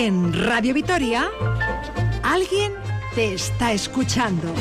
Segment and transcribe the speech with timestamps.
[0.00, 1.28] En Radio Vitoria,
[2.22, 2.72] alguien
[3.16, 4.54] te está escuchando.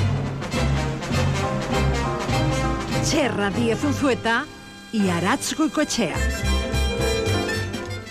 [3.03, 4.47] Cherra Díez Unzueta
[4.91, 6.15] y Aratzgo Cochea.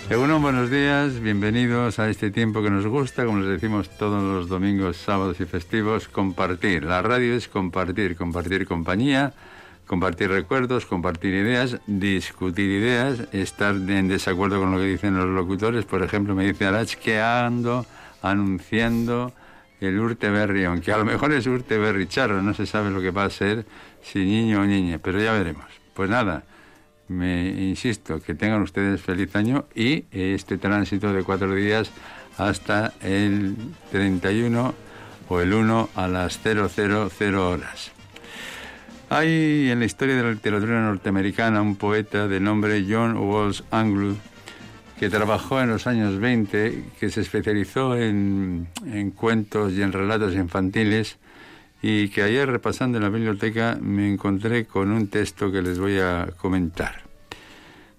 [0.09, 4.47] Egunon, buenos días, bienvenidos a este tiempo que nos gusta, como les decimos todos los
[4.47, 6.85] domingos, sábados y festivos, compartir.
[6.85, 9.33] La radio es compartir, compartir compañía,
[9.87, 15.85] compartir recuerdos, compartir ideas, discutir ideas, estar en desacuerdo con lo que dicen los locutores.
[15.85, 17.85] Por ejemplo, me dice Arach que ando
[18.21, 19.33] anunciando
[19.79, 23.25] el Urteberry, aunque a lo mejor es Urteberry charro, no se sabe lo que va
[23.25, 23.65] a ser
[24.01, 25.65] si niño o niña, pero ya veremos.
[25.93, 26.43] Pues nada,
[27.07, 31.91] me insisto, que tengan ustedes feliz año y este tránsito de cuatro días
[32.37, 33.55] hasta el
[33.91, 34.73] 31
[35.29, 37.96] o el 1 a las 000 horas.
[39.09, 44.15] Hay en la historia de la literatura norteamericana un poeta de nombre John Walsh Anglo
[44.99, 50.33] que trabajó en los años 20, que se especializó en, en cuentos y en relatos
[50.33, 51.17] infantiles
[51.81, 55.99] y que ayer repasando en la biblioteca me encontré con un texto que les voy
[55.99, 57.03] a comentar.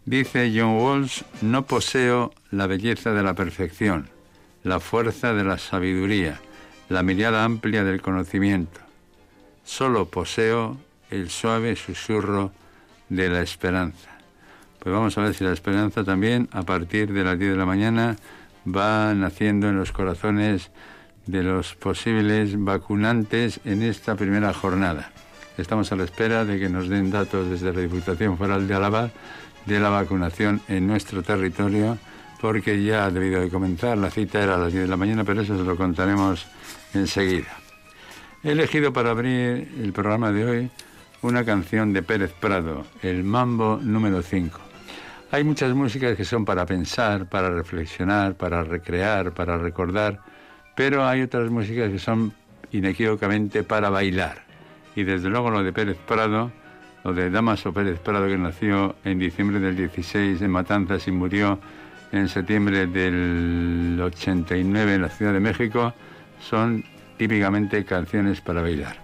[0.05, 4.11] Dice John Walsh, no poseo la belleza de la perfección,
[4.63, 6.39] la fuerza de la sabiduría,
[6.91, 8.81] la mirada amplia del conocimiento.
[9.65, 10.77] Solo poseo
[11.11, 12.53] el suave susurro
[13.09, 14.11] de la esperanza.
[14.79, 17.67] Pues vamos a ver si la esperanza también a partir de las 10 de la
[17.67, 18.17] mañana
[18.67, 20.71] va naciendo en los corazones
[21.27, 25.11] de los posibles vacunantes en esta primera jornada.
[25.59, 29.11] Estamos a la espera de que nos den datos desde la Diputación Foral de Álava
[29.67, 31.99] de la vacunación en nuestro territorio,
[32.41, 35.25] porque ya ha debido de comenzar, la cita era a las 10 de la mañana,
[35.25, 36.47] pero eso se lo contaremos
[36.95, 37.59] enseguida.
[38.45, 40.71] He elegido para abrir el programa de hoy
[41.23, 44.61] una canción de Pérez Prado, el Mambo número 5.
[45.33, 50.21] Hay muchas músicas que son para pensar, para reflexionar, para recrear, para recordar,
[50.77, 52.33] pero hay otras músicas que son
[52.71, 54.45] inequívocamente para bailar.
[54.95, 56.53] Y desde luego lo de Pérez Prado,
[57.03, 61.59] lo de Damaso Pérez Prado, que nació en diciembre del 16 en Matanzas y murió
[62.13, 65.93] en septiembre del 89 en la Ciudad de México,
[66.41, 66.85] son
[67.17, 68.97] típicamente canciones para bailar.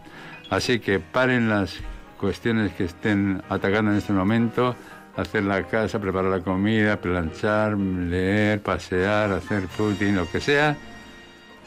[0.48, 1.80] Así que paren las
[2.24, 4.74] cuestiones que estén atacando en este momento,
[5.14, 10.74] hacer la casa, preparar la comida, planchar, leer, pasear, hacer footing, lo que sea,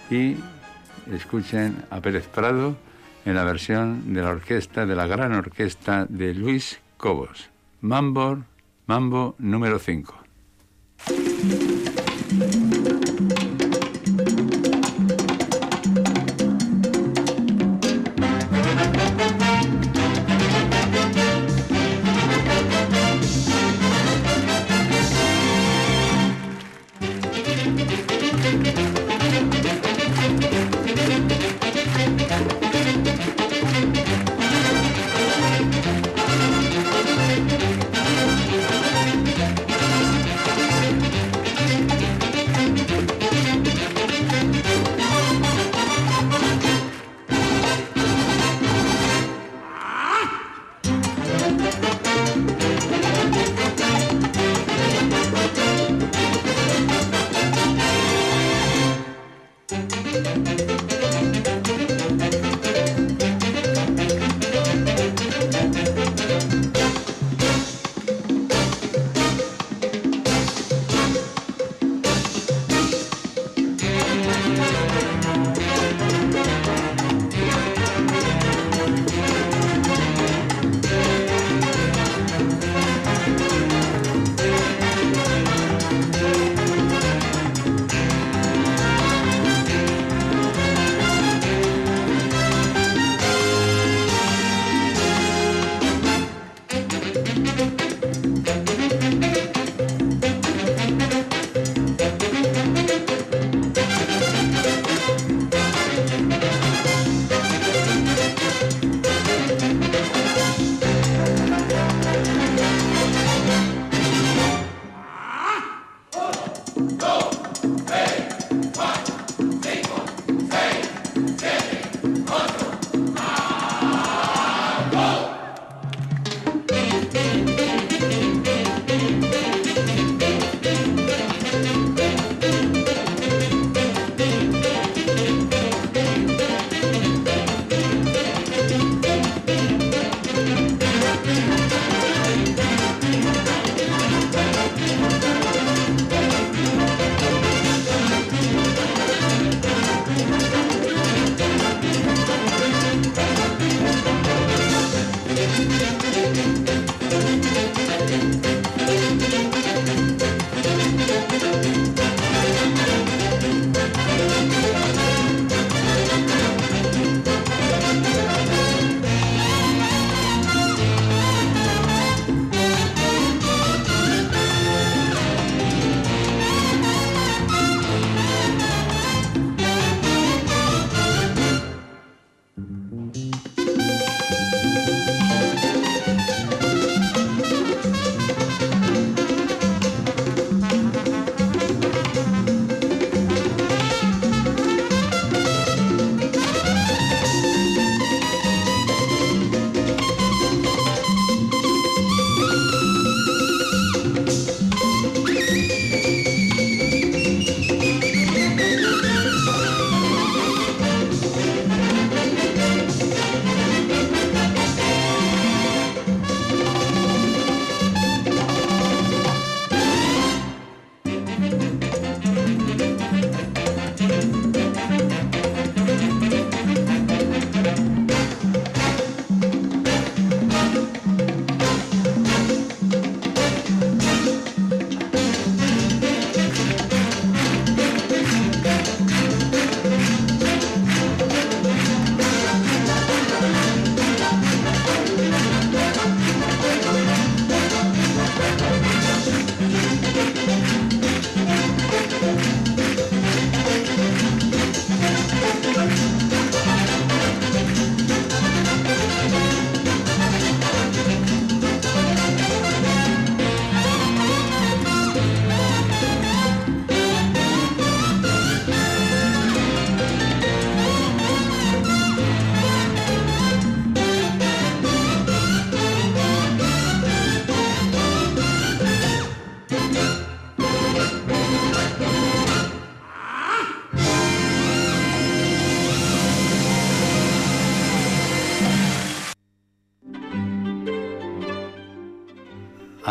[0.09, 0.35] y
[1.13, 2.75] escuchen a Pérez Prado
[3.23, 7.51] en la versión de la orquesta, de la gran orquesta de Luis Cobos.
[7.81, 8.43] Mambo,
[8.87, 10.15] Mambo número 5.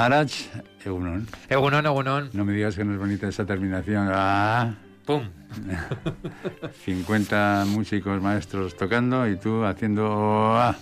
[0.06, 0.32] Arach,
[0.84, 1.26] Egunon.
[1.48, 2.30] Egunon, Egunon.
[2.32, 4.08] No me digas que no es bonita esa terminación.
[4.12, 4.72] ¡Ah!
[5.04, 5.24] ¡Pum!
[6.84, 10.56] 50 músicos maestros tocando y tú haciendo...
[10.56, 10.76] ¡Ah!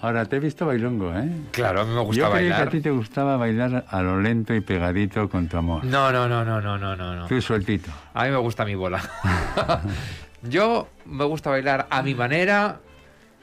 [0.00, 1.30] Ahora, te he visto bailongo, ¿eh?
[1.50, 2.62] Claro, a mí me gusta Yo creí bailar.
[2.62, 5.84] que a ti te gustaba bailar a lo lento y pegadito con tu amor.
[5.84, 7.14] No, no, no, no, no, no, no.
[7.14, 7.26] no.
[7.26, 7.90] Tú sueltito.
[8.14, 9.02] A mí me gusta mi bola.
[10.42, 12.80] Yo me gusta bailar a mi manera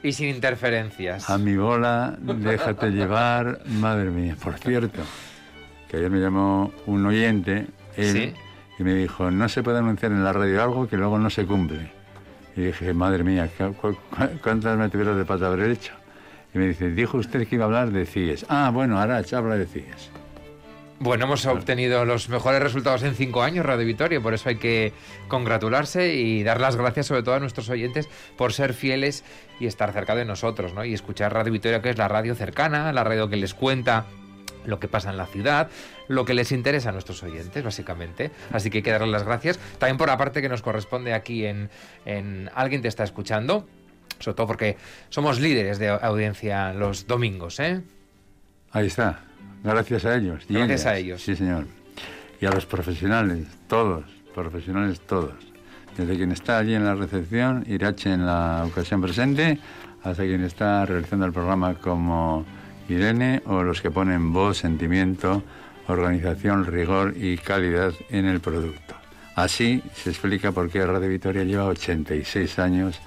[0.02, 1.28] y sin interferencias.
[1.30, 4.36] A mi bola, déjate llevar, madre mía.
[4.42, 5.00] Por cierto,
[5.88, 7.66] que ayer me llamó un oyente,
[7.96, 8.34] él, Sí.
[8.78, 11.44] y me dijo, no se puede anunciar en la radio algo que luego no se
[11.44, 11.90] cumple.
[12.56, 15.92] Y dije, madre mía, ¿cu- cu- cu- ¿cuántas me tuvieron de pata haber hecho?
[16.54, 18.46] Y me dice, dijo usted que iba a hablar de CIES.
[18.48, 20.10] Ah, bueno, Arach habla de CIES.
[21.02, 24.92] Bueno, hemos obtenido los mejores resultados en cinco años, Radio Vitoria, por eso hay que
[25.28, 28.06] congratularse y dar las gracias sobre todo a nuestros oyentes
[28.36, 29.24] por ser fieles
[29.58, 30.84] y estar cerca de nosotros, ¿no?
[30.84, 34.04] Y escuchar Radio Vitoria, que es la radio cercana, la radio que les cuenta
[34.66, 35.70] lo que pasa en la ciudad,
[36.06, 38.30] lo que les interesa a nuestros oyentes, básicamente.
[38.52, 39.58] Así que hay que darles las gracias.
[39.78, 41.70] También por la parte que nos corresponde aquí en,
[42.04, 43.66] en Alguien te está escuchando,
[44.18, 44.76] sobre todo porque
[45.08, 47.80] somos líderes de audiencia los domingos, ¿eh?
[48.70, 49.29] Ahí está.
[49.62, 50.44] Gracias a ellos.
[50.48, 50.86] y Gracias ellas.
[50.86, 51.22] a ellos.
[51.22, 51.66] Sí, señor.
[52.40, 55.34] Y a los profesionales, todos, profesionales todos.
[55.96, 59.58] Desde quien está allí en la recepción, Irache en la ocasión presente,
[60.02, 62.46] hasta quien está realizando el programa como
[62.88, 65.42] Irene, o los que ponen voz, sentimiento,
[65.88, 68.94] organización, rigor y calidad en el producto.
[69.34, 72.98] Así se explica por qué Radio Vitoria lleva 86 años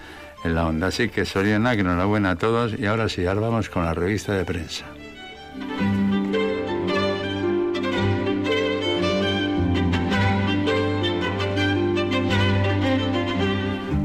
[0.44, 0.88] en la onda.
[0.88, 2.78] Así que Soriana, que enhorabuena a todos.
[2.78, 4.86] Y ahora sí, ahora vamos con la revista de prensa.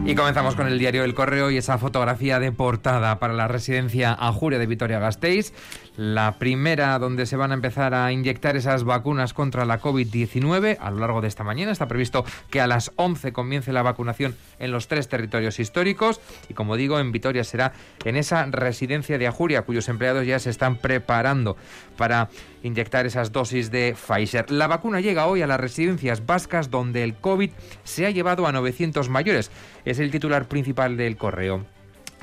[0.09, 4.15] Y comenzamos con el diario El Correo y esa fotografía de portada para la residencia
[4.15, 5.53] Ajuria de Vitoria-Gasteiz,
[5.99, 10.91] la primera donde se van a empezar a inyectar esas vacunas contra la COVID-19 a
[10.91, 11.73] lo largo de esta mañana.
[11.73, 16.55] Está previsto que a las 11 comience la vacunación en los tres territorios históricos y
[16.55, 17.75] como digo, en Vitoria será
[18.07, 21.59] en esa residencia de Ajuria cuyos empleados ya se están preparando
[21.99, 22.31] para
[22.63, 24.51] inyectar esas dosis de Pfizer.
[24.51, 27.51] La vacuna llega hoy a las residencias vascas donde el COVID
[27.85, 29.51] se ha llevado a 900 mayores.
[29.89, 31.65] Es el titular principal del correo.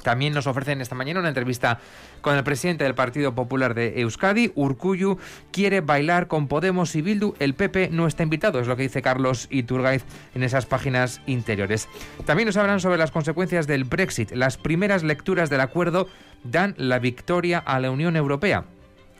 [0.03, 1.79] También nos ofrecen esta mañana una entrevista
[2.21, 5.17] con el presidente del Partido Popular de Euskadi, Urcuyu,
[5.51, 9.01] quiere bailar con Podemos y Bildu, el PP no está invitado, es lo que dice
[9.01, 10.03] Carlos Iturgaiz
[10.35, 11.89] en esas páginas interiores.
[12.25, 14.31] También nos hablan sobre las consecuencias del Brexit.
[14.33, 16.07] Las primeras lecturas del acuerdo
[16.43, 18.65] dan la victoria a la Unión Europea.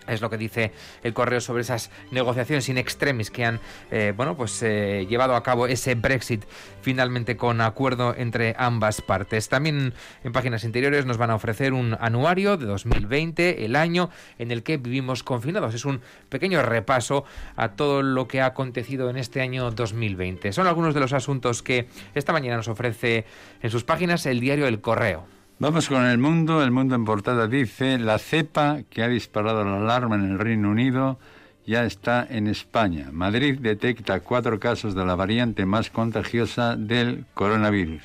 [0.07, 0.71] Es lo que dice
[1.03, 3.59] el correo sobre esas negociaciones in extremis que han
[3.91, 6.43] eh, bueno, pues, eh, llevado a cabo ese Brexit
[6.81, 9.49] finalmente con acuerdo entre ambas partes.
[9.49, 9.93] También
[10.23, 14.63] en páginas interiores nos van a ofrecer un anuario de 2020, el año en el
[14.63, 15.73] que vivimos confinados.
[15.73, 20.53] Es un pequeño repaso a todo lo que ha acontecido en este año 2020.
[20.53, 23.25] Son algunos de los asuntos que esta mañana nos ofrece
[23.61, 25.34] en sus páginas el diario El Correo.
[25.57, 26.61] Vamos con el mundo.
[26.61, 30.69] El mundo en portada dice, la cepa que ha disparado la alarma en el Reino
[30.69, 31.17] Unido
[31.65, 33.07] ya está en España.
[33.13, 38.01] Madrid detecta cuatro casos de la variante más contagiosa del coronavirus.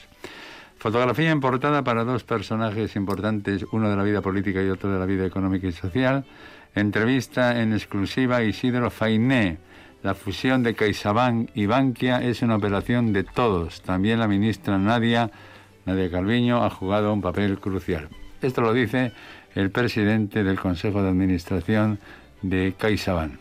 [0.78, 5.00] Fotografía en portada para dos personajes importantes, uno de la vida política y otro de
[5.00, 6.24] la vida económica y social.
[6.76, 9.58] Entrevista en exclusiva Isidro Fainé.
[10.04, 13.82] La fusión de CaixaBank y Bankia es una operación de todos.
[13.82, 15.32] También la ministra Nadia
[15.86, 18.08] Nadia Calviño ha jugado un papel crucial.
[18.42, 19.12] Esto lo dice
[19.54, 21.98] el presidente del Consejo de Administración
[22.42, 23.38] de CaixaBank.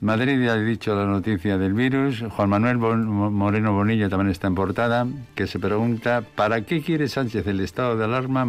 [0.00, 2.22] Madrid ya ha dicho la noticia del virus.
[2.30, 7.44] Juan Manuel Moreno Bonilla también está en portada, que se pregunta ¿para qué quiere Sánchez
[7.48, 8.46] el estado de alarma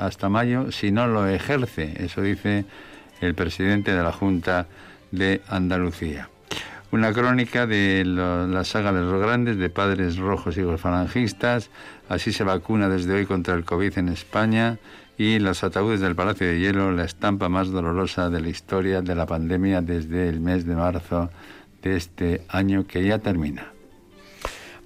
[0.00, 1.94] hasta mayo si no lo ejerce?
[2.02, 2.64] Eso dice
[3.20, 4.66] el presidente de la Junta
[5.12, 6.28] de Andalucía.
[6.92, 11.70] Una crónica de la saga de los grandes, de padres rojos y falangistas.
[12.08, 14.78] Así se vacuna desde hoy contra el COVID en España.
[15.16, 19.14] Y los ataúdes del Palacio de Hielo, la estampa más dolorosa de la historia de
[19.14, 21.30] la pandemia desde el mes de marzo
[21.82, 23.72] de este año que ya termina.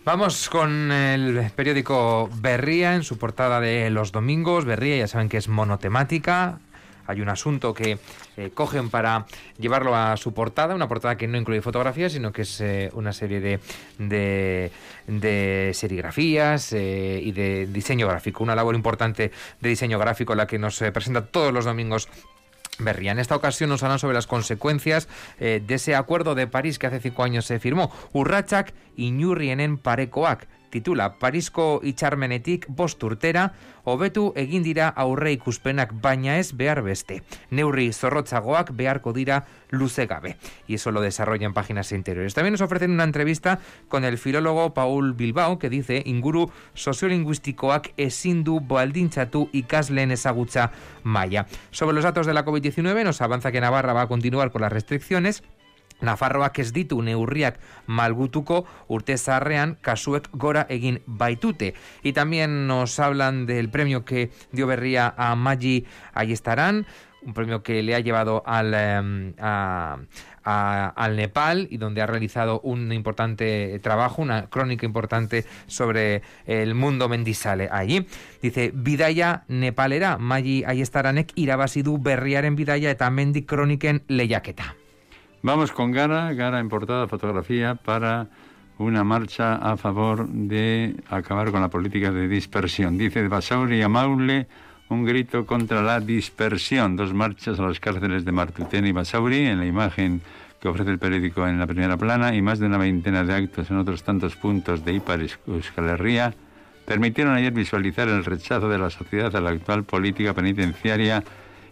[0.05, 4.67] Vamos con el periódico Berría en su portada de los domingos.
[4.67, 6.59] Berría ya saben que es monotemática.
[7.07, 7.99] Hay un asunto que
[8.37, 9.27] eh, cogen para
[9.59, 13.13] llevarlo a su portada, una portada que no incluye fotografías, sino que es eh, una
[13.13, 13.61] serie
[13.99, 14.71] de,
[15.75, 18.43] serigrafías eh, y de diseño gráfico.
[18.43, 19.31] Una labor importante
[19.61, 22.09] de diseño gráfico la que nos presenta todos los domingos
[22.77, 23.13] Berría.
[23.13, 25.09] En esta ocasión nos hablan sobre las consecuencias
[25.39, 27.93] de ese acuerdo de París que hace cinco años se firmó.
[28.13, 30.49] Urrachak y Ñurrienen Parekoak.
[30.75, 33.49] Titula Parisko itxarmenetik bost urtera,
[33.85, 37.23] hobetu egin dira aurre ikuspenak baina ez behar beste.
[37.51, 39.45] Neurri zorrotzagoak beharko dira.
[40.67, 42.35] Y eso lo desarrolla en páginas interiores.
[42.35, 48.45] También nos ofrecen una entrevista con el filólogo Paul Bilbao que dice inguru soziolinguistikoak ezin
[48.45, 50.71] du baldintzatu ikasleen ezagutza
[51.03, 51.47] maia.
[51.71, 54.73] Sobre los datos de la COVID-19 nos avanza que Navarra va a continuar con las
[54.73, 55.43] restricciones
[56.05, 61.75] Nafarroak ez ditu neurriak malgutuko urte zarrean kasuek gora egin baitute.
[62.03, 65.85] Y también nos hablan del premio que dio berria a Maggi
[66.15, 66.87] Ayestarán,
[67.25, 69.99] un premio que le ha llevado al, a,
[70.45, 77.09] al Nepal y donde ha realizado un importante trabajo, una crónica importante sobre el mundo
[77.09, 78.07] mendizale allí.
[78.43, 84.84] Dice, bidaya nepalera, Maggi Ayestaranek irabazi du berriaren bidaya eta mendi kroniken lehiaketa.
[85.45, 88.29] Vamos con Gara, Gara en portada fotografía para
[88.79, 92.97] una marcha a favor de acabar con la política de dispersión.
[92.97, 94.47] Dice Basauri a Maule
[94.89, 96.97] un grito contra la dispersión.
[96.97, 100.23] Dos marchas a las cárceles de Martutén y Basauri en la imagen
[100.63, 103.71] que ofrece el periódico en la primera plana y más de una veintena de actos
[103.71, 106.35] en otros tantos puntos de Ipar Euskal
[106.87, 111.23] permitieron ayer visualizar el rechazo de la sociedad a la actual política penitenciaria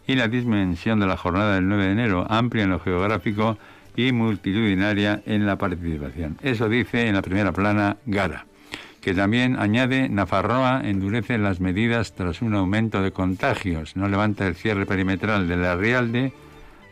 [0.06, 3.58] y la dimensión de la jornada del 9 de enero, amplia en lo geográfico
[3.96, 6.38] y multitudinaria en la participación.
[6.42, 8.46] Eso dice en la primera plana Gara,
[9.00, 14.54] que también añade Nafarroa endurece las medidas tras un aumento de contagios, no levanta el
[14.54, 16.32] cierre perimetral de la Rialde,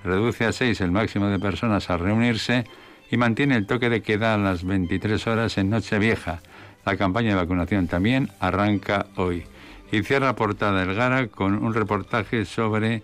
[0.05, 2.65] reduce a seis el máximo de personas a reunirse
[3.11, 6.41] y mantiene el toque de queda a las 23 horas en Nochevieja.
[6.87, 9.45] La campaña de vacunación también arranca hoy.
[9.93, 13.03] Y cierra portada el Gara con un reportaje sobre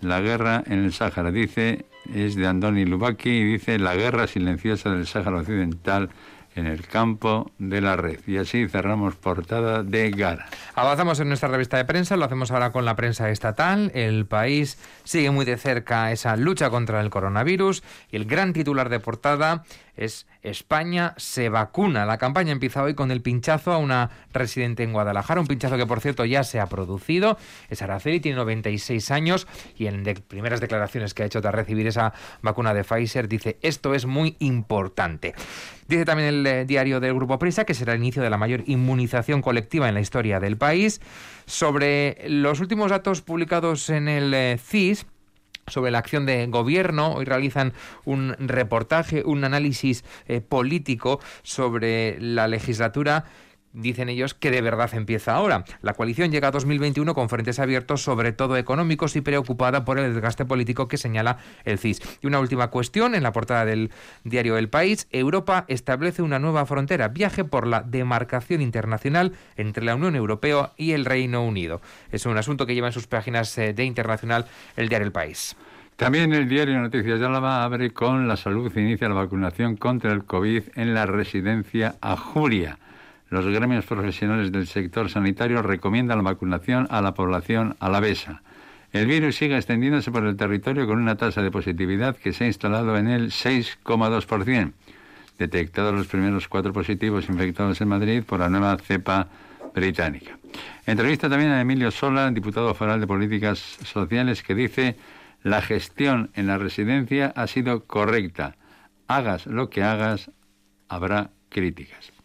[0.00, 1.30] la guerra en el Sáhara.
[1.30, 6.10] Dice, es de Andoni Lubaki y dice la guerra silenciosa del Sáhara Occidental
[6.56, 8.18] en el campo de la red.
[8.26, 10.46] Y así cerramos portada de Gara.
[10.74, 13.92] Avanzamos en nuestra revista de prensa, lo hacemos ahora con la prensa estatal.
[13.94, 18.88] El país sigue muy de cerca esa lucha contra el coronavirus y el gran titular
[18.88, 19.64] de portada
[19.96, 22.06] es España se vacuna.
[22.06, 25.86] La campaña empieza hoy con el pinchazo a una residente en Guadalajara, un pinchazo que
[25.86, 27.38] por cierto ya se ha producido.
[27.68, 31.86] Es Araceli, tiene 96 años y en de primeras declaraciones que ha hecho tras recibir
[31.86, 32.12] esa
[32.42, 35.34] vacuna de Pfizer dice esto es muy importante.
[35.88, 38.64] Dice también el eh, diario del Grupo Prisa que será el inicio de la mayor
[38.66, 41.00] inmunización colectiva en la historia del país.
[41.46, 45.06] Sobre los últimos datos publicados en el eh, CIS,
[45.66, 47.12] sobre la acción de gobierno.
[47.14, 47.72] Hoy realizan
[48.04, 53.24] un reportaje, un análisis eh, político sobre la legislatura
[53.76, 55.64] dicen ellos que de verdad empieza ahora.
[55.82, 60.12] La coalición llega a 2021 con frentes abiertos, sobre todo económicos, y preocupada por el
[60.12, 62.00] desgaste político que señala el CIS.
[62.22, 63.90] Y una última cuestión, en la portada del
[64.24, 69.94] diario El País, Europa establece una nueva frontera, viaje por la demarcación internacional entre la
[69.94, 71.80] Unión Europea y el Reino Unido.
[72.10, 75.56] Es un asunto que lleva en sus páginas eh, de internacional el diario El País.
[75.96, 80.24] También el diario Noticias de Álava abre con la salud inicia la vacunación contra el
[80.24, 82.78] COVID en la residencia Ajuria
[83.28, 88.42] los gremios profesionales del sector sanitario recomiendan la vacunación a la población alavesa.
[88.92, 92.46] El virus sigue extendiéndose por el territorio con una tasa de positividad que se ha
[92.46, 94.72] instalado en el 6,2%.
[95.38, 99.28] Detectados los primeros cuatro positivos infectados en Madrid por la nueva cepa
[99.74, 100.38] británica.
[100.86, 104.96] Entrevista también a Emilio Sola, diputado federal de Políticas Sociales, que dice
[105.42, 108.56] la gestión en la residencia ha sido correcta.
[109.08, 110.30] Hagas lo que hagas,
[110.88, 112.15] habrá críticas.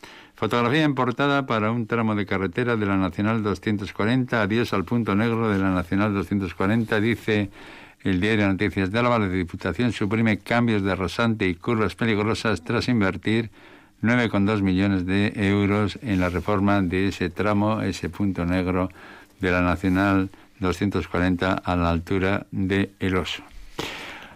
[0.42, 4.42] Fotografía en portada para un tramo de carretera de la Nacional 240.
[4.42, 7.00] Adiós al punto negro de la Nacional 240.
[7.00, 7.52] Dice
[8.02, 12.88] el diario Noticias de Álava, la Diputación suprime cambios de rasante y curvas peligrosas tras
[12.88, 13.52] invertir
[14.02, 18.90] 9,2 millones de euros en la reforma de ese tramo, ese punto negro
[19.42, 23.44] de la Nacional 240 a la altura de El Oso.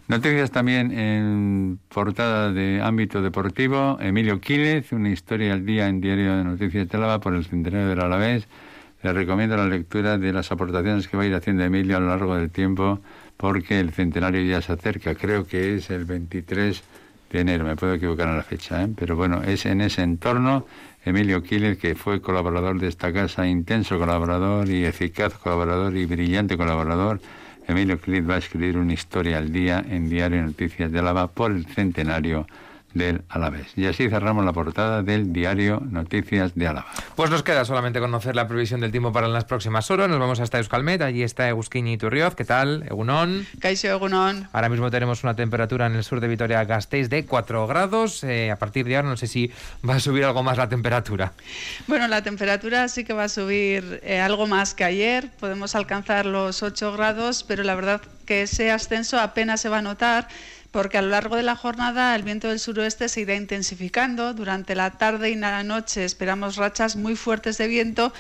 [0.07, 3.97] Noticias también en portada de ámbito deportivo.
[3.99, 7.87] Emilio Quílez, una historia al día en Diario de Noticias de Álava por el centenario
[7.87, 8.47] del Alavés.
[9.01, 12.09] Le recomiendo la lectura de las aportaciones que va a ir haciendo Emilio a lo
[12.09, 12.99] largo del tiempo
[13.35, 15.15] porque el centenario ya se acerca.
[15.15, 16.83] Creo que es el 23
[17.31, 18.89] de enero, me puedo equivocar en la fecha, ¿eh?
[18.95, 20.67] pero bueno, es en ese entorno
[21.03, 26.57] Emilio Quílez, que fue colaborador de esta casa, intenso colaborador y eficaz colaborador y brillante
[26.57, 27.19] colaborador
[27.67, 31.51] Emilio Clit va a escribir una historia al día en Diario Noticias de Álava por
[31.51, 32.47] el centenario
[32.95, 33.67] del Alavés.
[33.75, 36.87] Y así cerramos la portada del diario Noticias de Álava.
[37.15, 40.09] Pues nos queda solamente conocer la previsión del tiempo para las próximas horas.
[40.09, 42.35] Nos vamos hasta Euskalmet, allí está Euskiñi Iturrioz.
[42.35, 43.45] ¿Qué tal, Egunon?
[43.59, 44.47] Caixo Egunon.
[44.53, 48.23] Ahora mismo tenemos una temperatura en el sur de Vitoria-Gasteiz de 4 grados.
[48.23, 49.51] Eh, a partir de ahora no sé si
[49.87, 51.33] va a subir algo más la temperatura.
[51.87, 55.29] Bueno, la temperatura sí que va a subir eh, algo más que ayer.
[55.39, 59.81] Podemos alcanzar los 8 grados, pero la verdad que ese ascenso apenas se va a
[59.81, 60.27] notar
[60.75, 64.33] porque a lo largo de la jornada el viento del suroeste se irá intensificando.
[64.33, 68.11] Durante la tarde y la noche esperamos rachas muy fuertes de viento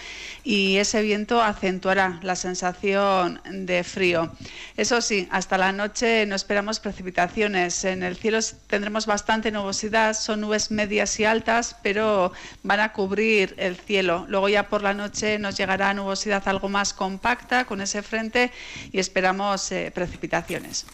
[0.45, 4.31] y ese viento acentuará la sensación de frío.
[4.77, 7.83] Eso sí, hasta la noche no esperamos precipitaciones.
[7.83, 12.31] En el cielo tendremos bastante nubosidad, son nubes medias y altas, pero
[12.63, 14.27] van a cubrir el cielo.
[14.29, 18.53] Luego ya por la noche nos llegará nubosidad algo más compacta con ese frente
[18.93, 20.85] y esperamos eh, precipitaciones.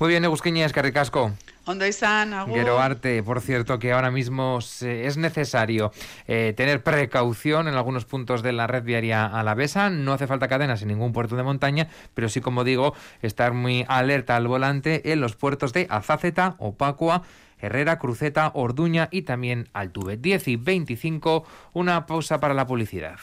[0.00, 0.72] Muy bien, Egusquiña, es
[1.04, 1.32] Casco.
[1.66, 5.92] Ondo izan, Arte, por cierto, que ahora mismo es necesario
[6.26, 9.90] eh, tener precaución en algunos puntos de la red viaria alavesa.
[9.90, 13.84] No hace falta cadenas en ningún puerto de montaña, pero sí, como digo, estar muy
[13.86, 17.22] alerta al volante en los puertos de Azaceta, Opacua,
[17.58, 20.16] Herrera, Cruceta, Orduña y también Altuve.
[20.16, 23.18] 10 y 25, una pausa para la publicidad.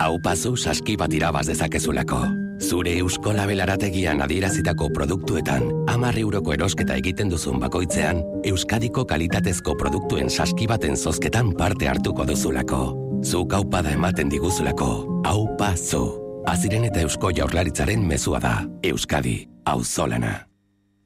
[0.00, 2.20] Hau pazu saski bat irabaz dezakezulako.
[2.64, 10.68] Zure eusko labelarategian adierazitako produktuetan, amar euroko erosketa egiten duzun bakoitzean, euskadiko kalitatezko produktuen saski
[10.70, 12.82] baten zozketan parte hartuko duzulako.
[13.24, 14.90] Zuk aupada ematen diguzulako,
[15.26, 16.04] hau pazu.
[16.46, 20.53] Aziren eta eusko jaurlaritzaren mezua da, Euskadi, auzolana.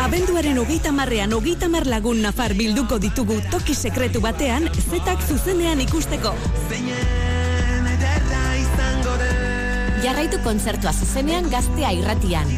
[0.02, 6.34] Abenduaren hogeita marrean hogeita mar lagun nafar bilduko ditugu toki sekretu batean zetak zuzenean ikusteko.
[10.02, 12.50] Jarraitu kontzertua zuzenean gaztea irratian.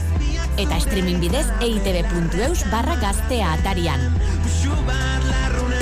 [0.58, 4.00] Eta streaming bidez eitb.eus barra gaztea atarian.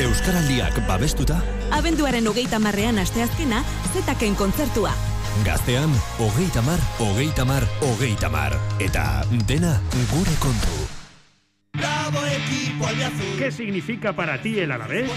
[0.02, 1.38] Euskaraldiak babestuta?
[1.78, 3.62] Abenduaren hogeita marrean asteazkena,
[3.94, 4.96] zetaken kontzertua.
[5.46, 8.58] Gaztean, hogeita mar, hogeita mar, hogeita mar.
[8.80, 9.78] Eta dena
[10.12, 11.01] gure kontu.
[11.82, 12.01] die.
[13.38, 15.10] ¿Qué significa para ti el Alavés?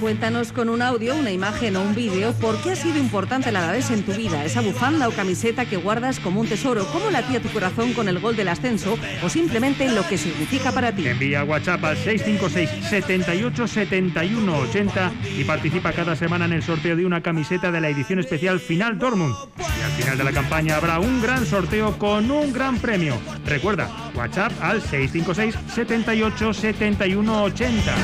[0.00, 3.56] Cuéntanos con un audio, una imagen o un vídeo por qué ha sido importante el
[3.56, 4.44] Alavés en tu vida.
[4.44, 6.86] Esa bufanda o camiseta que guardas como un tesoro.
[6.92, 8.98] ¿Cómo latía tu corazón con el gol del ascenso?
[9.22, 11.06] O simplemente lo que significa para ti.
[11.06, 17.06] Envía WhatsApp al 656 78 71 80 y participa cada semana en el sorteo de
[17.06, 19.34] una camiseta de la edición especial Final Dortmund.
[19.58, 23.16] Y al final de la campaña habrá un gran sorteo con un gran premio.
[23.46, 27.94] Recuerda, WhatsApp al 656 78 71 80.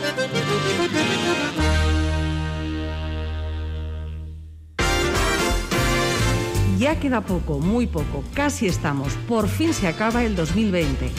[6.79, 9.15] Ya queda poco, muy poco, casi estamos.
[9.29, 11.11] Por fin se acaba el 2020.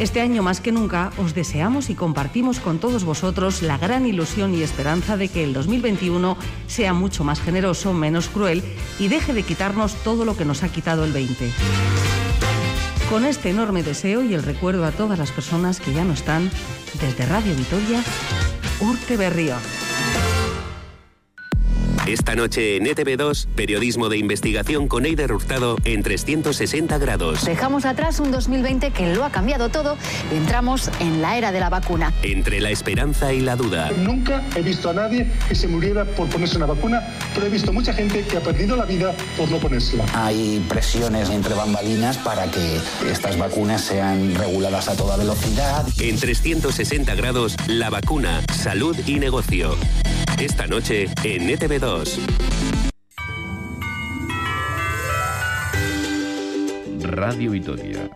[0.00, 4.54] Este año más que nunca os deseamos y compartimos con todos vosotros la gran ilusión
[4.54, 8.62] y esperanza de que el 2021 sea mucho más generoso, menos cruel
[8.98, 11.50] y deje de quitarnos todo lo que nos ha quitado el 20.
[13.10, 16.50] Con este enorme deseo y el recuerdo a todas las personas que ya no están,
[17.00, 18.02] desde Radio Vitoria,
[18.80, 19.56] Urte Berrío.
[22.08, 27.44] Esta noche en ETV2, periodismo de investigación con Eider Hurtado en 360 grados.
[27.44, 29.98] Dejamos atrás un 2020 que lo ha cambiado todo
[30.32, 32.14] y entramos en la era de la vacuna.
[32.22, 33.90] Entre la esperanza y la duda.
[33.90, 37.74] Nunca he visto a nadie que se muriera por ponerse una vacuna, pero he visto
[37.74, 40.06] mucha gente que ha perdido la vida por no ponérsela.
[40.14, 45.86] Hay presiones entre bambalinas para que estas vacunas sean reguladas a toda velocidad.
[46.00, 49.76] En 360 grados, la vacuna, salud y negocio.
[50.38, 51.97] Esta noche en ETV2.
[57.00, 58.08] Radio Vitoria.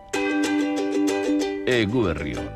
[1.65, 2.47] Eh, Egu Berrión.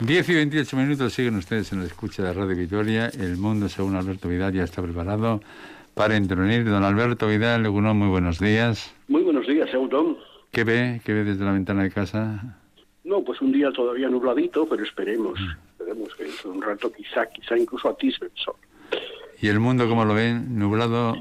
[0.00, 3.08] 10 y 28 minutos siguen ustedes en la escucha de Radio Victoria.
[3.08, 5.42] El mundo, según Alberto Vidal, ya está preparado
[5.92, 6.64] para intervenir.
[6.64, 8.94] Don Alberto Vidal, Legunón, muy buenos días.
[9.08, 10.16] Muy buenos días, Eudón.
[10.52, 11.02] ¿Qué ve?
[11.04, 12.58] ¿Qué ve desde la ventana de casa?
[13.04, 15.38] No, pues un día todavía nubladito, pero esperemos.
[15.38, 18.54] Mm esperemos que dentro de un rato quizá, quizá incluso atisbe el sol.
[19.40, 20.58] ¿Y el mundo cómo lo ven?
[20.58, 21.14] ¿Nublado?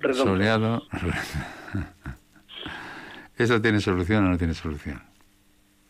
[0.00, 0.24] Redondo.
[0.32, 0.82] ¿Soleado?
[3.36, 5.02] ¿Eso tiene solución o no tiene solución?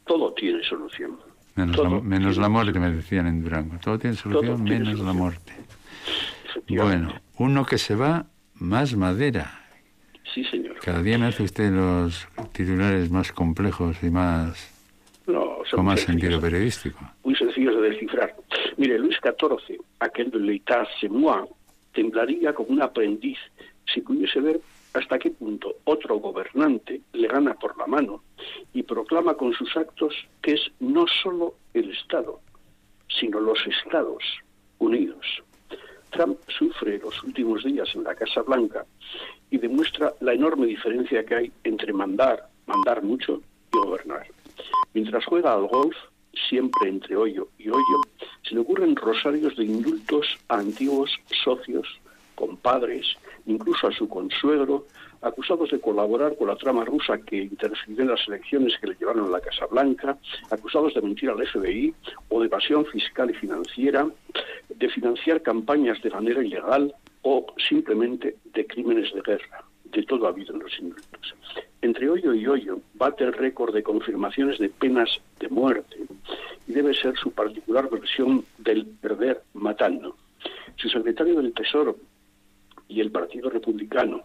[0.04, 1.18] Todo tiene solución.
[1.54, 3.78] Menos, Todo la, menos la muerte, me decían en Durango.
[3.78, 5.16] Todo tiene solución, Todo tiene menos la solución.
[5.16, 5.52] muerte.
[6.48, 7.04] Efectivamente.
[7.06, 9.58] Bueno, uno que se va, más madera.
[10.34, 10.76] Sí, señor.
[10.80, 14.71] Cada día me hace usted los titulares más complejos y más
[15.26, 16.98] No, son con más sentido periodístico.
[17.24, 18.34] muy sencillos de descifrar.
[18.76, 21.46] Mire, Luis XIV, aquel de l'État c'est moi,
[21.94, 23.38] temblaría como un aprendiz
[23.92, 24.60] si pudiese ver
[24.94, 28.22] hasta qué punto otro gobernante le gana por la mano
[28.74, 32.40] y proclama con sus actos que es no solo el Estado,
[33.08, 34.24] sino los Estados
[34.78, 35.42] Unidos.
[36.10, 38.84] Trump sufre los últimos días en la Casa Blanca
[39.50, 43.40] y demuestra la enorme diferencia que hay entre mandar, mandar mucho
[43.72, 44.26] y gobernar.
[44.94, 45.96] Mientras juega al golf,
[46.48, 48.00] siempre entre hoyo y hoyo,
[48.42, 51.10] se le ocurren rosarios de indultos a antiguos
[51.44, 51.86] socios,
[52.34, 53.06] compadres,
[53.46, 54.86] incluso a su consuegro,
[55.20, 59.26] acusados de colaborar con la trama rusa que interfirió en las elecciones que le llevaron
[59.26, 60.18] a la Casa Blanca,
[60.50, 61.94] acusados de mentir al FBI
[62.28, 64.08] o de evasión fiscal y financiera,
[64.68, 69.64] de financiar campañas de manera ilegal o simplemente de crímenes de guerra.
[69.84, 71.34] De todo ha habido en los indultos.
[71.82, 75.96] Entre hoyo y hoyo bate el récord de confirmaciones de penas de muerte
[76.68, 80.16] y debe ser su particular versión del perder matando.
[80.76, 81.96] Su secretario del Tesoro
[82.86, 84.22] y el Partido Republicano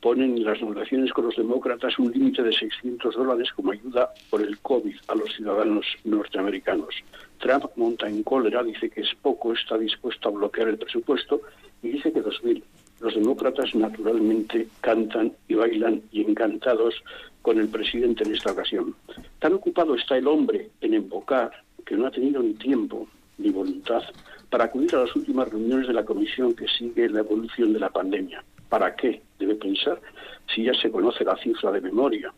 [0.00, 4.42] ponen en las negociaciones con los demócratas un límite de 600 dólares como ayuda por
[4.42, 6.94] el COVID a los ciudadanos norteamericanos.
[7.38, 11.40] Trump monta en cólera, dice que es poco, está dispuesto a bloquear el presupuesto
[11.82, 12.62] y dice que 2.000.
[13.00, 16.94] Los demócratas naturalmente cantan y bailan y encantados
[17.42, 18.94] con el presidente en esta ocasión.
[19.38, 21.50] Tan ocupado está el hombre en embocar
[21.84, 23.06] que no ha tenido ni tiempo
[23.38, 24.02] ni voluntad
[24.50, 27.90] para acudir a las últimas reuniones de la comisión que sigue la evolución de la
[27.90, 28.42] pandemia.
[28.68, 29.22] ¿Para qué?
[29.38, 30.00] Debe pensar
[30.54, 32.32] si ya se conoce la cifra de memoria.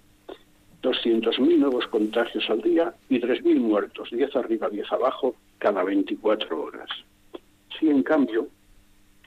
[0.82, 6.88] 200.000 nuevos contagios al día y 3.000 muertos, 10 arriba, 10 abajo, cada 24 horas.
[7.78, 8.48] Si en cambio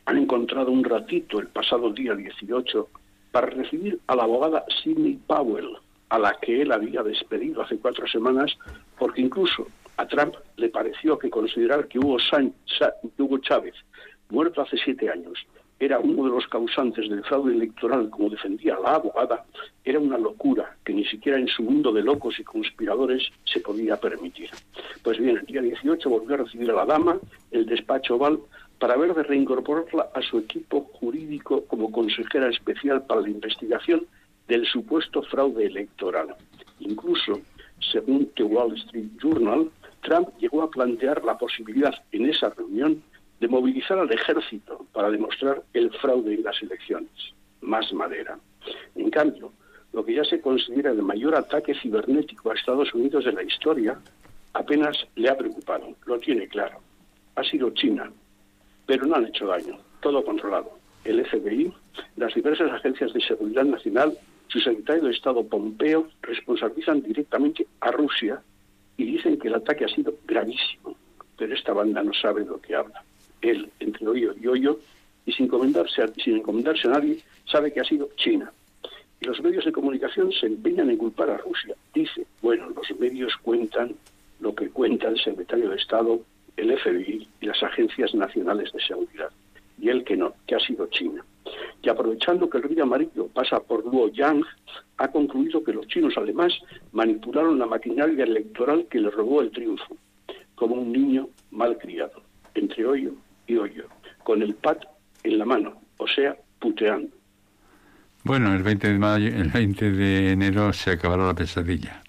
[0.06, 2.88] han encontrado un ratito el pasado día 18
[3.32, 5.78] para recibir a la abogada Sidney Powell,
[6.10, 8.58] a la que él había despedido hace cuatro semanas,
[9.00, 12.18] porque incluso a Trump le pareció que considerar que Hugo,
[13.18, 13.76] Hugo Chávez,
[14.30, 15.46] muerto hace siete años,
[15.80, 19.46] era uno de los causantes del fraude electoral, como defendía la abogada,
[19.84, 23.98] era una locura que ni siquiera en su mundo de locos y conspiradores se podía
[23.98, 24.50] permitir.
[25.02, 27.18] Pues bien, el día 18 volvió a recibir a la dama,
[27.50, 28.40] el despacho Oval,
[28.82, 34.08] para ver de reincorporarla a su equipo jurídico como consejera especial para la investigación
[34.48, 36.36] del supuesto fraude electoral.
[36.80, 37.40] Incluso,
[37.92, 39.70] según The Wall Street Journal,
[40.02, 43.04] Trump llegó a plantear la posibilidad en esa reunión
[43.40, 47.12] de movilizar al ejército para demostrar el fraude en las elecciones.
[47.62, 48.40] Más madera.
[48.96, 49.54] En cambio,
[49.94, 54.00] lo que ya se considera el mayor ataque cibernético a Estados Unidos de la historia
[54.54, 55.96] apenas le ha preocupado.
[56.08, 56.80] Lo tiene claro.
[57.36, 58.12] Ha sido China,
[58.92, 59.78] pero no han hecho daño.
[60.02, 60.70] Todo controlado.
[61.06, 61.72] El FBI,
[62.18, 64.18] las diversas agencias de seguridad nacional,
[64.50, 68.42] su secretario de Estado Pompeo responsabilizan directamente a Rusia
[68.98, 70.98] y dicen que el ataque ha sido gravísimo.
[71.38, 73.02] Pero esta banda no sabe lo que habla.
[73.40, 74.78] Él, entre hoyo y hoyo,
[75.26, 78.52] y sin encomendarse, a, sin encomendarse a nadie, sabe que ha sido China.
[79.22, 81.76] Y los medios de comunicación se empeñan en culpar a Rusia.
[81.94, 83.96] Dice, bueno, los medios cuentan
[84.42, 86.20] lo que cuenta el secretario de Estado,
[86.58, 89.30] el FBI y las agencias nacionales de seguridad.
[89.80, 91.24] Y él que no, que ha sido China.
[91.82, 94.44] Y aprovechando que el río amarillo pasa por Luoyang,
[94.98, 96.54] ha concluido que los chinos además
[96.92, 99.98] manipularon la maquinaria electoral que le robó el triunfo,
[100.56, 102.22] como un niño mal criado,
[102.54, 103.14] entre hoyo
[103.48, 103.86] y hoyo,
[104.24, 104.86] con el pat
[105.24, 107.10] en la mano, o sea, puteando.
[108.24, 112.01] Bueno, el 20 de mayo, el 20 de enero se acabará la pesadilla.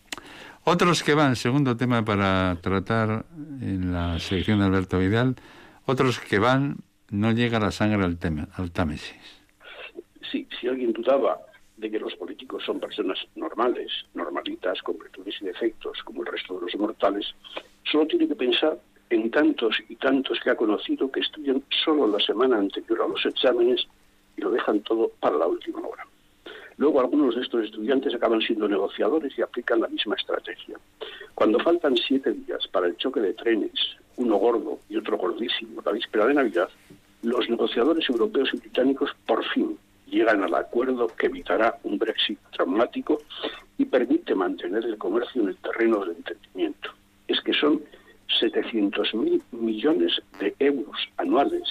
[0.64, 3.24] Otros que van, segundo tema para tratar
[3.60, 5.34] en la sección de Alberto Vidal,
[5.86, 6.76] otros que van,
[7.10, 9.42] no llega la sangre al, tema, al Támesis.
[10.30, 11.40] Sí, si alguien dudaba
[11.76, 16.54] de que los políticos son personas normales, normalitas, con virtudes y defectos, como el resto
[16.54, 17.26] de los mortales,
[17.90, 18.78] solo tiene que pensar
[19.10, 23.26] en tantos y tantos que ha conocido que estudian solo la semana anterior a los
[23.26, 23.84] exámenes
[24.36, 26.06] y lo dejan todo para la última hora.
[26.76, 30.78] Luego algunos de estos estudiantes acaban siendo negociadores y aplican la misma estrategia.
[31.34, 33.72] Cuando faltan siete días para el choque de trenes,
[34.16, 36.68] uno gordo y otro gordísimo, la víspera de Navidad,
[37.22, 43.22] los negociadores europeos y británicos por fin llegan al acuerdo que evitará un Brexit traumático
[43.78, 46.90] y permite mantener el comercio en el terreno del entendimiento.
[47.26, 47.80] Es que son
[48.40, 51.62] 700.000 millones de euros anuales,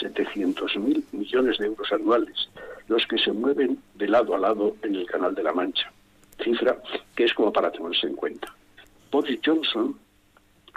[0.00, 2.48] 700.000 millones de euros anuales,
[2.88, 5.92] los que se mueven de lado a lado en el Canal de la Mancha,
[6.42, 6.76] cifra
[7.14, 8.54] que es como para tenerse en cuenta.
[9.10, 9.98] Boris Johnson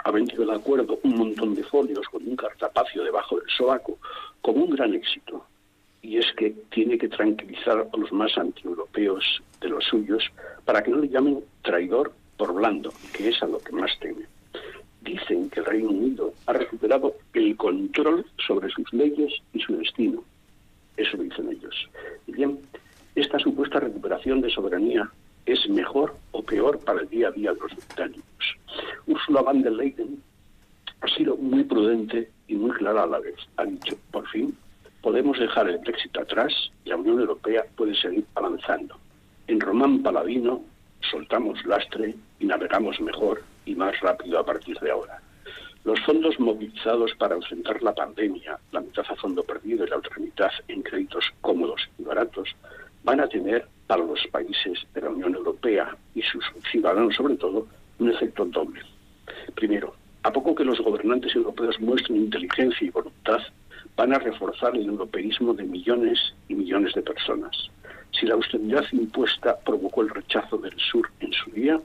[0.04, 3.98] ha vendido el acuerdo un montón de folios con un cartapacio debajo del sobaco
[4.40, 5.44] como un gran éxito.
[6.02, 10.24] Y es que tiene que tranquilizar a los más antieuropeos de los suyos
[10.64, 14.26] para que no le llamen traidor por blando, que es a lo que más teme
[15.02, 20.22] dicen que el Reino Unido ha recuperado el control sobre sus leyes y su destino.
[20.96, 21.88] Eso dicen ellos.
[22.26, 22.58] Bien,
[23.14, 25.10] esta supuesta recuperación de soberanía
[25.46, 28.56] es mejor o peor para el día a día de los británicos.
[29.06, 30.22] Ursula von der Leyen
[31.00, 33.36] ha sido muy prudente y muy clara a la vez.
[33.56, 34.56] Ha dicho, por fin,
[35.00, 36.52] podemos dejar el Brexit atrás
[36.84, 38.96] y la Unión Europea puede seguir avanzando.
[39.46, 40.62] En Román Paladino
[41.10, 45.21] soltamos lastre y navegamos mejor y más rápido a partir de ahora.
[45.84, 50.16] Los fondos movilizados para enfrentar la pandemia, la mitad a fondo perdido y la otra
[50.18, 52.54] mitad en créditos cómodos y baratos,
[53.02, 57.66] van a tener para los países de la Unión Europea y sus ciudadanos sobre todo
[57.98, 58.80] un efecto doble.
[59.56, 63.40] Primero, a poco que los gobernantes europeos muestren inteligencia y voluntad,
[63.96, 66.18] van a reforzar el europeísmo de millones
[66.48, 67.70] y millones de personas.
[68.12, 71.80] Si la austeridad impuesta provocó el rechazo del sur en su día,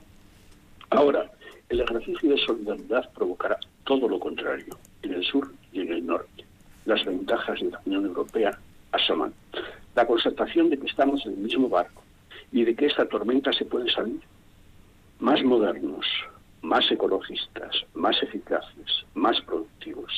[0.91, 1.31] ahora
[1.69, 3.57] el ejercicio de solidaridad provocará
[3.87, 6.45] todo lo contrario, en el sur y en el norte.
[6.85, 8.59] Las ventajas de la Unión Europea
[8.91, 9.33] asoman.
[9.95, 12.03] La constatación de que estamos en el mismo barco
[12.51, 14.19] y de que esta tormenta se puede salir.
[15.19, 16.05] Más modernos,
[16.61, 20.11] más ecologistas, más eficaces, más productivos,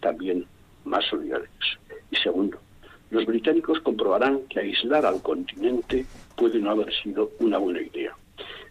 [0.00, 0.44] también
[0.84, 1.78] más solidarios.
[2.10, 2.58] Y segundo,
[3.10, 6.04] los británicos comprobarán que aislar al continente
[6.36, 8.16] puede no haber sido una buena idea.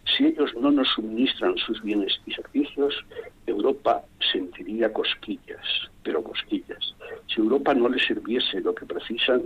[0.04, 3.04] Si ellos no nos suministran sus bienes y servicios,
[3.46, 4.02] Europa
[4.32, 5.66] sentiría cosquillas,
[6.02, 6.94] pero cosquillas.
[7.26, 9.42] Si Europa no les sirviese lo que precisan,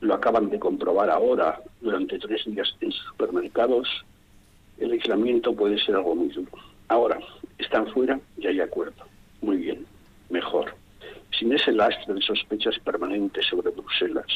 [0.00, 3.88] lo acaban de comprobar ahora durante tres días en supermercados,
[4.78, 6.52] el aislamiento puede ser algo muy duro.
[6.88, 7.18] Ahora,
[7.58, 9.04] están fuera y hay acuerdo.
[9.40, 9.86] Muy bien,
[10.30, 10.74] mejor.
[11.36, 14.26] Sin ese lastre de sospechas permanentes sobre Bruselas,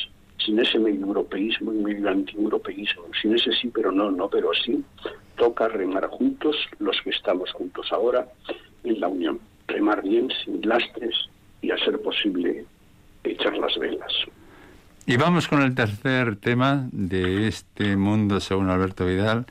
[0.45, 4.83] sin ese medio europeísmo y medio anti-europeísmo, sin ese sí pero no, no pero sí,
[5.37, 8.27] toca remar juntos los que estamos juntos ahora
[8.85, 9.41] en la Unión.
[9.67, 11.15] Remar bien, sin lastres
[11.63, 12.65] y, a ser posible,
[13.25, 14.13] echar las velas.
[15.07, 19.47] Y vamos con el tercer tema de este mundo, según Alberto Vidal,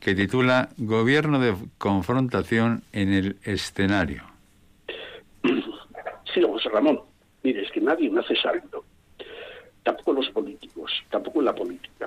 [0.00, 4.22] que titula Gobierno de confrontación en el escenario.
[6.34, 7.00] Sí, José Ramón.
[7.42, 8.84] Mire, es que nadie nace sabiendo
[9.88, 12.06] tampoco los políticos, tampoco la política.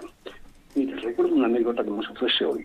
[0.75, 2.63] Mire, recuerdo una anécdota como si fuese hoy.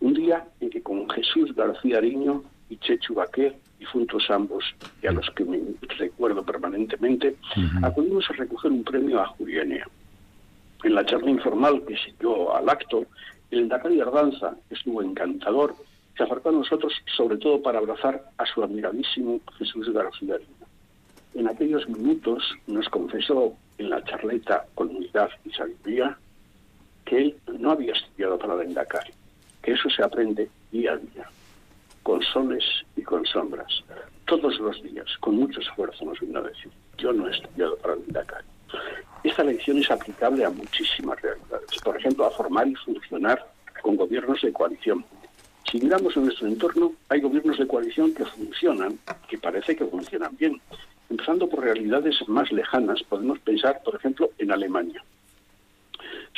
[0.00, 4.62] Un día en que con Jesús García Ariño y Chechu Baquer, difuntos ambos,
[5.02, 5.58] y a los que me
[5.98, 7.36] recuerdo permanentemente,
[7.82, 9.88] acudimos a recoger un premio a Juliania.
[10.84, 13.06] En la charla informal que siguió al acto,
[13.50, 15.74] el de Ardanza estuvo encantador,
[16.14, 20.66] se acercó a nosotros sobre todo para abrazar a su admiradísimo Jesús García Ariño.
[21.34, 26.16] En aquellos minutos nos confesó en la charleta con unidad y sabiduría
[27.04, 29.04] que él no había estudiado para Dendacar,
[29.62, 31.28] que eso se aprende día a día,
[32.02, 32.64] con soles
[32.96, 33.82] y con sombras,
[34.26, 36.70] todos los días, con mucho esfuerzo, nos vino a decir.
[36.98, 38.44] Yo no he estudiado para Dendacar.
[39.24, 43.44] Esta lección es aplicable a muchísimas realidades, por ejemplo, a formar y funcionar
[43.82, 45.04] con gobiernos de coalición.
[45.70, 50.36] Si miramos en nuestro entorno, hay gobiernos de coalición que funcionan, que parece que funcionan
[50.36, 50.60] bien,
[51.10, 55.04] Empezando por realidades más lejanas, podemos pensar, por ejemplo, en Alemania.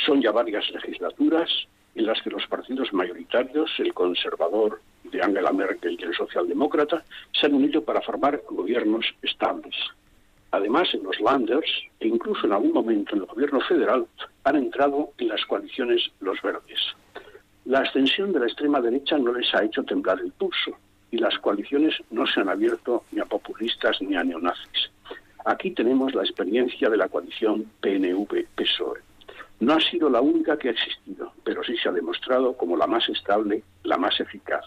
[0.05, 1.49] Son ya varias legislaturas
[1.95, 7.45] en las que los partidos mayoritarios, el conservador de Angela Merkel y el socialdemócrata, se
[7.45, 9.75] han unido para formar gobiernos estables.
[10.51, 14.05] Además, en los Landers e incluso en algún momento en el gobierno federal
[14.43, 16.79] han entrado en las coaliciones los verdes.
[17.65, 20.77] La extensión de la extrema derecha no les ha hecho temblar el pulso
[21.11, 24.91] y las coaliciones no se han abierto ni a populistas ni a neonazis.
[25.45, 28.99] Aquí tenemos la experiencia de la coalición PNV-PSOE.
[29.59, 32.87] No ha sido la única que ha existido, pero sí se ha demostrado como la
[32.87, 34.65] más estable, la más eficaz.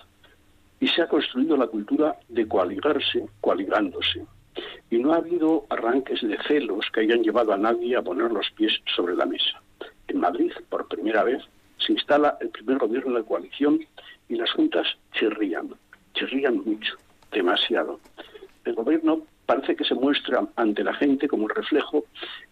[0.81, 4.25] Y se ha construido la cultura de coaligarse, coaligándose.
[4.91, 8.51] Y no ha habido arranques de celos que hayan llevado a nadie a poner los
[8.53, 9.61] pies sobre la mesa.
[10.07, 11.43] En Madrid, por primera vez,
[11.79, 13.81] se instala el primer gobierno de coalición
[14.29, 15.71] y las juntas chirrían,
[16.19, 16.95] chirrían mucho,
[17.31, 18.01] demasiado.
[18.65, 22.05] El gobierno parece que se muestra ante la gente como un reflejo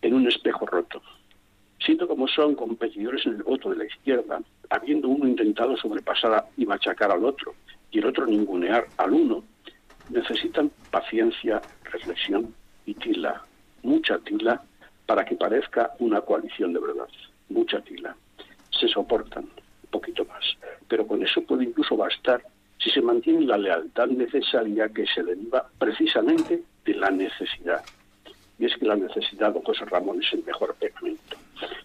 [0.02, 1.02] en un espejo roto.
[1.84, 6.64] Siendo como son competidores en el voto de la izquierda, habiendo uno intentado sobrepasar y
[6.64, 7.54] machacar al otro
[7.90, 9.44] y el otro ningunear al uno,
[10.10, 12.54] necesitan paciencia, reflexión
[12.86, 13.42] y tila,
[13.82, 14.62] mucha tila,
[15.04, 17.08] para que parezca una coalición de verdad,
[17.48, 18.16] mucha tila.
[18.70, 20.44] Se soportan un poquito más,
[20.88, 22.42] pero con eso puede incluso bastar
[22.78, 27.82] si se mantiene la lealtad necesaria que se deriva precisamente de la necesidad.
[28.58, 31.36] Y es que la necesidad, don José Ramón, es el mejor pegamento.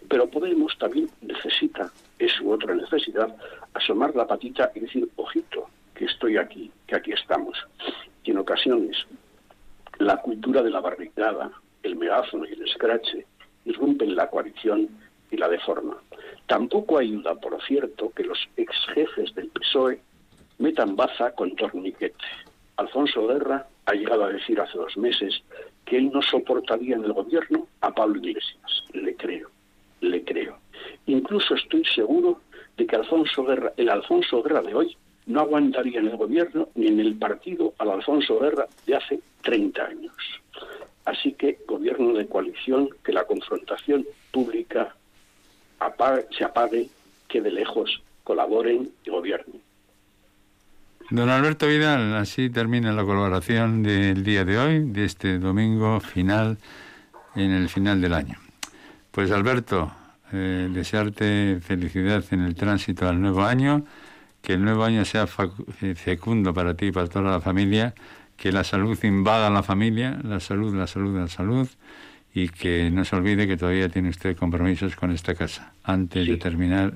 [0.08, 3.34] Pero Podemos también necesita, es su otra necesidad,
[3.74, 7.56] asomar la patita y decir, ojito, que estoy aquí, que aquí estamos.
[8.24, 8.96] Y en ocasiones,
[9.98, 11.50] la cultura de la barricada,
[11.82, 13.26] el megáfono y el escrache
[13.64, 14.88] irrumpen la coalición
[15.30, 15.98] y la deforman.
[16.46, 20.00] Tampoco ayuda, por cierto, que los ex jefes del PSOE
[20.62, 22.14] metan baza con torniquete.
[22.76, 25.42] Alfonso Guerra ha llegado a decir hace dos meses
[25.84, 28.84] que él no soportaría en el gobierno a Pablo Iglesias.
[28.92, 29.50] Le creo,
[30.00, 30.56] le creo.
[31.06, 32.40] Incluso estoy seguro
[32.76, 34.96] de que Alfonso Guerra, el Alfonso Guerra de hoy
[35.26, 39.84] no aguantaría en el gobierno ni en el partido al Alfonso Guerra de hace 30
[39.84, 40.14] años.
[41.04, 44.94] Así que gobierno de coalición, que la confrontación pública
[46.36, 46.88] se apague,
[47.28, 49.60] que de lejos colaboren y gobiernen.
[51.10, 56.58] Don Alberto Vidal, así termina la colaboración del día de hoy, de este domingo final,
[57.34, 58.36] en el final del año.
[59.10, 59.92] Pues Alberto,
[60.32, 63.84] eh, desearte felicidad en el tránsito al nuevo año,
[64.40, 65.26] que el nuevo año sea
[65.82, 67.94] eh, fecundo para ti y para toda la familia,
[68.36, 71.68] que la salud invada a la familia, la salud, la salud, la salud,
[72.34, 76.38] y que no se olvide que todavía tiene usted compromisos con esta casa antes de
[76.38, 76.94] terminar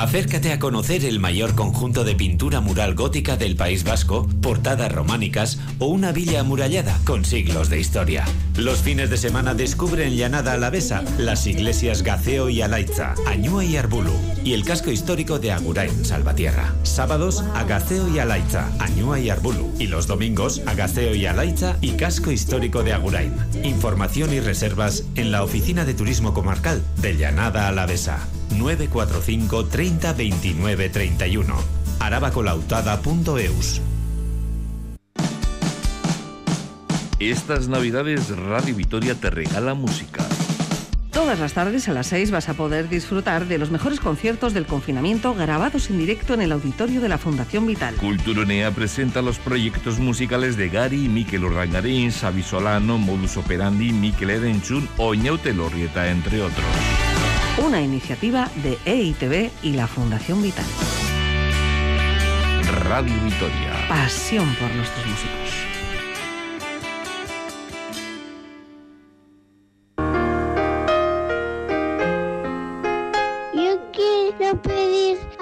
[0.00, 5.58] Acércate a conocer el mayor conjunto de pintura mural gótica del País Vasco, portadas románicas
[5.78, 8.24] o una villa amurallada con siglos de historia.
[8.56, 13.76] Los fines de semana descubre en Llanada Alavesa las iglesias Gaceo y Alaitza, Añúa y
[13.76, 16.74] Arbulu y el casco histórico de Agurain, Salvatierra.
[16.82, 21.76] Sábados a Gaceo y Alaitza, Añúa y Arbulu y los domingos a Gaceo y Alaitza
[21.82, 23.34] y casco histórico de Agurain.
[23.64, 28.26] Información y reservas en la Oficina de Turismo Comarcal de Llanada Alavesa.
[28.50, 31.54] 945 30 29 31
[32.00, 33.80] arabacolautada.eus
[37.20, 40.24] Estas navidades Radio Vitoria te regala música.
[41.12, 44.64] Todas las tardes a las 6 vas a poder disfrutar de los mejores conciertos del
[44.64, 47.96] confinamiento grabados en directo en el auditorio de la Fundación Vital.
[47.96, 54.88] Culturonea presenta los proyectos musicales de Gary, Miquel Urdangarín, Xavi Solano, Modus Operandi, Miquel Edenchun
[54.96, 56.64] o Ñaute Lorrieta, entre otros.
[57.60, 60.64] Una iniciativa de EITV y la Fundación Vital.
[62.84, 63.86] Radio Vitoria.
[63.86, 65.49] Pasión por nuestros músicos.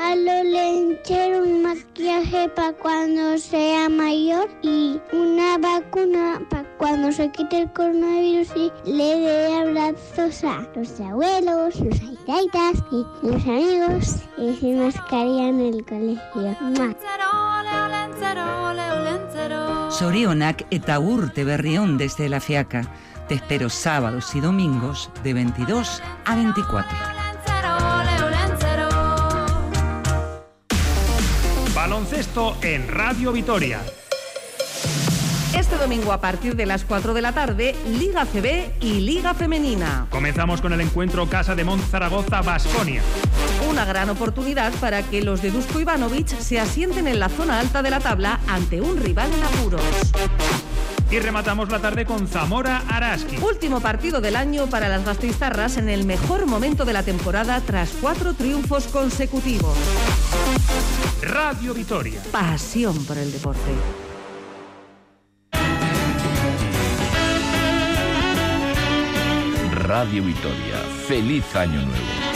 [0.09, 7.13] Pedir a lo lenchero un maquillaje para cuando sea mayor y una vacuna para cuando
[7.13, 13.43] se quite el coronavirus y le dé abrazos a los abuelos, los aitaitas y los
[13.43, 16.57] amigos y sin mascarilla en el colegio.
[19.91, 22.83] Sorionak eta urte berri on desde la fiaca.
[23.27, 27.18] Te espero sábados y domingos de 22 a 24.
[31.89, 33.81] Baloncesto en Radio Vitoria.
[35.57, 40.07] Este domingo a partir de las 4 de la tarde, Liga CB y Liga Femenina.
[40.11, 43.01] Comenzamos con el encuentro Casa de Mont Zaragoza Basconia.
[43.71, 47.81] Una gran oportunidad para que los de Dusko Ivanovic se asienten en la zona alta
[47.81, 49.81] de la tabla ante un rival en apuros.
[51.11, 53.39] Y rematamos la tarde con Zamora Araski.
[53.39, 57.89] Último partido del año para las gasteiztarras en el mejor momento de la temporada tras
[57.99, 59.75] cuatro triunfos consecutivos.
[61.23, 62.23] Radio Vitoria.
[62.31, 63.61] Pasión por el deporte.
[69.73, 70.77] Radio Vitoria.
[71.09, 72.28] Feliz Año Nuevo.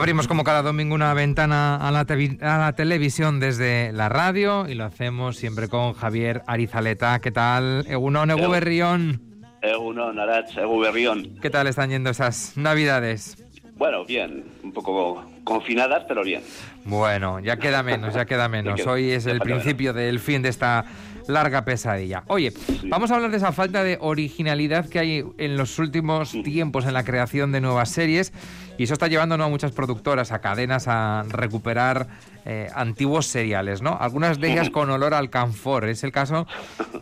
[0.00, 4.66] Abrimos como cada domingo una ventana a la, tevi- a la televisión desde la radio
[4.66, 7.18] y lo hacemos siempre con Javier Arizaleta.
[7.20, 7.84] ¿Qué tal?
[7.86, 9.20] Egunon, Egu Berrión.
[9.60, 11.36] Egunon, Arach, Egu Berrión.
[11.42, 13.44] ¿Qué tal están yendo esas navidades?
[13.76, 16.42] Bueno, bien, un poco confinadas, pero bien.
[16.86, 18.86] Bueno, ya queda menos, ya queda menos.
[18.86, 20.86] Hoy es el principio del fin de esta
[21.26, 22.24] larga pesadilla.
[22.26, 22.52] Oye,
[22.84, 26.94] vamos a hablar de esa falta de originalidad que hay en los últimos tiempos en
[26.94, 28.32] la creación de nuevas series
[28.78, 29.44] y eso está llevando ¿no?
[29.44, 32.08] a muchas productoras, a cadenas a recuperar
[32.46, 33.98] eh, antiguos seriales, ¿no?
[34.00, 35.86] Algunas de ellas con olor al canfor.
[35.86, 36.46] Es el caso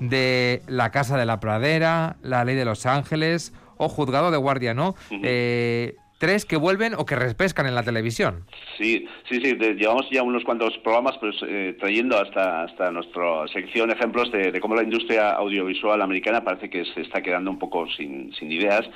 [0.00, 4.74] de La Casa de la Pradera, La Ley de los Ángeles o Juzgado de Guardia,
[4.74, 4.96] ¿no?
[5.10, 8.44] Eh, tres que vuelven o que repescan en la televisión.
[8.76, 13.90] Sí, sí, sí, llevamos ya unos cuantos programas pues, eh, trayendo hasta, hasta nuestra sección
[13.90, 18.32] ejemplos de, cómo la industria audiovisual americana parece que se está quedando un poco sin
[18.40, 18.88] ideas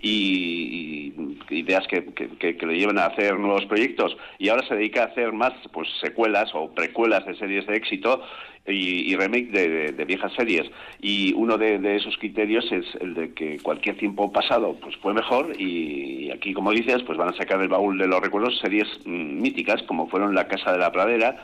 [0.00, 1.12] y,
[1.50, 4.16] y ideas que, que, que- que le lleven a hacer nuevos proyectos.
[4.38, 8.22] Y ahora se dedica a hacer más pues secuelas o precuelas de series de éxito
[8.66, 10.70] y, y remake de, de- de viejas series.
[11.00, 15.14] Y uno de, de esos criterios es el de que cualquier tiempo pasado pues fue
[15.14, 18.86] mejor y aquí como dices pues van a sacar del baúl de los recuerdos series
[19.04, 21.36] mm, míticas como fueron La Casa de la Pradera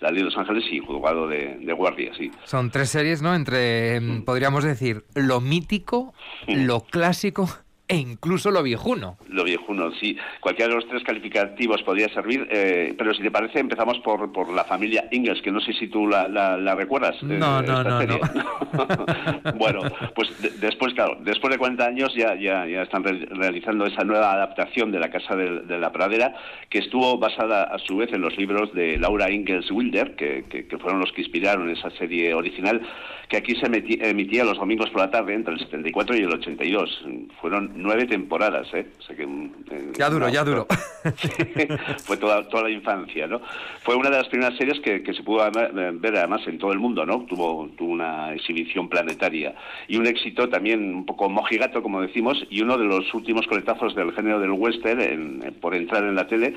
[0.00, 2.30] La Ley de los Ángeles y Juzgado de, de Guardia sí.
[2.44, 3.34] Son tres series, ¿no?
[3.34, 6.12] Entre, mm, podríamos decir, lo mítico,
[6.46, 7.48] lo clásico
[7.88, 9.16] e incluso lo viejuno.
[9.28, 10.16] Lo viejuno, sí.
[10.40, 14.52] Cualquiera de los tres calificativos podría servir, eh, pero si te parece, empezamos por, por
[14.52, 17.14] la familia Ingalls, que no sé si tú la, la- la recuerdas.
[17.22, 18.18] eh, No, no, no, serie.
[19.54, 19.80] bueno,
[20.14, 24.04] pues de- después, claro, después de 40 años ya, ya, ya están re- realizando esa
[24.04, 26.34] nueva adaptación de La Casa de, de la Pradera,
[26.68, 30.66] que estuvo basada a su vez en los libros de Laura Ingalls Wilder, que, que-
[30.66, 32.80] que fueron los que inspiraron esa serie original,
[33.28, 37.04] que aquí se emitía los domingos por la tarde entre el 74 y el 82.
[37.40, 38.86] Fueron nueve temporadas, ¿eh?
[38.98, 40.66] O sea que, mm, eh, Ya duro, no, ya duro.
[42.04, 43.40] fue toda, toda la infancia, ¿no?
[43.82, 45.50] Fue una de las primeras series que, que se pudo eh,
[45.94, 47.24] ver además en todo el mundo, ¿no?
[47.26, 49.54] Tuvo, tuvo una exhibición planetaria
[49.88, 53.94] y un éxito también un poco mojigato, como decimos, y uno de los últimos coletazos
[53.94, 56.54] del género del western en- en- por entrar en la tele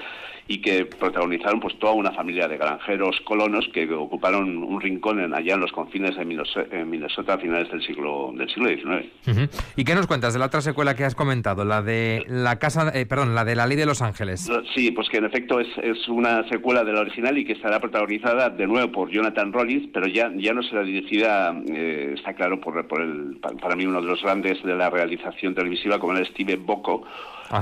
[0.52, 5.34] y que protagonizaron pues toda una familia de granjeros colonos que ocuparon un rincón en,
[5.36, 9.50] allá en los confines de Minnesota, a finales del siglo del siglo XIX.
[9.76, 11.64] ¿Y qué nos cuentas de la otra secuela que has comentado?
[11.66, 14.50] La de la casa, eh, perdón, la de la ley de los ángeles.
[14.74, 17.80] Sí, pues que en efecto es, es una secuela de la original y que estará
[17.80, 22.60] protagonizada de nuevo por Jonathan Rollins, pero ya, ya no será dirigida, eh, está claro,
[22.60, 26.14] por, por el, pa- para mí uno de los grandes de la realización televisiva, como
[26.16, 27.04] era Steve Bocco.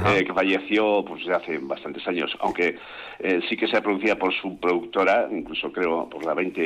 [0.06, 2.78] Eh, que falleció pues hace bastantes años, aunque
[3.20, 6.62] eh, sí que sea producida por su productora, incluso creo por la 20,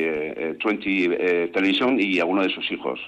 [0.51, 2.99] eh, 20 eh, Television y alguno de sus hijos.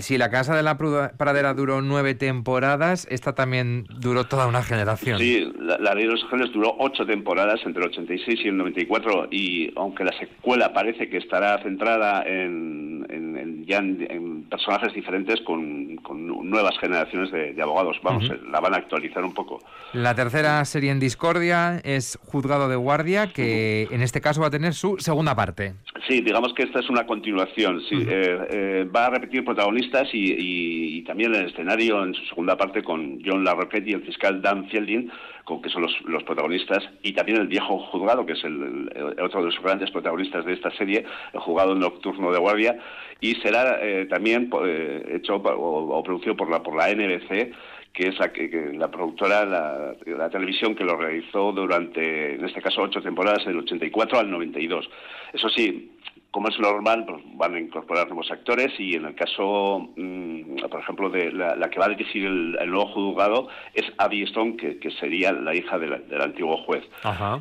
[0.00, 5.18] Si la casa de la pradera duró nueve temporadas, esta también duró toda una generación.
[5.18, 9.28] Sí, la, la de los Ángeles duró ocho temporadas entre el 86 y el 94
[9.30, 14.94] y aunque la secuela parece que estará centrada en, en- en- ya en, en personajes
[14.94, 18.34] diferentes con, con nuevas generaciones de, de abogados, vamos, Ujú.
[18.34, 19.58] eh, la van a actualizar un poco.
[19.92, 24.50] La tercera serie en discordia es Juzgado de Guardia, que en este caso va a
[24.50, 25.74] tener su segunda parte.
[26.08, 27.80] Sí, digamos que esta es una continuación.
[27.88, 29.65] Sí, eh, eh, va a repetir protagonistas
[30.12, 34.02] y, y- y también el escenario en su segunda parte con John LaRoquette y el
[34.02, 35.10] fiscal Dan Fielding
[35.44, 38.90] con, que son los, los, protagonistas, y también el viejo juzgado, que es el,
[39.22, 42.76] otro de los grandes protagonistas de esta serie, el juzgado nocturno de guardia,
[43.20, 47.52] y será eh, también eh, hecho o, producido por la, por la NBC,
[47.92, 52.60] que es la, que, la productora, la, la, televisión que lo realizó durante, en este
[52.60, 54.90] caso, ocho temporadas, del 84 al 92.
[55.32, 55.92] Eso sí,
[56.36, 60.80] como es normal, pues van a incorporar nuevos actores y en el caso, mm, por
[60.80, 65.32] ejemplo, de la, que va a dirigir el, nuevo juzgado es Abby Stone, que, sería
[65.32, 66.84] la hija del antiguo juez.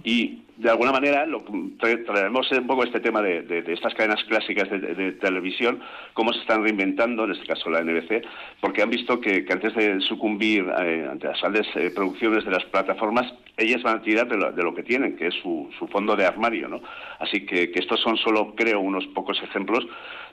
[0.06, 1.44] Y de alguna manera lo,
[1.80, 5.82] traemos un poco este tema de, estas cadenas clásicas de, televisión,
[6.14, 8.24] cómo se están reinventando, en este caso la NBC,
[8.62, 12.64] porque han visto que, antes de sucumbir eh, ante las grandes eh, producciones de las
[12.66, 16.68] plataformas, ellas van a tirar de lo, que tienen, que es su, fondo de armario.
[16.68, 16.82] ¿no?
[17.20, 19.86] Así que, que estos son solo, creo, unos pocos ejemplos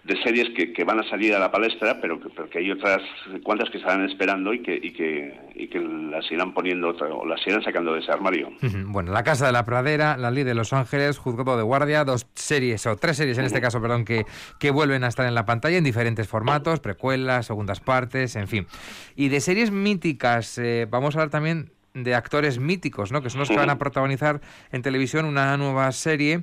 [0.05, 2.19] de series que, que, van a salir a la palestra, pero
[2.51, 3.01] que, hay otras
[3.45, 7.47] cuantas que estarán esperando y que, y que, y que las irán poniendo o las
[7.47, 8.51] irán sacando de ese armario.
[8.87, 12.27] Bueno, La Casa de la Pradera, La Ley de Los Ángeles, Juzgado de Guardia, dos
[12.35, 14.25] series, o tres series en este caso, perdón, que,
[14.59, 18.67] que vuelven a estar en la pantalla en diferentes formatos, precuelas, segundas partes, en fin.
[19.15, 23.23] Y de series míticas, eh, vamos a hablar también de actores míticos, ¿no?
[23.23, 24.41] Que son los que van a protagonizar
[24.73, 26.43] en televisión una nueva serie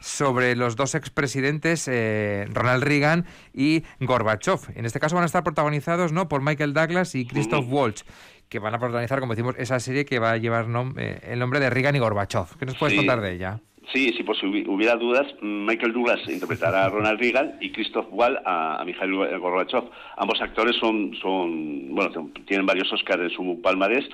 [0.00, 4.72] sobre los dos expresidentes, eh, Ronald Reagan y Gorbachev.
[4.74, 6.28] En este caso van a estar protagonizados ¿no?
[6.28, 8.04] por Michael Douglas y Christoph Waltz
[8.48, 11.60] que van a protagonizar, como decimos, esa serie que va a llevar eh, el nombre
[11.60, 12.58] de Reagan y Gorbachev.
[12.58, 13.60] ¿Qué nos puedes contar de ella?
[13.92, 18.40] Sí, sí, por si hubiera dudas, Michael Douglas interpretará a Ronald Reagan y Christoph Waltz
[18.44, 19.84] a, a Mikhail Gorbachev.
[20.16, 24.04] Ambos actores son, son, bueno, tienen varios Oscars en su palmarés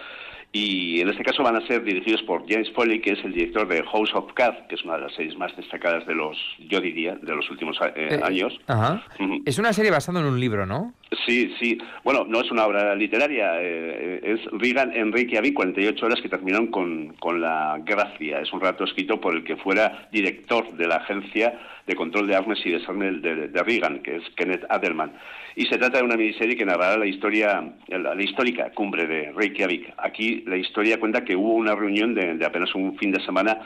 [0.53, 3.69] y en este caso van a ser dirigidos por James Foley, que es el director
[3.69, 6.37] de House of Cards, que es una de las series más destacadas de los,
[6.69, 8.59] yo diría, de los últimos eh, eh, años.
[8.67, 9.03] Ajá.
[9.45, 10.95] Es una serie basada en un libro, ¿no?
[11.27, 11.79] Sí, sí.
[12.05, 16.69] Bueno, no es una obra literaria, eh, es Reagan en Reykjavik, 48 horas que terminaron
[16.69, 18.41] con, con la gracia.
[18.41, 22.37] Es un rato escrito por el que fuera director de la agencia de control de
[22.37, 25.13] armas y desarme de, de Reagan, que es Kenneth Adelman.
[25.55, 29.95] Y se trata de una miniserie que narrará la historia, la, histórica cumbre de Reykjavik.
[29.97, 33.59] Aquí la historia cuenta que hubo una reunión de, apenas un fin de semana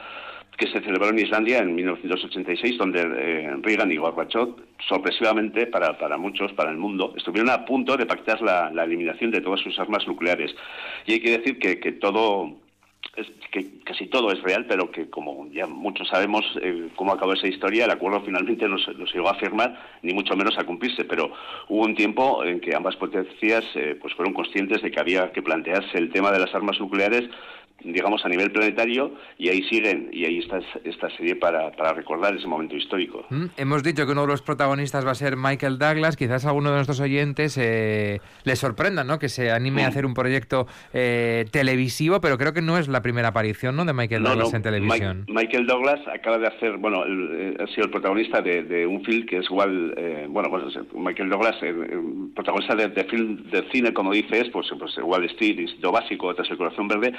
[0.57, 4.55] que se celebró en Islandia en 1986, donde eh, Reagan y Gorbachev,
[4.87, 9.31] sorpresivamente para, para, muchos, para el mundo, estuvieron a punto de pactar la, la, eliminación
[9.31, 10.55] de todas sus armas nucleares.
[11.07, 12.57] Y hay que decir que, que todo
[13.17, 17.33] es que casi todo es real, pero que como ya muchos sabemos eh, cómo acabó
[17.33, 21.05] esa historia, el acuerdo finalmente no se, llegó a firmar, ni mucho menos a cumplirse,
[21.05, 21.33] pero
[21.69, 25.43] hubo un tiempo en que ambas potencias eh, pues fueron conscientes de que había que
[25.43, 27.29] plantearse el tema de las armas nucleares
[27.85, 32.35] digamos, a nivel planetario y ahí siguen, y ahí está esta serie para, para recordar
[32.35, 33.25] ese momento histórico.
[33.31, 36.71] Mm, hemos dicho que uno de los protagonistas va a ser Michael Douglas, quizás alguno
[36.71, 39.19] de nuestros oyentes eh, le sorprenda, ¿no?
[39.19, 39.89] Que se anime a mm.
[39.89, 43.85] hacer un proyecto eh, televisivo, pero creo que no es la primera aparición, ¿no?
[43.85, 45.27] De Michael Douglas en televisión.
[45.29, 49.39] Michael Douglas acaba de hacer, bueno, eh, ha sido el protagonista de, un film que
[49.39, 49.95] es igual,
[50.29, 51.57] bueno, bueno, Michael Douglas,
[52.35, 56.57] protagonista de, film de cine, como dices, pues, pues Wall Street, Instinto Básico, Tras el
[56.57, 57.13] Corazón Verde,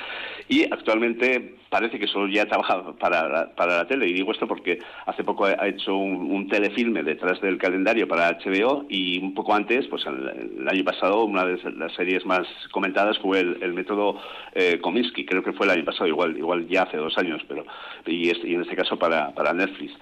[0.51, 4.09] y actualmente parece que solo ya trabaja para, para la tele.
[4.09, 8.85] Y digo esto porque hace poco ha hecho un, telefilme detrás del calendario para HBO
[8.89, 13.39] y un poco antes, pues el, año pasado, una de las series más comentadas fue
[13.39, 14.19] el, método
[14.53, 15.25] eh, Kominsky.
[15.25, 17.63] Creo que fue el año pasado, igual igual ya hace dos años, pero
[18.05, 19.93] y, en este caso para, para Netflix.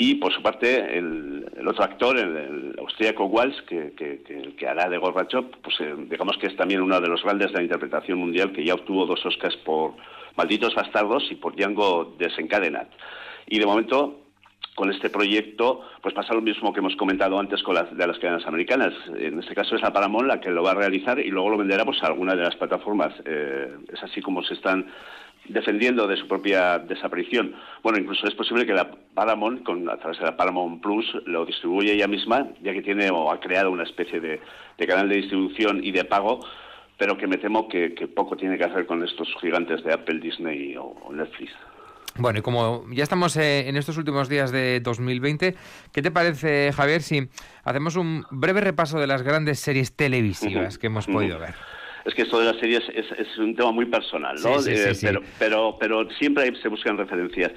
[0.00, 3.92] Y por su parte, el, otro actor, el, austríaco Walsh, que,
[4.56, 7.58] que, hará de Gorbachev, pues eh, digamos que es también uno de los grandes de
[7.58, 9.94] la interpretación mundial, que ya obtuvo dos Oscars por
[10.36, 12.88] Malditos Bastardos y por Django Desencadenat.
[13.48, 14.20] Y de momento,
[14.76, 18.20] con este proyecto, pues pasa lo mismo que hemos comentado antes con las de las
[18.20, 18.94] cadenas americanas.
[19.16, 21.58] En este caso es la Paramount la que lo va a realizar y luego lo
[21.58, 23.12] venderá pues, a alguna de las plataformas.
[23.24, 24.86] Eh, es así como se están
[25.48, 27.54] defendiendo de su propia desaparición.
[27.82, 31.44] Bueno, incluso es posible que la Paramount, con, a través de la Paramount Plus, lo
[31.44, 34.40] distribuya ella misma, ya que tiene o ha creado una especie de,
[34.86, 36.40] canal de distribución y de pago,
[36.96, 40.76] pero que me temo que, poco tiene que hacer con estos gigantes de Apple, Disney
[40.76, 41.52] o, Netflix.
[42.16, 45.54] Bueno, y como ya estamos eh, en estos últimos días de 2020,
[45.92, 47.28] ¿qué te parece, Javier, si
[47.62, 51.54] hacemos un breve repaso de las grandes series televisivas que hemos podido ver?
[52.08, 54.66] Es que esto de las series es, un tema muy personal, ¿no?
[54.66, 57.52] Eh, pero, pero, pero siempre se buscan referencias.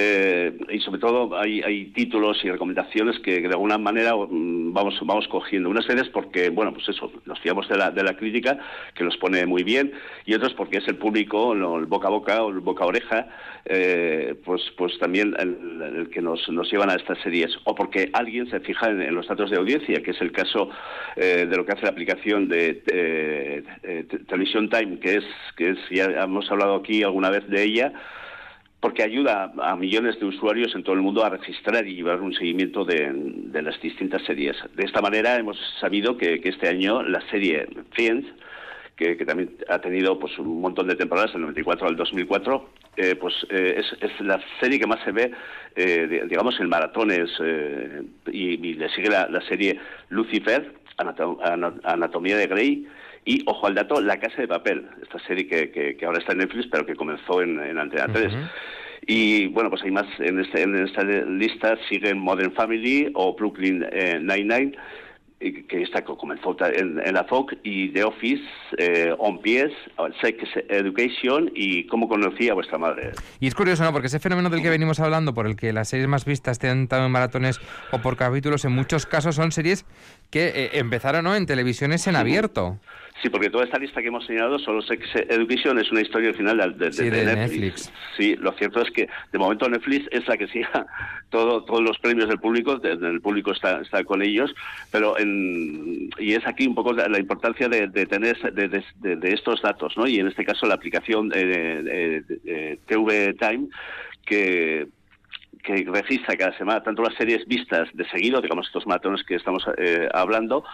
[0.00, 4.94] Eh, y sobre todo hay, hay títulos y recomendaciones que, de alguna manera mm, vamos
[5.02, 5.68] vamos cogiendo.
[5.68, 8.58] Unas veces porque, bueno, pues eso, nos fiamos de la, de la crítica,
[8.94, 9.90] que los pone muy bien,
[10.24, 13.26] y otros porque es el público, el boca a boca o el boca a oreja,
[13.64, 18.48] eh, pues, pues también el, que nos, nos llevan a estas series, o porque alguien
[18.50, 20.70] se fija en, en los datos de audiencia, que es el caso
[21.16, 25.24] eh, de lo que hace la aplicación de eh, eh, Television Time, que es,
[25.56, 27.92] que es, ya hemos hablado aquí alguna vez de ella,
[28.80, 32.32] porque ayuda a millones de usuarios en todo el mundo a registrar y llevar un
[32.32, 34.56] seguimiento de, de las distintas series.
[34.74, 38.26] De esta manera hemos sabido que, este año la serie Friends,
[38.96, 43.34] que, también ha tenido pues un montón de temporadas, del 94 al 2004, eh, pues
[43.50, 45.32] eh, es, es, la serie que más se ve,
[45.76, 51.38] eh, digamos, en maratones, eh, y, y, le sigue la, serie Lucifer, Anatom
[51.84, 52.86] Anatomía de Grey,
[53.24, 56.32] y, ojo al dato, La Casa de Papel, esta serie que, que, que ahora está
[56.32, 58.32] en Netflix, pero que comenzó en, en Antena 3.
[58.32, 58.50] Uh -huh.
[59.06, 63.86] Y bueno, pues hay más en, este, en esta lista siguen Modern Family o Brooklyn
[63.90, 64.72] eh, Nine-Nine,
[65.40, 68.42] que esta comenzó en, en, la FOC, y The Office,
[68.76, 69.72] eh, On Pies,
[70.20, 73.12] Sex Education y Cómo conocí a vuestra madre.
[73.38, 73.92] Y es curioso, ¿no?
[73.92, 76.68] Porque ese fenómeno del que venimos hablando, por el que las series más vistas te
[76.68, 77.60] han en maratones
[77.92, 79.86] o por capítulos, en muchos casos son series
[80.30, 81.36] que eh, empezaron ¿no?
[81.36, 82.78] en televisiones en abierto.
[82.82, 82.88] Sí,
[83.30, 86.86] porque toda esta lista que hemos señalado, solo Sex Education, es una historia original de,
[86.86, 87.60] de, sí, de, de Netflix.
[87.60, 87.92] Netflix.
[88.16, 90.86] Sí, lo cierto es que de momento Netflix es la que siga
[91.30, 94.54] todo, todos los premios del público, el público está, está con ellos,
[94.92, 99.96] pero en, y es aquí un poco la, la importancia de, tener de, estos datos,
[99.96, 100.06] ¿no?
[100.06, 103.68] Y en este caso la aplicación de, TV Time
[104.24, 104.86] que
[105.62, 109.64] que registra cada semana tanto las series vistas de seguido, digamos estos maratones que estamos
[109.76, 110.64] eh, hablando,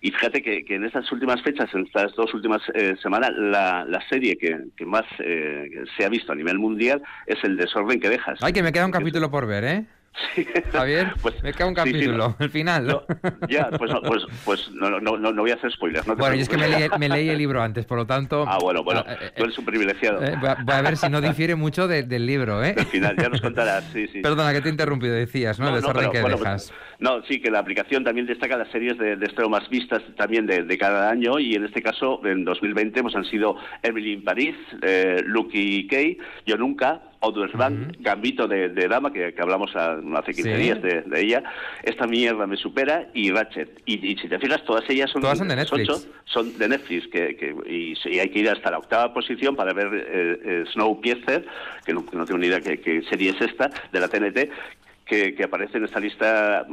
[0.00, 3.84] y fíjate que, que, en estas últimas fechas, en estas dos últimas eh, semanas, la,
[3.84, 8.00] la, serie que, que más eh, se ha visto a nivel mundial es El desorden
[8.00, 8.38] que dejas.
[8.42, 9.86] Ay, que me queda un capítulo por ver, ¿eh?
[10.34, 10.46] Sí.
[10.72, 12.36] Javier, pues, me queda un capítulo, sí, sí, no.
[12.38, 12.86] el final.
[12.86, 13.02] No,
[13.48, 16.06] ya, pues, pues, pues no, no, no, no, voy a hacer spoilers.
[16.06, 18.44] No bueno, yo es que me leí, me leí, el libro antes, por lo tanto...
[18.48, 20.22] Ah, bueno, bueno, eh, tú eres un privilegiado.
[20.22, 22.74] Eh, voy, a, ver si no difiere mucho de, del libro, ¿eh?
[22.76, 24.20] El final, ya nos contarás, sí, sí.
[24.20, 25.68] Perdona, que te he interrumpido, decías, ¿no?
[25.68, 26.70] el desorden pero, que bueno, dejas.
[26.70, 30.02] Pues, no, sí, que la aplicación también destaca las series de, de estreno más vistas
[30.16, 34.12] también de, de, cada año y en este caso, en 2020, pues han sido Emily
[34.12, 37.96] in París, eh, Lucky Kay, Yo Nunca, Outdoors Bank, uh -huh.
[38.00, 40.62] Gambito de, de, Dama, que, que hablamos a, hace 15 sí.
[40.62, 41.42] días de, de, ella,
[41.82, 43.80] Esta mierda me supera y Ratchet.
[43.86, 45.86] Y, y si te fijas, todas ellas son, todas son de Netflix.
[45.86, 49.56] Son, son de Netflix, que, que y, y, hay que ir hasta la octava posición
[49.56, 51.46] para ver eh, eh, Snowpiercer,
[51.84, 54.50] que no, que no tengo ni idea qué serie es esta, de la TNT,
[55.06, 56.66] que, que, aparece en esta lista,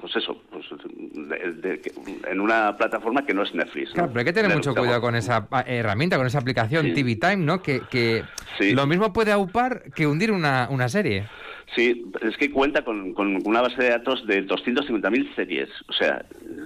[0.00, 1.92] pues eso, pues de, de,
[2.28, 3.90] en una plataforma que no es Netflix.
[3.90, 3.94] ¿no?
[3.94, 6.92] Claro, pero hay que tener mucho cuidado con esa herramienta, con esa aplicación sí.
[6.92, 7.62] TV Time, ¿no?
[7.62, 8.24] Que, que
[8.58, 8.72] sí.
[8.72, 11.26] lo mismo puede aupar que hundir una, una serie.
[11.74, 16.24] Sí, es que cuenta con, con una base de datos de 250.000 series, o sea,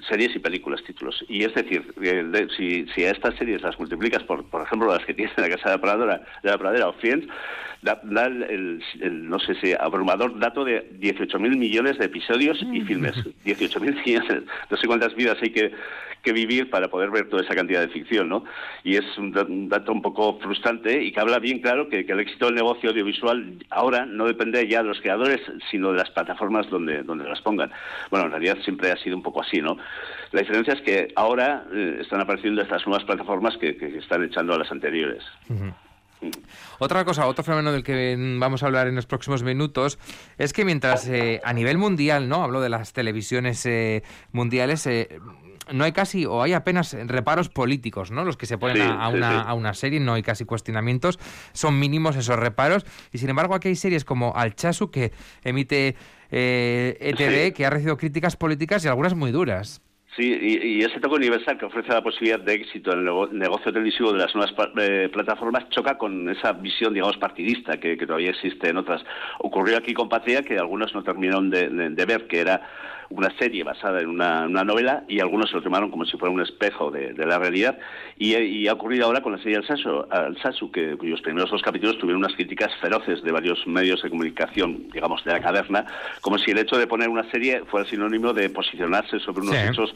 [0.09, 1.23] series y películas, títulos.
[1.29, 5.05] Y es decir, de, si, si, a estas series las multiplicas por, por ejemplo, las
[5.05, 7.27] que tiene la Casa de la Pradera, de la Pradera o Friends,
[7.83, 12.59] da, da el, el, el, no sé si, abrumador dato de 18.000 millones de episodios
[12.73, 13.15] y filmes.
[13.45, 15.71] 18.000 millones, no sé cuántas vidas hay que,
[16.25, 18.45] que vivir para poder ver toda esa cantidad de ficción, ¿no?
[18.83, 22.21] Y es un, dato un poco frustrante y que habla bien claro que, que, el
[22.21, 26.69] éxito del negocio audiovisual ahora no depende ya de los creadores, sino de las plataformas
[26.71, 27.71] donde, donde las pongan.
[28.11, 29.77] Bueno, en realidad siempre ha sido un poco así, ¿no?
[30.33, 34.55] La diferencia es que ahora eh, están apareciendo estas nuevas plataformas que, que, están echando
[34.55, 35.23] a las anteriores.
[35.49, 35.75] Uh -huh.
[36.79, 39.99] Otra cosa, otro fenómeno del que vamos a hablar en los próximos minutos
[40.39, 42.43] es que mientras eh, a nivel mundial, ¿no?
[42.43, 44.03] Hablo de las televisiones eh,
[44.33, 45.21] mundiales, eh,
[45.73, 48.25] no hay casi o hay apenas reparos políticos, ¿no?
[48.25, 49.45] Los que se ponen sí, a, a, una, sí.
[49.49, 51.19] a, una, serie, no hay casi cuestionamientos,
[51.53, 52.85] son mínimos esos reparos.
[53.13, 55.13] Y sin embargo, aquí hay series como Alchazu que
[55.43, 55.97] emite
[56.31, 59.83] eh, ETV, que ha recibido críticas políticas y algunas muy duras.
[60.17, 63.73] Sí, y, y, ese toque universal que ofrece la posibilidad de éxito en el negocio
[63.73, 68.31] televisivo de las nuevas eh, plataformas choca con esa visión, digamos, partidista que, que, todavía
[68.31, 69.03] existe en otras.
[69.41, 72.63] Ocurrió aquí con Patria que algunos no terminaron de, de, de ver que era
[73.11, 76.33] una serie basada en una, una, novela y algunos se lo tomaron como si fuera
[76.33, 77.79] un espejo de, de la realidad
[78.19, 81.99] y, y, ha ocurrido ahora con la serie Alsasu, Alsasu que, cuyos primeros dos capítulos
[81.99, 85.87] tuvieron unas críticas feroces de varios medios de comunicación, digamos, de la caverna,
[86.21, 89.63] como si el hecho de poner una serie fuera sinónimo de posicionarse sobre unos sí.
[89.69, 89.95] hechos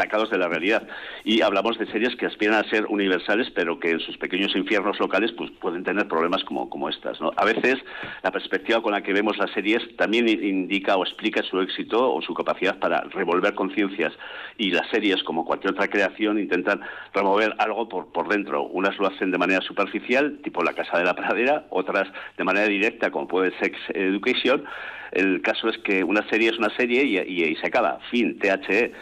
[0.00, 0.86] sacados de la realidad.
[1.24, 4.98] Y hablamos de series que aspiran a ser universales, pero que en sus pequeños infiernos
[4.98, 7.20] locales pues pueden tener problemas como, como estas.
[7.20, 7.32] ¿no?
[7.36, 7.76] A veces
[8.22, 12.22] la perspectiva con la que vemos las series también indica o explica su éxito o
[12.22, 14.12] su capacidad para revolver conciencias.
[14.56, 16.80] Y las series, como cualquier otra creación, intentan
[17.12, 18.62] remover algo por, por dentro.
[18.62, 22.66] Unas lo hacen de manera superficial, tipo La Casa de la Pradera, otras de manera
[22.66, 24.64] directa, como puede Sex Education.
[25.12, 27.98] El caso es que una serie es una serie y, y se acaba.
[28.10, 28.92] Fin, THE.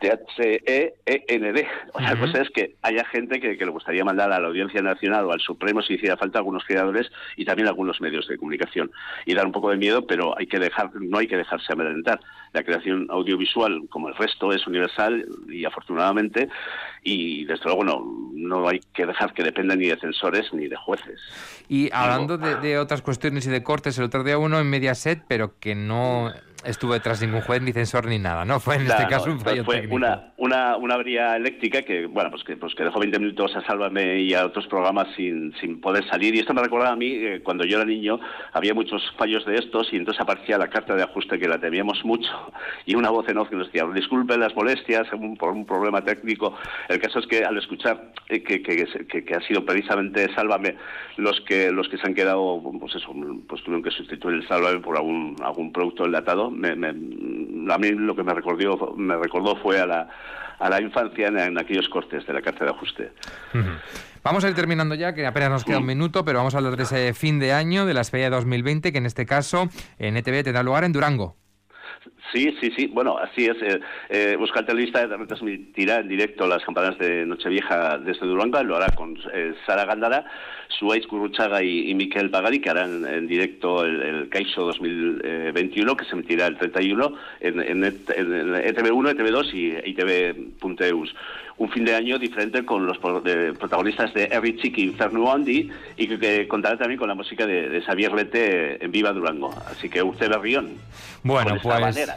[0.00, 1.66] T-H-E-E-N-D.
[1.92, 5.32] Otra cosa es que haya gente que, le gustaría mandar a la Audiencia Nacional o
[5.32, 8.90] al Supremo si hiciera falta algunos creadores y también algunos medios de comunicación.
[9.26, 12.20] Y dar un poco de miedo, pero hay que dejar, no hay que dejarse amedrentar.
[12.52, 16.48] La creación audiovisual, como el resto, es universal y afortunadamente,
[17.04, 20.76] y desde luego no, no hay que dejar que dependa ni de censores ni de
[20.76, 21.20] jueces.
[21.68, 25.22] Y hablando de, de otras cuestiones y de cortes, el otro día uno en Mediaset,
[25.28, 26.32] pero que no
[26.64, 28.60] estuvo detrás de ningún juez, ni censor, ni nada, ¿no?
[28.60, 32.44] Fue en este caso un fallo fue Una, una, una avería eléctrica que, bueno, pues
[32.44, 36.06] que, pues que dejó 20 minutos a Sálvame y a otros programas sin, sin poder
[36.08, 36.34] salir.
[36.34, 38.20] Y esto me recordaba a mí, eh, cuando yo era niño,
[38.52, 42.04] había muchos fallos de estos y entonces aparecía la carta de ajuste que la temíamos
[42.04, 42.30] mucho
[42.86, 45.08] y una voz en off que nos decía, disculpen las molestias
[45.38, 46.54] por un problema técnico.
[46.88, 50.76] El caso es que al escuchar eh, que, que, que, ha sido precisamente Sálvame
[51.16, 53.12] los que los que se han quedado, pues eso,
[53.48, 56.88] pues tuvieron que sustituir el Sálvame por algún, algún producto enlatado, me,
[57.72, 60.08] a mí lo que me recordó, me recordó fue a la,
[60.58, 63.12] a la infancia en, aquellos cortes de la cárcel de ajuste.
[64.22, 66.76] Vamos a ir terminando ya, que apenas nos queda un minuto, pero vamos a hablar
[66.76, 70.44] de ese fin de año de la Feria 2020, que en este caso en ETV
[70.44, 71.36] tendrá lugar en Durango.
[72.32, 72.86] Sí, sí, sí.
[72.86, 73.56] Bueno, así es.
[73.62, 78.62] Eh, eh, Euskal Televista retransmitirá en directo las campanas de Nochevieja desde Durango.
[78.62, 80.24] Lo hará con eh, Sara Gándara,
[80.68, 86.12] Suárez Curruchaga y, Miquel Pagari, que harán en directo el, el Caixo 2021, que se
[86.12, 91.14] emitirá el 31 en, en, en ETV1, ETV2 y ITV.eus
[91.60, 95.68] un fin de año diferente con los protagonistas de Every Chicky Inferno Andy
[95.98, 99.54] y que, contará también con la música de, Xavier Lete en Viva Durango.
[99.66, 100.78] Así que usted Berrión.
[101.22, 101.80] Bueno, pues.
[101.80, 102.16] Manera,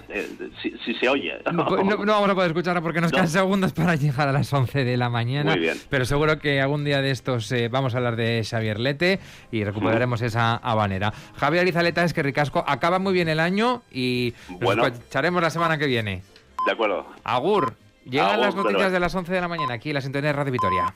[0.62, 1.34] si, se oye.
[1.52, 4.98] No, vamos a poder escucharla porque nos quedan segundos para llegar a las 11 de
[4.98, 5.52] la mañana.
[5.52, 5.78] Muy bien.
[5.90, 9.20] Pero seguro que algún día de estos eh, vamos a hablar de Xavier Lete
[9.52, 11.14] y recuperaremos esa habanera.
[11.36, 15.78] Javier Izaleta es que Ricasco acaba muy bien el año y nos escucharemos la semana
[15.78, 16.24] que viene.
[16.66, 17.06] De acuerdo.
[17.24, 17.76] Agur.
[18.06, 20.52] Llegan las noticias de las 11 de la mañana aquí en la sintonía de Radio
[20.52, 20.96] Vitoria.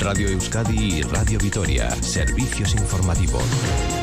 [0.00, 3.99] Radio Euskadi y Radio Vitoria, servicios informativos.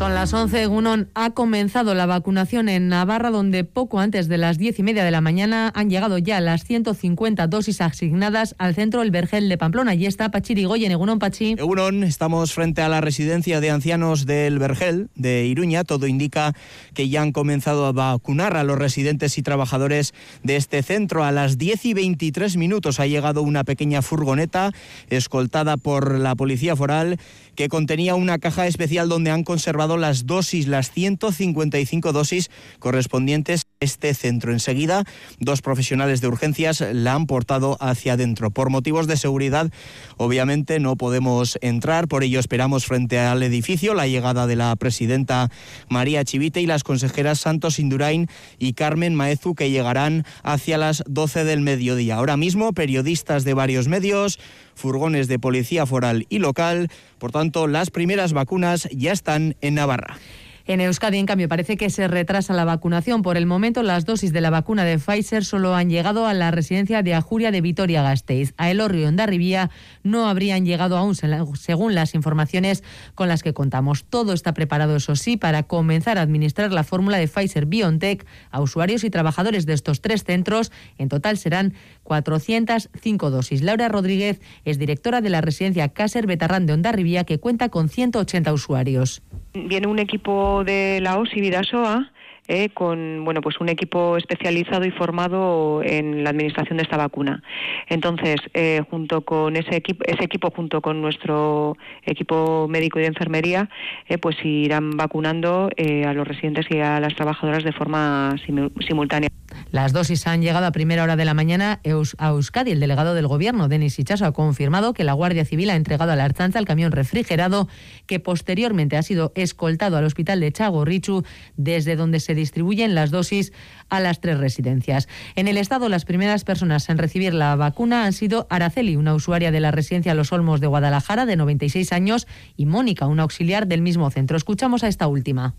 [0.00, 0.64] Son las 11.
[0.64, 5.04] Gunón ha comenzado la vacunación en Navarra, donde poco antes de las 10 y media
[5.04, 9.58] de la mañana han llegado ya las 150 dosis asignadas al centro El Vergel de
[9.58, 9.94] Pamplona.
[9.94, 11.56] Y está Pachiri Goyen, Egunon Pachi.
[11.58, 15.84] Egunon, estamos frente a la residencia de ancianos del Vergel de Iruña.
[15.84, 16.54] Todo indica
[16.94, 21.24] que ya han comenzado a vacunar a los residentes y trabajadores de este centro.
[21.24, 24.72] A las 10 y 23 minutos ha llegado una pequeña furgoneta
[25.10, 27.18] escoltada por la Policía Foral
[27.54, 34.12] que contenía una caja especial donde han conservado las dosis, las 155 dosis correspondientes este
[34.12, 34.52] centro.
[34.52, 35.04] Enseguida,
[35.38, 38.50] dos profesionales de urgencias la han portado hacia adentro.
[38.50, 39.70] Por motivos de seguridad,
[40.18, 45.50] obviamente no podemos entrar, por ello esperamos frente al edificio la llegada de la presidenta
[45.88, 48.28] María Chivite y las consejeras Santos Indurain
[48.58, 52.16] y Carmen Maezu que llegarán hacia las 12 del mediodía.
[52.16, 54.38] Ahora mismo, periodistas de varios medios,
[54.74, 56.90] furgones de policía foral y local.
[57.18, 60.18] Por tanto, las primeras vacunas ya están en Navarra.
[60.66, 63.22] En Euskadi, en cambio, parece que se retrasa la vacunación.
[63.22, 66.50] Por el momento, las dosis de la vacuna de Pfizer solo han llegado a la
[66.50, 68.54] residencia de Ajuria de Vitoria-Gasteiz.
[68.56, 69.70] A Elorrio, en Darribía,
[70.02, 72.84] no habrían llegado aún, según las informaciones
[73.14, 74.04] con las que contamos.
[74.04, 79.04] Todo está preparado, eso sí, para comenzar a administrar la fórmula de Pfizer-BioNTech a usuarios
[79.04, 80.72] y trabajadores de estos tres centros.
[80.98, 83.62] En total serán 405 dosis.
[83.62, 88.52] Laura Rodríguez es directora de la residencia Cáser Betarrán de Ondarribía, que cuenta con 180
[88.52, 89.22] usuarios.
[89.52, 92.12] Viene un equipo de la OSI Vidasoa
[92.52, 97.44] eh, con bueno pues un equipo especializado y formado en la administración de esta vacuna.
[97.86, 103.08] Entonces, eh, junto con ese equipo, ese equipo junto con nuestro equipo médico y de
[103.08, 103.70] enfermería,
[104.08, 108.34] eh, pues irán vacunando a los residentes y a las trabajadoras de forma
[108.80, 109.28] simultánea.
[109.70, 111.80] Las dosis han llegado a primera hora de la mañana
[112.18, 112.72] a Euskadi.
[112.72, 116.16] El delegado del gobierno, Denis Ichaso, ha confirmado que la Guardia Civil ha entregado a
[116.16, 117.68] la Archanza el camión refrigerado
[118.06, 121.24] que posteriormente ha sido escoltado al hospital de Chagorrichu,
[121.56, 123.52] desde donde se distribuyen las dosis
[123.88, 125.08] a las tres residencias.
[125.36, 129.50] En el estado, las primeras personas en recibir la vacuna han sido Araceli, una usuaria
[129.50, 132.26] de la residencia Los Olmos de Guadalajara de 96 años,
[132.56, 134.36] y Mónica, una auxiliar del mismo centro.
[134.36, 135.54] Escuchamos a esta última.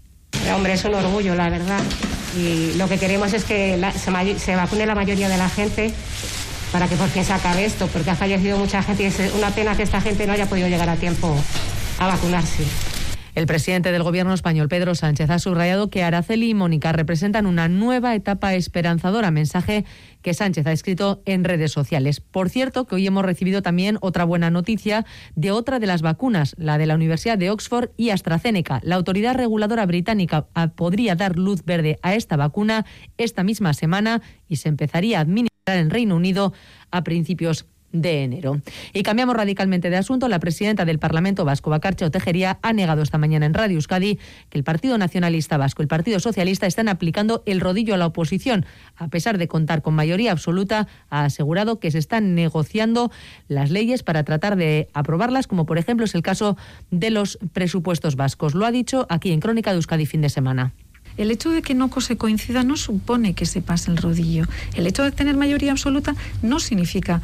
[0.53, 1.81] Hombre, es un orgullo, la verdad.
[2.37, 5.93] Y lo que queremos es que se, se vacune la mayoría de la gente
[6.71, 9.49] para que por fin se acabe esto, porque ha fallecido mucha gente y es una
[9.49, 11.35] pena que esta gente no haya podido llegar a tiempo
[11.99, 12.65] a vacunarse.
[13.33, 17.69] El presidente del gobierno español, Pedro Sánchez, ha subrayado que Araceli y Mónica representan una
[17.69, 19.85] nueva etapa esperanzadora, mensaje
[20.21, 22.19] que Sánchez ha escrito en redes sociales.
[22.19, 25.05] Por cierto, que hoy hemos recibido también otra buena noticia
[25.35, 28.81] de otra de las vacunas, la de la Universidad de Oxford y AstraZeneca.
[28.83, 32.85] La autoridad reguladora británica ah, podría dar luz verde a esta vacuna
[33.17, 36.53] esta misma semana y se empezaría a administrar en Reino Unido
[36.91, 38.61] a principios de enero.
[38.93, 40.27] Y cambiamos radicalmente de asunto.
[40.27, 44.19] La presidenta del Parlamento Vasco, Bacarcha Tejería, ha negado esta mañana en Radio Euskadi
[44.49, 48.07] que el Partido Nacionalista Vasco y el Partido Socialista están aplicando el rodillo a la
[48.07, 48.65] oposición.
[48.95, 53.11] A pesar de contar con mayoría absoluta, ha asegurado que se están negociando
[53.47, 56.57] las leyes para tratar de aprobarlas, como por ejemplo es el caso
[56.89, 58.55] de los presupuestos vascos.
[58.55, 60.73] Lo ha dicho aquí en Crónica de Euskadi fin de semana.
[61.17, 64.45] El hecho de que no se coincida no supone que se pase el rodillo.
[64.75, 67.21] El hecho de tener mayoría absoluta no significa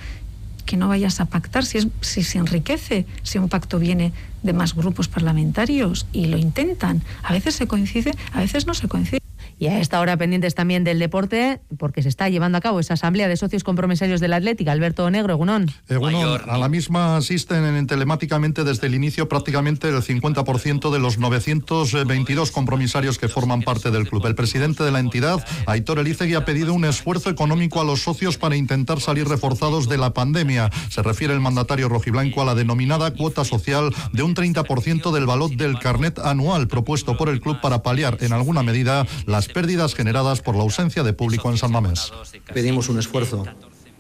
[0.68, 4.14] que no vayas a pactar si, si se enriquece, si un pacto viene
[4.44, 7.02] de más grupos parlamentarios y lo intentan.
[7.24, 9.27] A veces se coincide, a veces no se coincide.
[9.60, 12.94] Y a esta hora pendientes también del deporte, porque se está llevando a cabo esa
[12.94, 14.72] asamblea de socios compromisarios de la Atlética.
[14.72, 15.72] Alberto Negro, Egunón.
[15.88, 22.52] Egunón, a la misma asisten telemáticamente desde el inicio prácticamente el 50% de los 922
[22.52, 24.26] compromisarios que forman parte del club.
[24.28, 28.38] El presidente de la entidad, Aitor Elizegui, ha pedido un esfuerzo económico a los socios
[28.38, 30.70] para intentar salir reforzados de la pandemia.
[30.90, 35.56] Se refiere el mandatario rojiblanco a la denominada cuota social de un 30% del valor
[35.56, 40.42] del carnet anual propuesto por el club para paliar en alguna medida las pérdidas generadas
[40.42, 42.12] por la ausencia de público en San Mamés.
[42.54, 43.46] Pedimos un esfuerzo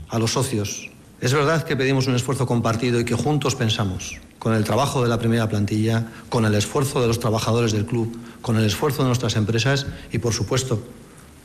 [0.09, 0.89] a los socios.
[1.19, 5.09] Es verdad que pedimos un esfuerzo compartido y que juntos pensamos, con el trabajo de
[5.09, 9.07] la primera plantilla, con el esfuerzo de los trabajadores del club, con el esfuerzo de
[9.07, 10.83] nuestras empresas y, por supuesto,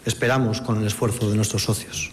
[0.05, 2.11] esperamos con el esfuerzo de nuestros socios.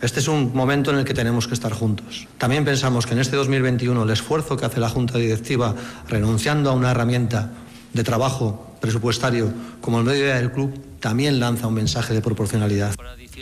[0.00, 2.26] Este es un momento en el que tenemos que estar juntos.
[2.38, 5.74] También pensamos que en este 2021 el esfuerzo que hace la Junta Directiva
[6.08, 7.50] renunciando a una herramienta
[7.92, 12.94] de trabajo presupuestario como el medio del club también lanza un mensaje de proporcionalidad.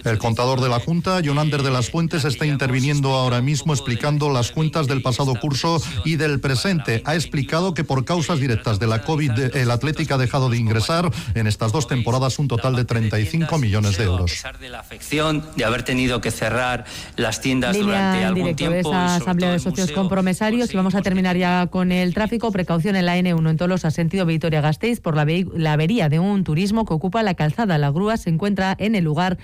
[0.05, 4.51] El contador de la Junta, Jonander de las Fuentes, está interviniendo ahora mismo explicando las
[4.51, 7.03] cuentas del pasado curso y del presente.
[7.05, 11.11] Ha explicado que por causas directas de la COVID el Atlético ha dejado de ingresar
[11.35, 14.31] en estas dos temporadas un total de 35 millones de euros.
[14.31, 16.85] A pesar de la afección de haber tenido que cerrar
[17.17, 18.91] las tiendas Línea durante algún directo tiempo.
[18.91, 22.53] esa asamblea de socios compromisarios y vamos a terminar ya con el tráfico.
[22.53, 26.85] Precaución en la N1 en Tolosa, sentido Vitoria-Gasteiz, por la, la avería de un turismo
[26.85, 27.79] que ocupa la calzada.
[27.79, 29.39] La grúa se encuentra en el lugar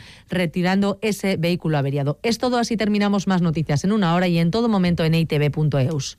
[0.44, 2.18] retirando ese vehículo averiado.
[2.22, 6.18] Es todo, así terminamos más noticias en una hora y en todo momento en itv.eus.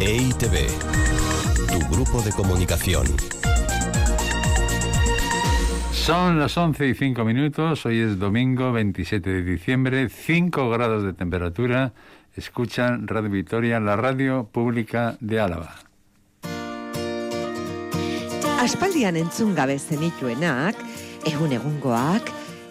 [0.00, 0.56] EITV,
[1.72, 3.06] tu grupo de comunicación.
[5.90, 11.14] Son las 11 y 5 minutos, hoy es domingo 27 de diciembre, 5 grados de
[11.14, 11.92] temperatura.
[12.36, 15.87] Escuchan Radio Vitoria, la radio pública de Álava.
[18.68, 20.76] Aspaldian entzun gabe zenituenak,
[21.24, 22.26] egun egungoak,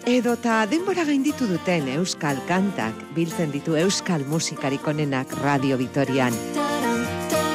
[0.06, 6.38] edota denbora gainditu duten euskal kantak biltzen ditu euskal musikarik onenak Radio Vitorian.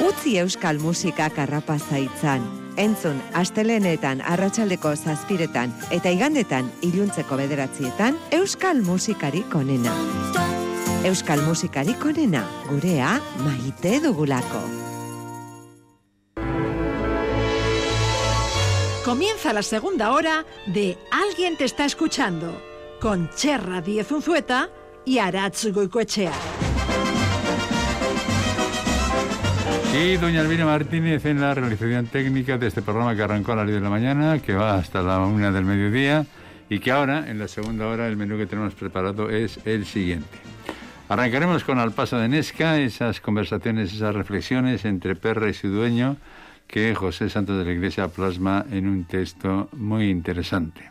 [0.03, 2.43] Utzi euskal musikak arrapaza itzan.
[2.75, 9.95] Entzun, astelenetan arratsaldeko zazpiretan eta igandetan iluntzeko bederatzietan euskal musikarik onena.
[11.07, 14.67] Euskal musikarik onena, gurea maite dugulako.
[19.03, 22.63] Comienza la segunda hora de Alguien te está escuchando
[23.01, 24.69] con Cherra Díez Unzueta
[25.03, 26.31] y Aratz Goicoechea.
[29.93, 33.67] Y doña Elvira Martínez en la realización técnica de este programa que arrancó a las
[33.67, 36.25] 10 de la mañana, que va hasta la una del mediodía
[36.69, 40.37] y que ahora, en la segunda hora, el menú que tenemos preparado es el siguiente.
[41.09, 46.15] Arrancaremos con Al paso de Nesca, esas conversaciones, esas reflexiones entre perra y su dueño
[46.73, 50.89] que José Santos de la Iglesia plasma en un texto muy interesante.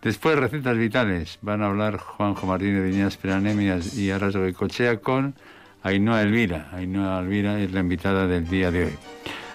[0.00, 1.40] Después, recetas vitales.
[1.42, 5.34] Van a hablar Juanjo Martínez de Iñas Peranemias y Arras Cochea con
[5.82, 6.68] Ainhoa Elvira.
[6.72, 8.92] Ainhoa Elvira es la invitada del día de hoy.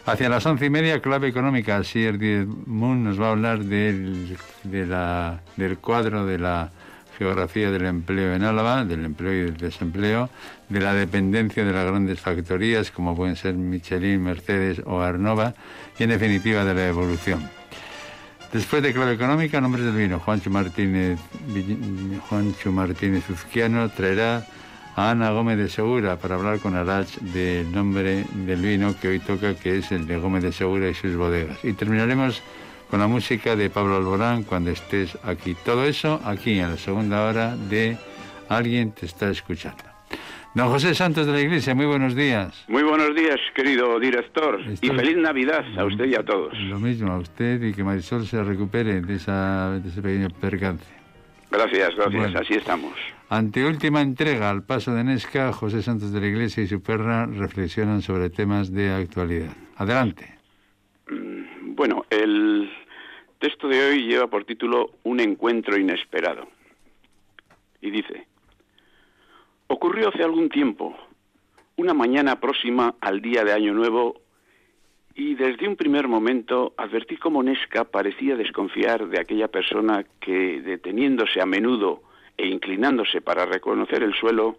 [0.06, 1.82] Hacia las once y media, clave económica.
[1.86, 2.18] Sier
[2.66, 4.86] Moon nos va a hablar del, de
[5.56, 6.72] del cuadro de la
[7.18, 10.30] geografía del empleo en Álava, del empleo y del desempleo,
[10.70, 15.54] de la dependencia de las grandes factorías como pueden ser Michelin, Mercedes o Arnova
[15.98, 17.50] y en definitiva de la evolución.
[18.52, 20.20] Después de clave económica, nombres del vino.
[20.20, 21.20] Juancho Martínez,
[22.30, 24.46] Juancho Martínez Uzquiano traerá
[24.96, 29.20] a Ana Gómez de Segura para hablar con Arach del nombre del vino que hoy
[29.20, 31.58] toca, que es el de Gómez de Segura y sus bodegas.
[31.64, 32.42] Y terminaremos
[32.90, 35.56] con la música de Pablo Alborán cuando estés aquí.
[35.66, 37.98] Todo eso aquí en la segunda hora de
[38.50, 39.84] Alguien te está escuchando.
[40.58, 42.66] Don José Santos de la Iglesia, muy buenos días.
[42.68, 46.52] Muy buenos días, querido director, y feliz Navidad a usted y a todos.
[46.62, 50.84] Lo mismo a usted y que Marisol se recupere de, esa, de ese pequeño percance.
[51.52, 52.92] Gracias, gracias, así estamos.
[53.30, 57.28] Ante última entrega al paso de Nesca, José Santos de la Iglesia y su perra
[57.28, 59.52] reflexionan sobre temas de actualidad.
[59.76, 60.40] Adelante.
[61.08, 62.68] Mm, bueno, el
[63.38, 66.48] texto de hoy lleva por título Un encuentro inesperado.
[67.80, 68.26] Y dice,
[69.68, 70.96] ocurrió hace algún tiempo,
[71.76, 74.22] una mañana próxima al día de Año Nuevo,
[75.16, 81.42] y desde un primer momento advertí cómo Nesca parecía desconfiar de aquella persona que, deteniéndose
[81.42, 82.04] a menudo
[82.38, 84.58] e inclinándose para reconocer el suelo,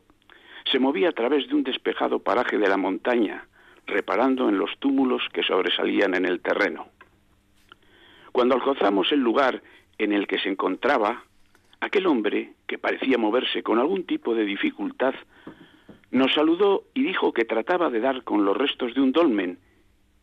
[0.70, 3.46] se movía a través de un despejado paraje de la montaña,
[3.86, 6.88] reparando en los túmulos que sobresalían en el terreno.
[8.32, 9.62] Cuando alcanzamos el lugar
[9.96, 11.24] en el que se encontraba,
[11.80, 15.14] aquel hombre, que parecía moverse con algún tipo de dificultad,
[16.10, 19.58] nos saludó y dijo que trataba de dar con los restos de un dolmen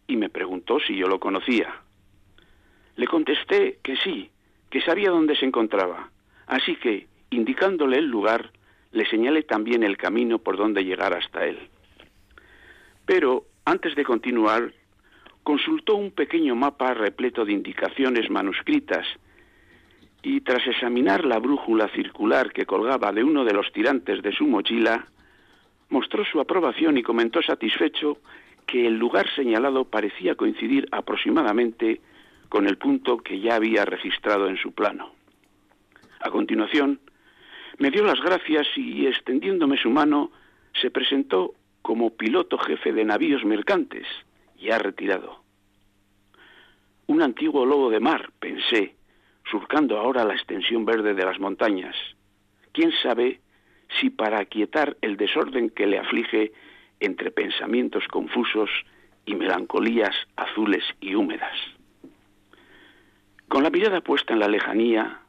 [0.07, 1.81] y me preguntó si yo lo conocía.
[2.95, 4.29] Le contesté que sí,
[4.69, 6.09] que sabía dónde se encontraba,
[6.47, 8.51] así que, indicándole el lugar,
[8.91, 11.59] le señalé también el camino por donde llegar hasta él.
[13.05, 14.73] Pero, antes de continuar,
[15.43, 19.05] consultó un pequeño mapa repleto de indicaciones manuscritas
[20.25, 24.47] y tras examinar la brújula circular que colgaba de uno de los tirantes de su
[24.47, 25.05] mochila,
[25.89, 28.17] mostró su aprobación y comentó satisfecho
[28.65, 32.01] que el lugar señalado parecía coincidir aproximadamente
[32.49, 35.11] con el punto que ya había registrado en su plano.
[36.21, 36.99] A continuación,
[37.77, 40.31] me dio las gracias y, extendiéndome su mano,
[40.81, 41.53] se presentó
[41.83, 44.07] como piloto jefe de navíos mercantes,
[44.71, 45.43] ha retirado.
[47.05, 48.94] Un antiguo lobo de mar, pensé,
[49.49, 51.95] surcando ahora la extensión verde de las montañas.
[52.71, 53.39] ¿Quién sabe
[53.99, 56.51] si para aquietar el desorden que le aflige
[56.99, 58.69] entre pensamientos confusos
[59.25, 61.55] y melancolías azules y húmedas?
[63.47, 65.19] Con la mirada puesta en la lejanía,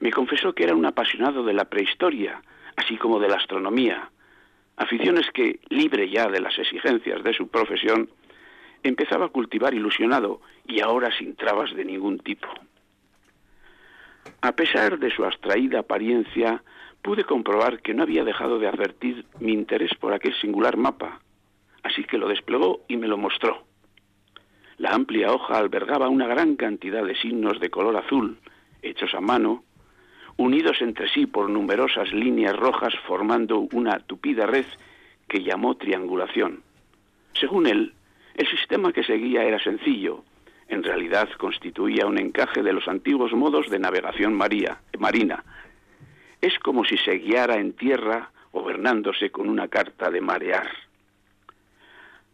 [0.00, 2.40] me confesó que era un apasionado de la prehistoria,
[2.76, 4.10] así como de la astronomía,
[4.76, 8.08] aficiones que, libre ya de las exigencias de su profesión,
[8.82, 12.48] empezaba a cultivar ilusionado y ahora sin trabas de ningún tipo.
[14.40, 16.62] A pesar de su abstraída apariencia,
[17.02, 21.20] pude comprobar que no había dejado de advertir mi interés por aquel singular mapa,
[21.82, 23.64] así que lo desplegó y me lo mostró.
[24.78, 28.38] La amplia hoja albergaba una gran cantidad de signos de color azul,
[28.82, 29.64] hechos a mano,
[30.36, 34.66] unidos entre sí por numerosas líneas rojas formando una tupida red
[35.28, 36.62] que llamó triangulación.
[37.34, 37.92] Según él,
[38.34, 40.24] el sistema que seguía era sencillo.
[40.74, 45.44] En realidad constituía un encaje de los antiguos modos de navegación marina.
[46.40, 50.68] Es como si se guiara en tierra gobernándose con una carta de marear.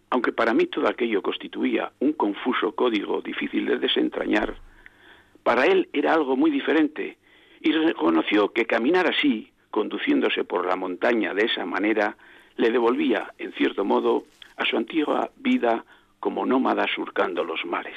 [0.09, 4.55] Aunque para mí todo aquello constituía un confuso código difícil de desentrañar,
[5.43, 7.19] para él era algo muy diferente
[7.61, 12.17] y reconoció que caminar así, conduciéndose por la montaña de esa manera,
[12.57, 14.25] le devolvía, en cierto modo,
[14.57, 15.85] a su antigua vida
[16.21, 17.97] como nómada surcando los mares.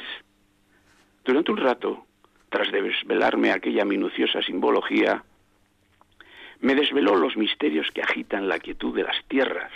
[1.23, 2.05] Durante un rato,
[2.49, 5.23] tras desvelarme aquella minuciosa simbología,
[6.59, 9.71] me desveló los misterios que agitan la quietud de las tierras,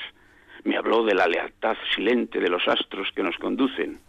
[0.64, 4.00] me habló de la lealtad silente de los astros que nos conducen,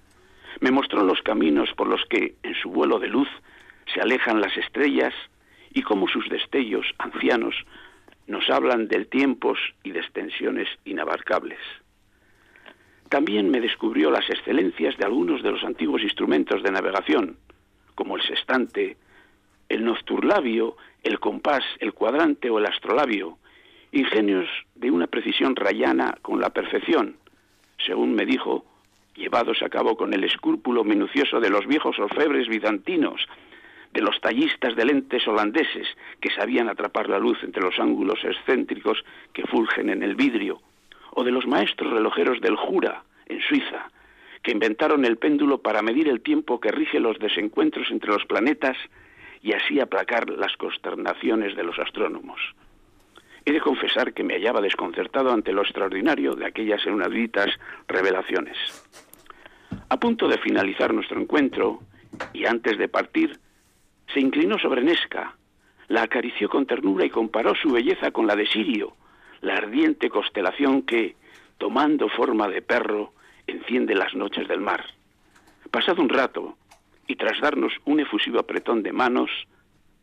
[0.60, 3.28] me mostró los caminos por los que, en su vuelo de luz,
[3.92, 5.14] se alejan las estrellas
[5.72, 7.54] y cómo sus destellos ancianos
[8.26, 11.60] nos hablan de tiempos y de extensiones inabarcables.
[13.08, 17.36] También me descubrió las excelencias de algunos de los antiguos instrumentos de navegación,
[17.94, 18.98] como el sextante,
[19.68, 23.38] el nocturlabio, el compás, el cuadrante o el astrolabio,
[23.92, 27.16] ingenios de una precisión rayana con la perfección,
[27.78, 28.66] según me dijo,
[29.14, 33.26] llevados a cabo con el escrúpulo minucioso de los viejos orfebres bizantinos,
[33.92, 35.88] de los tallistas de lentes holandeses
[36.20, 39.02] que sabían atrapar la luz entre los ángulos excéntricos
[39.32, 40.60] que fulgen en el vidrio,
[41.18, 43.90] o de los maestros relojeros del Jura, en Suiza,
[44.40, 48.76] que inventaron el péndulo para medir el tiempo que rige los desencuentros entre los planetas
[49.42, 52.40] y así aplacar las consternaciones de los astrónomos.
[53.44, 57.50] He de confesar que me hallaba desconcertado ante lo extraordinario de aquellas inauditas
[57.88, 58.56] revelaciones.
[59.88, 61.80] A punto de finalizar nuestro encuentro,
[62.32, 63.36] y antes de partir,
[64.14, 65.34] se inclinó sobre Nesca,
[65.88, 68.94] la acarició con ternura y comparó su belleza con la de Sirio,
[69.40, 71.16] la ardiente constelación que,
[71.58, 73.12] tomando forma de perro,
[73.46, 74.84] enciende las noches del mar.
[75.70, 76.56] Pasado un rato,
[77.06, 79.30] y tras darnos un efusivo apretón de manos,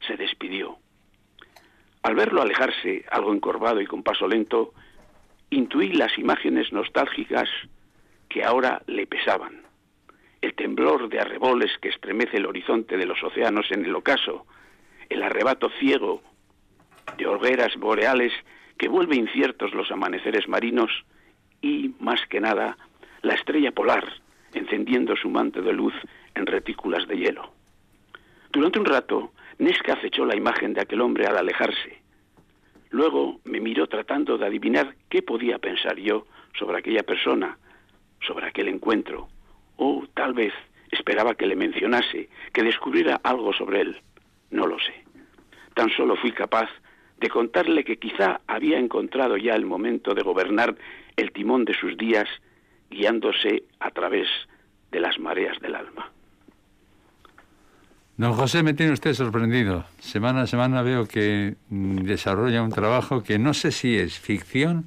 [0.05, 0.77] se despidió.
[2.03, 4.73] Al verlo alejarse, algo encorvado y con paso lento,
[5.49, 7.49] intuí las imágenes nostálgicas
[8.29, 9.63] que ahora le pesaban.
[10.41, 14.45] El temblor de arreboles que estremece el horizonte de los océanos en el ocaso,
[15.09, 16.21] el arrebato ciego
[17.17, 18.33] de hogueras boreales
[18.77, 20.91] que vuelve inciertos los amaneceres marinos
[21.61, 22.77] y, más que nada,
[23.21, 24.05] la estrella polar
[24.53, 25.93] encendiendo su manto de luz
[26.33, 27.51] en retículas de hielo.
[28.51, 32.01] Durante un rato, Nesca acechó la imagen de aquel hombre al alejarse.
[32.89, 36.25] Luego me miró tratando de adivinar qué podía pensar yo
[36.57, 37.57] sobre aquella persona,
[38.21, 39.27] sobre aquel encuentro,
[39.75, 40.53] o tal vez
[40.91, 43.97] esperaba que le mencionase, que descubriera algo sobre él.
[44.51, 45.03] No lo sé.
[45.73, 46.69] Tan solo fui capaz
[47.19, 50.75] de contarle que quizá había encontrado ya el momento de gobernar
[51.15, 52.27] el timón de sus días
[52.89, 54.27] guiándose a través
[54.91, 56.11] de las mareas del alma.
[58.17, 59.85] Don José, me tiene usted sorprendido.
[59.99, 64.85] Semana a semana veo que mm, desarrolla un trabajo que no sé si es ficción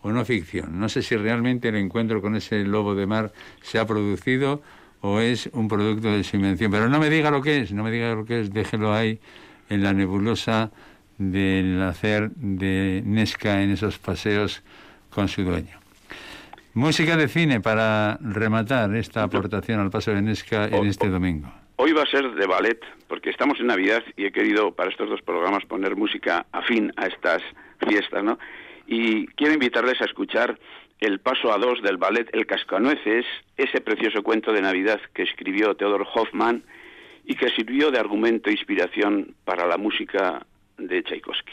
[0.00, 0.80] o no ficción.
[0.80, 4.62] No sé si realmente el encuentro con ese lobo de mar se ha producido
[5.02, 6.70] o es un producto de su invención.
[6.70, 9.20] Pero no me diga lo que es, no me diga lo que es, déjelo ahí
[9.68, 10.70] en la nebulosa
[11.20, 14.62] del hacer de Nesca en esos paseos
[15.10, 15.78] con su dueño.
[16.72, 21.52] Música de cine para rematar esta aportación al paso de Nesca en este domingo.
[21.76, 25.08] Hoy va a ser de ballet, porque estamos en Navidad y he querido para estos
[25.08, 27.42] dos programas poner música afín a estas
[27.86, 28.38] fiestas, ¿no?
[28.86, 30.58] Y quiero invitarles a escuchar
[31.00, 35.74] el paso a dos del ballet El Cascanueces, ese precioso cuento de Navidad que escribió
[35.74, 36.62] Theodor Hoffman
[37.24, 40.46] y que sirvió de argumento e inspiración para la música
[40.86, 41.52] de Tchaikovsky.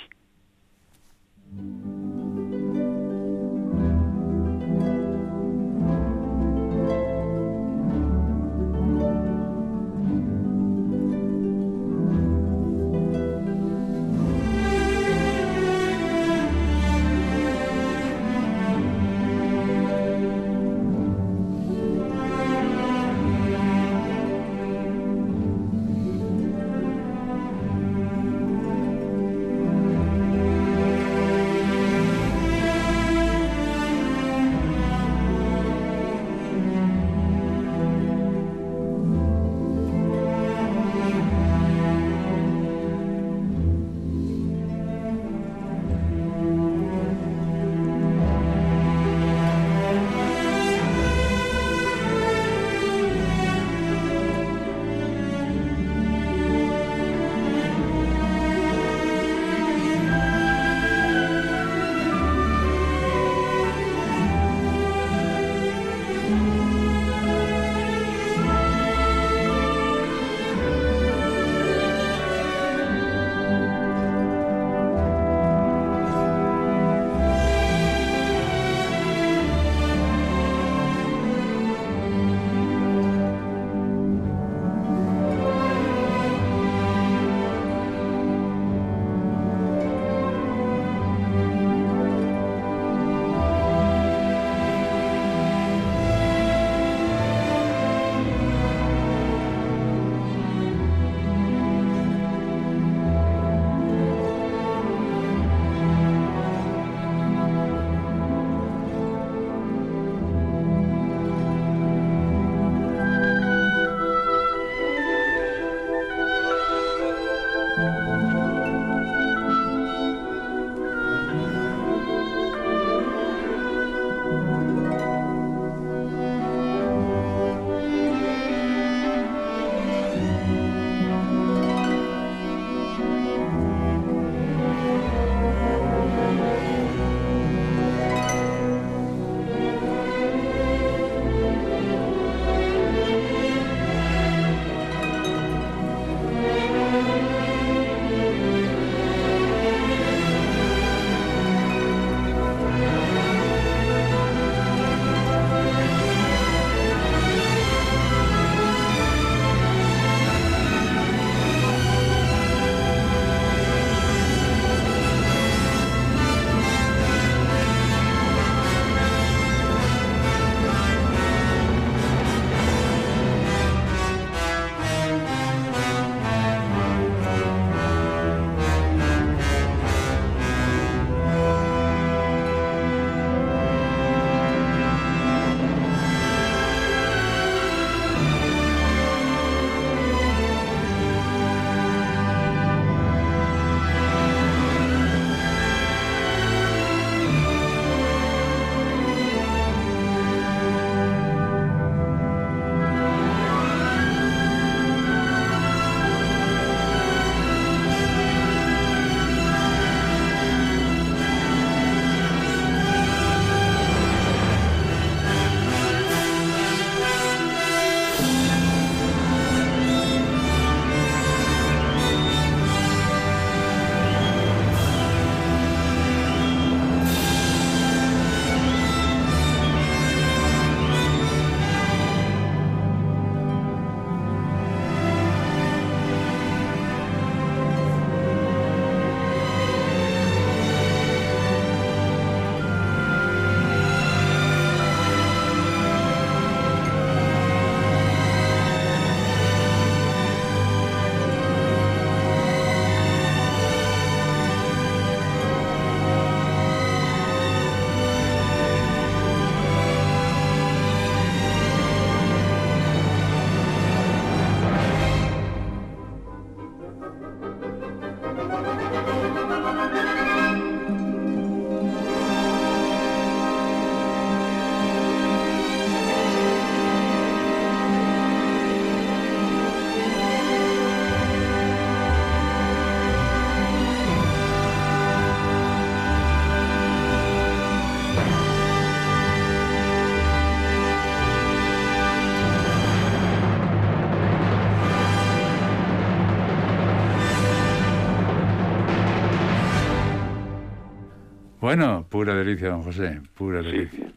[302.17, 304.07] Pura delicia, don José, pura delicia.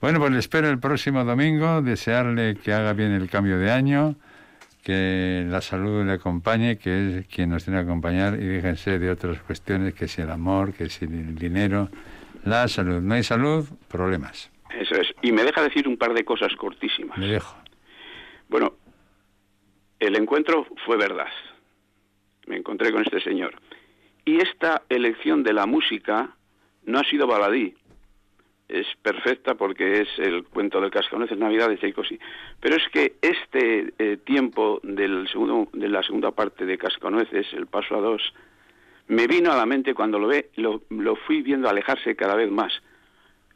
[0.00, 4.16] Bueno, pues le espero el próximo domingo, desearle que haga bien el cambio de año,
[4.82, 9.08] que la salud le acompañe, que es quien nos tiene que acompañar, y déjense de
[9.08, 11.90] otras cuestiones, que si el amor, que si el dinero,
[12.44, 13.00] la salud.
[13.00, 14.50] No hay salud, problemas.
[14.76, 15.14] Eso es.
[15.22, 17.16] Y me deja decir un par de cosas cortísimas.
[17.18, 17.56] Me dejo.
[18.48, 18.72] Bueno,
[20.00, 21.30] el encuentro fue verdad.
[22.48, 23.54] Me encontré con este señor.
[24.24, 26.34] Y esta elección de la música
[26.84, 27.74] no ha sido baladí.
[28.68, 32.18] Es perfecta porque es el cuento del cascanueces Navidad de Tchaikovsky.
[32.60, 37.66] Pero es que este eh, tiempo del segundo, de la segunda parte de Cascanueces, el
[37.66, 38.22] paso a dos,
[39.08, 42.50] me vino a la mente cuando lo, ve, lo, lo fui viendo alejarse cada vez
[42.50, 42.72] más.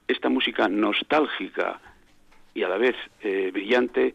[0.07, 1.81] Esta música nostálgica
[2.53, 4.15] y a la vez eh, brillante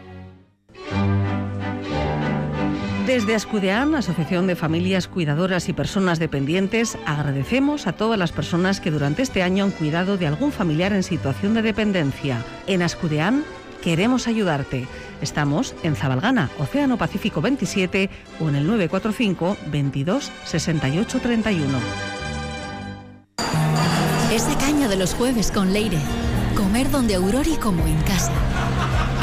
[3.05, 8.89] Desde Ascudean, Asociación de Familias Cuidadoras y Personas Dependientes, agradecemos a todas las personas que
[8.89, 12.43] durante este año han cuidado de algún familiar en situación de dependencia.
[12.65, 13.43] En Ascudean
[13.83, 14.87] queremos ayudarte.
[15.21, 18.09] Estamos en Zabalgana, Océano Pacífico 27
[18.39, 21.77] o en el 945 22 68 31.
[24.33, 25.99] Ese caño de los jueves con Leire.
[26.57, 28.33] Comer donde Aurori como en casa.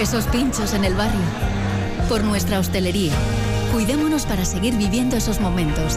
[0.01, 1.21] Esos pinchos en el barrio.
[2.09, 3.13] Por nuestra hostelería.
[3.73, 5.97] Cuidémonos para seguir viviendo esos momentos.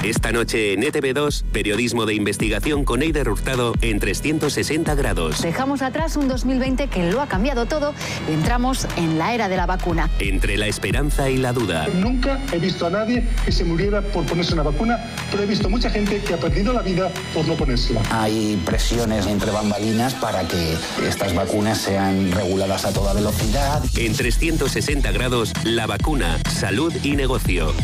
[0.06, 5.42] Esta noche en ETV2, periodismo de investigación con Eider Hurtado en 360 grados.
[5.42, 7.92] Dejamos atrás un 2020 que lo ha cambiado todo
[8.30, 10.08] y entramos en la era de la vacuna.
[10.20, 11.88] Entre la esperanza y la duda.
[11.88, 14.96] Nunca he visto a nadie que se muriera por ponerse una vacuna,
[15.32, 18.00] pero he visto mucha gente que ha perdido la vida por no ponérsela.
[18.10, 23.82] Hay presiones entre bambalinas para que estas vacunas sean reguladas a toda velocidad.
[23.96, 27.74] En 360 grados, la vacuna, salud y negocio.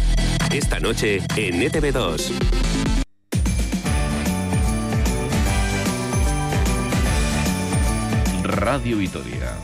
[0.52, 2.11] Esta noche en ETV2.
[8.42, 9.56] Radio Vitoria.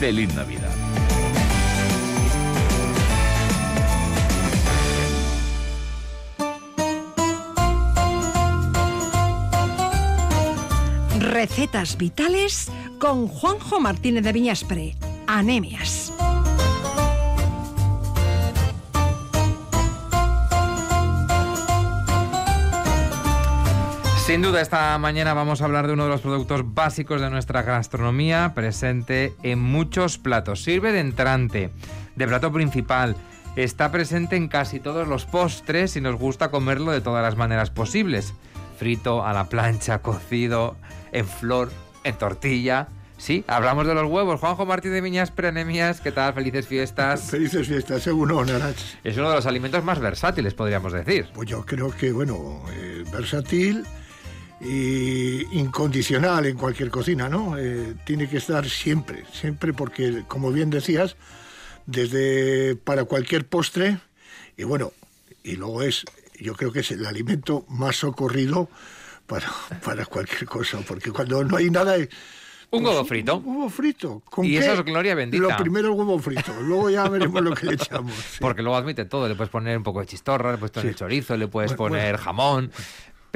[0.00, 0.70] Feliz Navidad.
[11.18, 14.96] Recetas vitales con Juanjo Martínez de Viñaspre.
[15.26, 16.10] Anemias.
[24.26, 27.62] Sin duda, esta mañana vamos a hablar de uno de los productos básicos de nuestra
[27.62, 30.64] gastronomía, presente en muchos platos.
[30.64, 31.70] Sirve de entrante,
[32.16, 33.14] de plato principal.
[33.54, 37.70] Está presente en casi todos los postres y nos gusta comerlo de todas las maneras
[37.70, 38.34] posibles.
[38.76, 40.76] Frito, a la plancha, cocido,
[41.12, 41.70] en flor,
[42.02, 42.88] en tortilla.
[43.18, 44.40] Sí, hablamos de los huevos.
[44.40, 46.34] Juanjo Martín de Miñas Preanemias, ¿qué tal?
[46.34, 47.20] Felices fiestas.
[47.30, 48.76] Felices fiestas, según Narach.
[49.04, 51.28] Es uno de los alimentos más versátiles, podríamos decir.
[51.32, 53.84] Pues yo creo que, bueno, eh, versátil
[54.60, 57.58] y incondicional en cualquier cocina, ¿no?
[57.58, 61.16] Eh, tiene que estar siempre, siempre porque, como bien decías,
[61.84, 63.98] desde para cualquier postre,
[64.56, 64.92] y bueno,
[65.44, 66.04] y luego es,
[66.40, 68.68] yo creo que es el alimento más socorrido
[69.26, 69.46] para,
[69.84, 71.96] para cualquier cosa, porque cuando no hay nada...
[72.70, 73.36] Un huevo frito.
[73.36, 74.22] Un huevo frito.
[74.28, 74.58] ¿Con y qué?
[74.58, 75.40] eso es gloria bendita.
[75.42, 78.12] Lo primero el huevo frito, luego ya veremos lo que le echamos.
[78.32, 78.38] sí.
[78.40, 79.28] Porque luego admite todo.
[79.28, 80.98] Le puedes poner un poco de chistorra, le puedes poner Sí.
[80.98, 82.72] chorizo, le puedes Bueno, poner jamón.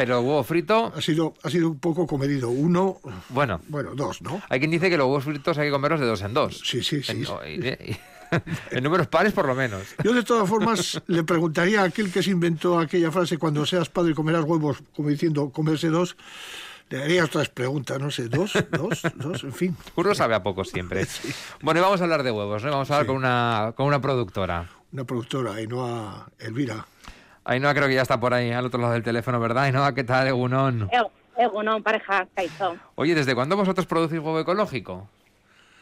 [0.01, 2.49] Pero huevo frito, Ha sido, ha sido un poco comedido.
[2.49, 4.41] Uno, bueno, bueno, dos, ¿no?
[4.49, 6.59] hay quien dice que los huevos fritos hay que comerlos de dos en dos.
[6.65, 7.13] Sí, sí, sí.
[7.13, 7.97] En, y- y-
[8.71, 9.83] en números pares por lo menos.
[10.03, 13.91] Yo de todas formas le preguntaría a aquel que se inventó aquella frase cuando seas
[13.91, 16.17] padre comerás huevos, como diciendo comerse dos,
[16.89, 19.77] le haría otras preguntas, no sé, dos, dos, dos, en fin.
[19.97, 21.07] Uno sabe a poco siempre.
[21.61, 22.71] Bueno, y vamos a hablar de huevos, ¿no?
[22.71, 24.67] Vamos a hablar con, una, con una productora.
[24.93, 26.87] Una productora, Ainhoa Elvira.
[27.51, 29.65] Ainhoa creo que ya está por ahí, al otro lado del teléfono, ¿verdad?
[29.65, 30.89] Ainhoa, ¿qué tal, Egunon?
[31.37, 32.81] Egunon, pareja, Kaizón.
[32.95, 35.09] Oye, ¿desde cuándo vosotros producís huevo ecológico?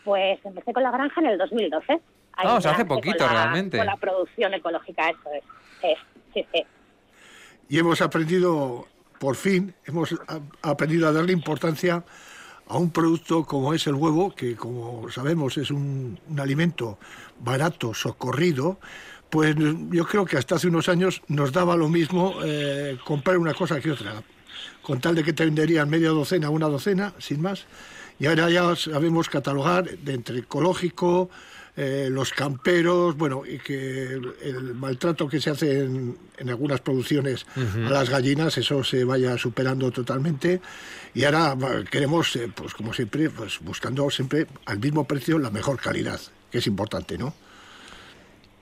[0.03, 1.93] Pues empecé con la granja en el 2012.
[1.93, 2.01] Ahí
[2.49, 3.77] Ah, o sea, hace empecé con poquito, la- realmente.
[3.77, 5.45] Con la producción ecológica, eso es.
[5.83, 5.95] Sí,
[6.33, 6.65] sí, sí.
[7.69, 8.87] Y hemos aprendido,
[9.19, 10.41] por fin, hemos a-
[10.71, 12.03] aprendido a darle importancia
[12.67, 16.99] a un producto como es el huevo, que como sabemos es un, un alimento
[17.41, 18.79] barato, socorrido,
[19.31, 23.55] pues yo creo que hasta hace unos años nos daba lo mismo eh, comprar una
[23.55, 24.23] cosa que otra,
[24.83, 27.67] con tal de que te venderían media docena, una docena, sin más.
[28.19, 31.31] Y ahora ya sabemos catalogar de entre ecológico,
[31.77, 36.81] eh, los camperos, bueno, y que el, el maltrato que se hace en, en algunas
[36.81, 40.61] producciones a las gallinas, eso se vaya superando totalmente.
[41.15, 41.57] Y ahora
[41.89, 46.59] queremos, eh, pues como siempre, pues buscando siempre al mismo precio la mejor calidad, que
[46.59, 47.33] es importante, ¿no?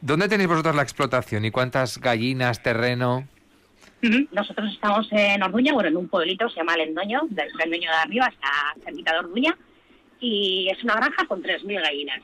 [0.01, 3.27] ¿Dónde tenéis vosotros la explotación y cuántas gallinas, terreno?
[4.31, 8.27] Nosotros estamos en Orduña, bueno, en un pueblito, se llama Lendoño, del Lendoño de arriba,
[8.27, 8.51] está
[8.85, 9.57] cerquita de Orduña,
[10.21, 12.21] y es una granja con 3.000 gallinas.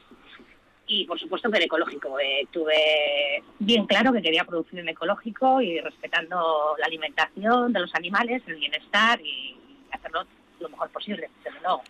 [0.87, 2.19] Y por supuesto que en ecológico.
[2.21, 7.95] eh, tuve bien claro que quería producir en ecológico y respetando la alimentación de los
[7.95, 9.57] animales, el bienestar y
[9.91, 10.25] hacerlo
[10.61, 11.83] lo mejor posible, desde luego.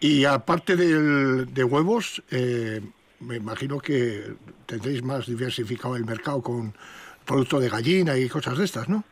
[0.00, 2.80] Y aparte del- de huevos, eh,
[3.20, 4.34] me imagino que
[4.66, 6.74] tendréis más diversificado el mercado con
[7.24, 9.04] producto de gallina y cosas de estas, ¿no?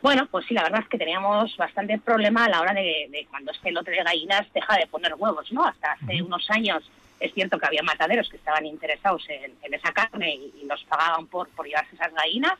[0.00, 3.26] Bueno, pues sí, la verdad es que teníamos bastante problema a la hora de, de
[3.28, 5.64] cuando este lote de gallinas deja de poner huevos, ¿no?
[5.64, 9.92] Hasta hace unos años es cierto que había mataderos que estaban interesados en, en esa
[9.92, 12.54] carne y, y nos pagaban por, por llevarse esas gallinas,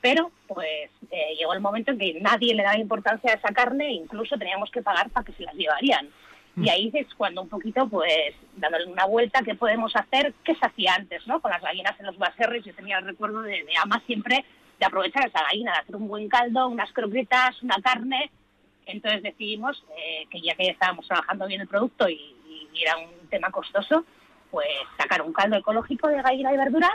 [0.00, 3.88] pero pues eh, llegó el momento en que nadie le daba importancia a esa carne
[3.88, 6.08] e incluso teníamos que pagar para que se las llevarían.
[6.64, 10.34] Y ahí es cuando un poquito, pues, dándole una vuelta, ¿qué podemos hacer?
[10.44, 11.40] ¿Qué se hacía antes, no?
[11.40, 14.44] Con las gallinas en los baserris, yo tenía el recuerdo de, de ama siempre
[14.80, 18.30] de aprovechar esa gallina, de hacer un buen caldo, unas croquetas, una carne.
[18.86, 22.14] Entonces decidimos eh, que ya que estábamos trabajando bien el producto y,
[22.72, 24.04] y era un tema costoso,
[24.50, 26.92] pues sacar un caldo ecológico de gallina y verduras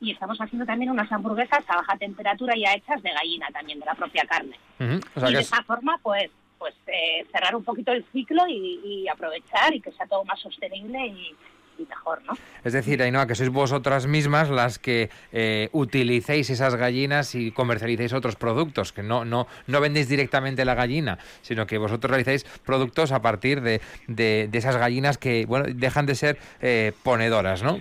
[0.00, 3.86] y estamos haciendo también unas hamburguesas a baja temperatura ya hechas de gallina también, de
[3.86, 4.58] la propia carne.
[4.80, 8.04] Ujú, O sea y de es- esa forma, pues, pues eh, cerrar un poquito el
[8.12, 11.36] ciclo y, y aprovechar y que sea todo más sostenible y,
[11.80, 12.32] y mejor, ¿no?
[12.64, 18.12] Es decir, Ainhoa, que sois vosotras mismas las que eh, utilicéis esas gallinas y comercialicéis
[18.12, 23.12] otros productos, que no, no, no vendéis directamente la gallina, sino que vosotros realizáis productos
[23.12, 27.76] a partir de, de- de esas gallinas que bueno, dejan de ser eh, ponedoras, ¿no?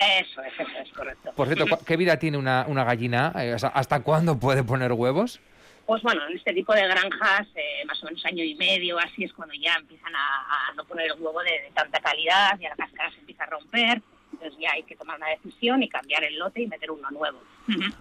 [0.00, 1.32] Eso es, eso es correcto.
[1.34, 3.32] Por cierto, ¿cu- ¿qué vida tiene una, una gallina?
[3.36, 5.40] Eh, ¿Hasta cuándo puede poner huevos?
[5.88, 9.24] Pues bueno, en este tipo de granjas, eh, más o menos año y medio, así
[9.24, 12.68] es cuando ya empiezan a, a no poner el huevo de, de tanta calidad, ya
[12.68, 14.02] la cáscara se empieza a romper,
[14.34, 17.40] entonces ya hay que tomar una decisión y cambiar el lote y meter uno nuevo.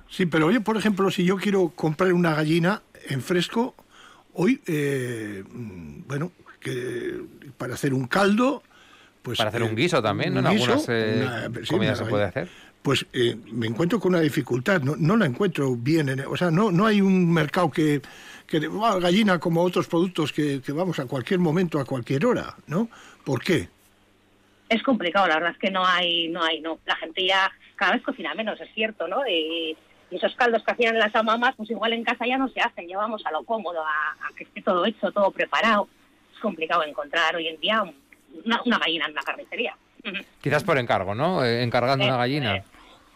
[0.09, 3.73] Sí, pero oye, por ejemplo, si yo quiero comprar una gallina en fresco,
[4.33, 7.21] hoy, eh, bueno, que
[7.57, 8.63] para hacer un caldo,
[9.21, 9.37] pues...
[9.37, 10.41] Para hacer un eh, guiso también, ¿no?
[10.41, 12.49] En guiso, algunas eh, una- sí, comidas se puede hacer.
[12.87, 16.49] Pues eh, me encuentro con una dificultad, no, no la encuentro bien, en- o sea,
[16.49, 18.01] no, no hay un mercado que,
[18.47, 18.61] que
[19.01, 22.87] gallina como otros productos que, que vamos a cualquier momento, a cualquier hora, ¿no?
[23.25, 23.67] ¿Por qué?
[24.69, 26.79] Es complicado, la verdad es que no hay, no hay, no.
[26.85, 29.27] La gente ya cada vez cocina menos, es cierto, ¿no?
[29.27, 29.75] Y,
[30.09, 32.87] Y esos caldos que hacían las mamás, pues igual en casa ya no se hacen,
[32.87, 35.89] llevamos a lo cómodo, a, a que esté todo hecho, todo preparado.
[36.33, 37.83] Es complicado encontrar hoy en día
[38.45, 39.75] una, una gallina en una carnicería.
[40.41, 41.43] Quizás por encargo, ¿no?
[41.43, 42.63] Eh, encargando Eh, una gallina.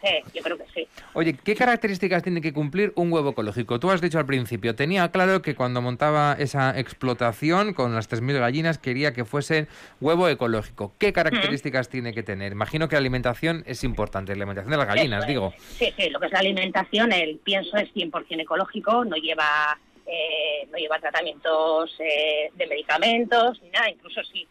[0.01, 0.87] Sí, yo creo que sí.
[1.13, 3.79] Oye, ¿qué características tiene que cumplir un huevo ecológico?
[3.79, 8.39] Tú has dicho al principio, tenía claro que cuando montaba esa explotación con las 3.000
[8.39, 9.67] gallinas quería que fuese
[9.99, 10.93] huevo ecológico.
[10.97, 12.51] ¿Qué características tiene que tener?
[12.51, 15.53] Imagino que la alimentación es importante, la alimentación de las gallinas, digo.
[15.57, 20.67] Sí, sí, lo que es la alimentación, el pienso es 100% ecológico, no lleva eh,
[20.71, 24.47] no lleva tratamientos eh, de medicamentos ni nada, incluso si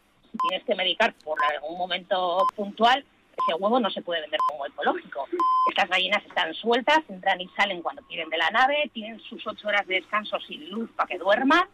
[0.48, 3.04] tienes que medicar por algún momento puntual,
[3.46, 5.26] ese huevo no se puede vender como ecológico.
[5.68, 9.68] Estas gallinas están sueltas, entran y salen cuando quieren de la nave, tienen sus ocho
[9.68, 11.64] horas de descanso sin luz para que duerman.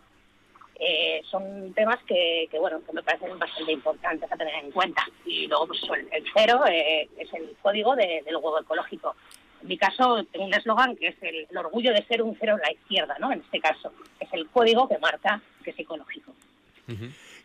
[0.79, 5.03] Eh, son temas que, bueno que me parecen bastante importantes a tener en cuenta.
[5.25, 5.81] Y luego pues
[6.13, 9.15] el, cero eh, es el código de- del huevo ecológico.
[9.63, 12.57] En mi caso tengo un eslogan que es el, el orgullo de ser un cero
[12.57, 13.91] en la izquierda no en este caso
[14.21, 16.33] es el código que marca que es ecológico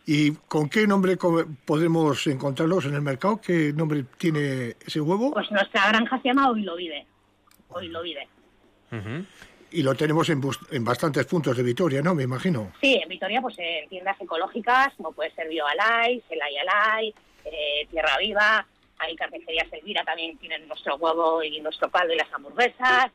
[0.06, 1.16] ¿Y con qué nombre
[1.64, 3.40] podemos encontrarlos en el mercado?
[3.40, 5.32] ¿Qué nombre tiene ese huevo?
[5.32, 7.06] pues nuestra granja se llama Hoy lo vive
[7.68, 8.26] Hoy lo vive
[9.70, 12.14] Y lo tenemos en, en bastantes puntos de Vitoria, ¿no?
[12.14, 12.72] Me imagino.
[12.80, 17.14] Sí, en Vitoria, pues en tiendas ecológicas, como puede ser BioAlay, Celay Alay,
[17.44, 18.66] eh, Tierra Viva,
[18.98, 23.06] hay carnicerías Elvira, también tienen nuestro huevo y nuestro caldo y las hamburguesas,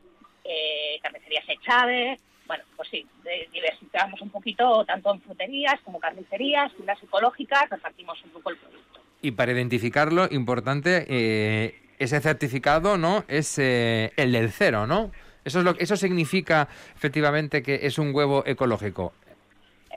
[0.44, 2.18] eh, carnicerías Echave,
[2.48, 3.06] bueno, pues sí,
[3.52, 9.00] diversificamos un poquito tanto en fruterías como carnicerías, tiendas ecológicas, repartimos un poco el producto.
[9.22, 13.24] Y para identificarlo, importante, eh, ese certificado, ¿no?
[13.28, 15.12] Es eh, el del cero, ¿no?
[15.44, 19.12] Eso, es lo, eso significa efectivamente que es un huevo ecológico.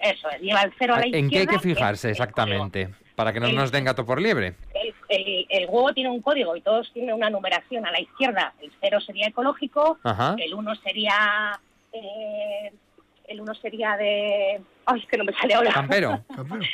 [0.02, 2.90] Eso es, lleva el cero a la ¿En qué hay izquierda, que fijarse el exactamente?
[3.16, 4.56] Para que no El- nos den gato por liebre.
[5.10, 8.54] el huevo tiene un código y todos tienen una numeración a la izquierda.
[8.62, 10.36] El cero sería ecológico, Ajá.
[10.40, 11.60] el uno sería
[11.94, 12.74] eh,
[13.28, 15.72] el uno sería de ay es que no me sale ahora.
[15.74, 16.24] Campero.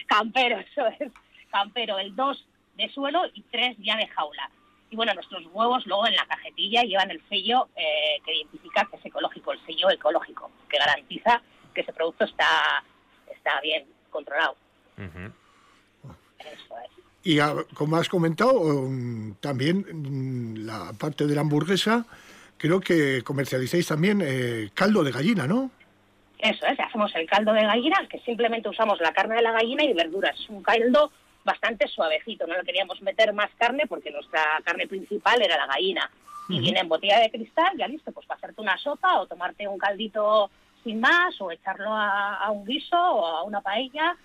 [0.08, 0.60] campero.
[0.60, 1.12] Eso es.
[1.52, 2.46] Campero el dos
[2.76, 4.50] de suelo y tres ya de jaula.
[4.90, 8.98] Y bueno nuestros huevos luego en la cajetilla llevan el sello eh, que identifica que
[8.98, 11.42] es ecológico el sello ecológico que garantiza
[11.74, 12.84] que ese producto está
[13.30, 14.56] está bien controlado.
[14.98, 16.98] Eso es.
[17.24, 17.40] Y
[17.74, 22.06] como has comentado, um, también mm, la parte de la hamburguesa,
[22.58, 25.72] creo que comercializáis también eh, caldo de gallina, ¿no?
[26.40, 29.84] Eso es, hacemos el caldo de gallina, que simplemente usamos la carne de la gallina
[29.84, 30.40] y verduras.
[30.40, 31.12] Es un caldo
[31.44, 36.10] bastante suavecito, no le queríamos meter más carne porque nuestra carne principal era la gallina.
[36.50, 39.68] Y viene en botella de cristal, ya listo, pues para hacerte una sopa o tomarte
[39.68, 40.50] un caldito
[40.82, 44.16] sin más o echarlo a, a un guiso o a una paella.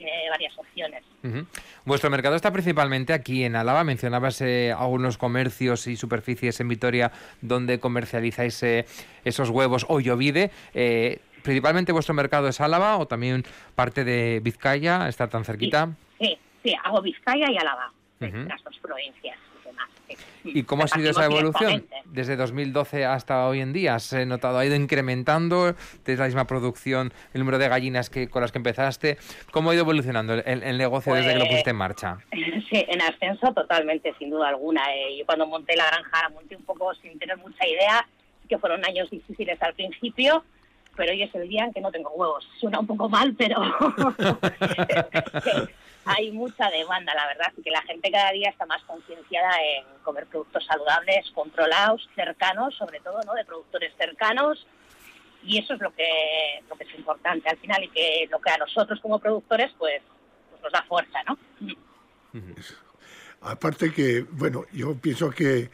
[0.00, 1.04] Tiene varias opciones.
[1.84, 3.84] Vuestro mercado está principalmente aquí en Álava.
[3.84, 7.12] Mencionabas eh, algunos comercios y superficies en Vitoria
[7.42, 8.86] donde comercializáis eh,
[9.26, 10.52] esos huevos o llovide.
[10.72, 13.44] Eh, ¿Principalmente vuestro mercado es Álava o también
[13.74, 15.06] parte de Vizcaya?
[15.06, 15.90] ¿Está tan cerquita?
[16.18, 19.36] Sí, sí, hago Vizcaya y Álava, las dos provincias
[20.10, 20.26] y demás.
[20.42, 20.50] sí.
[20.54, 21.86] ¿Y cómo ha sido esa evolución?
[22.06, 24.58] Desde 2012 hasta hoy en día, ¿has eh, notado?
[24.58, 25.74] ¿Ha ido incrementando?
[26.02, 29.18] ¿Tienes la misma producción, el número de gallinas que con las que empezaste?
[29.52, 32.18] ¿Cómo ha ido evolucionando el, el negocio desde que lo Pues- pusiste en marcha?
[32.70, 34.80] Sí, en ascenso totalmente, sin duda alguna.
[34.94, 38.06] Eh, yo cuando monté la granja la monté un poco sin tener mucha idea,
[38.48, 40.44] que fueron años difíciles al principio,
[40.96, 42.48] pero hoy es el día en que no tengo huevos.
[42.60, 43.60] Suena un poco mal, pero
[46.04, 50.26] hay mucha demanda, la verdad, que la gente cada día está más concienciada en comer
[50.26, 53.34] productos saludables, controlados, cercanos, sobre todo, ¿no?
[53.34, 54.66] De productores cercanos.
[55.42, 58.50] Y eso es lo que, lo que es importante al final y que lo que
[58.50, 60.02] a nosotros como productores pues,
[60.50, 61.38] pues nos da fuerza, ¿no?
[63.42, 65.70] Aparte que, bueno, yo pienso que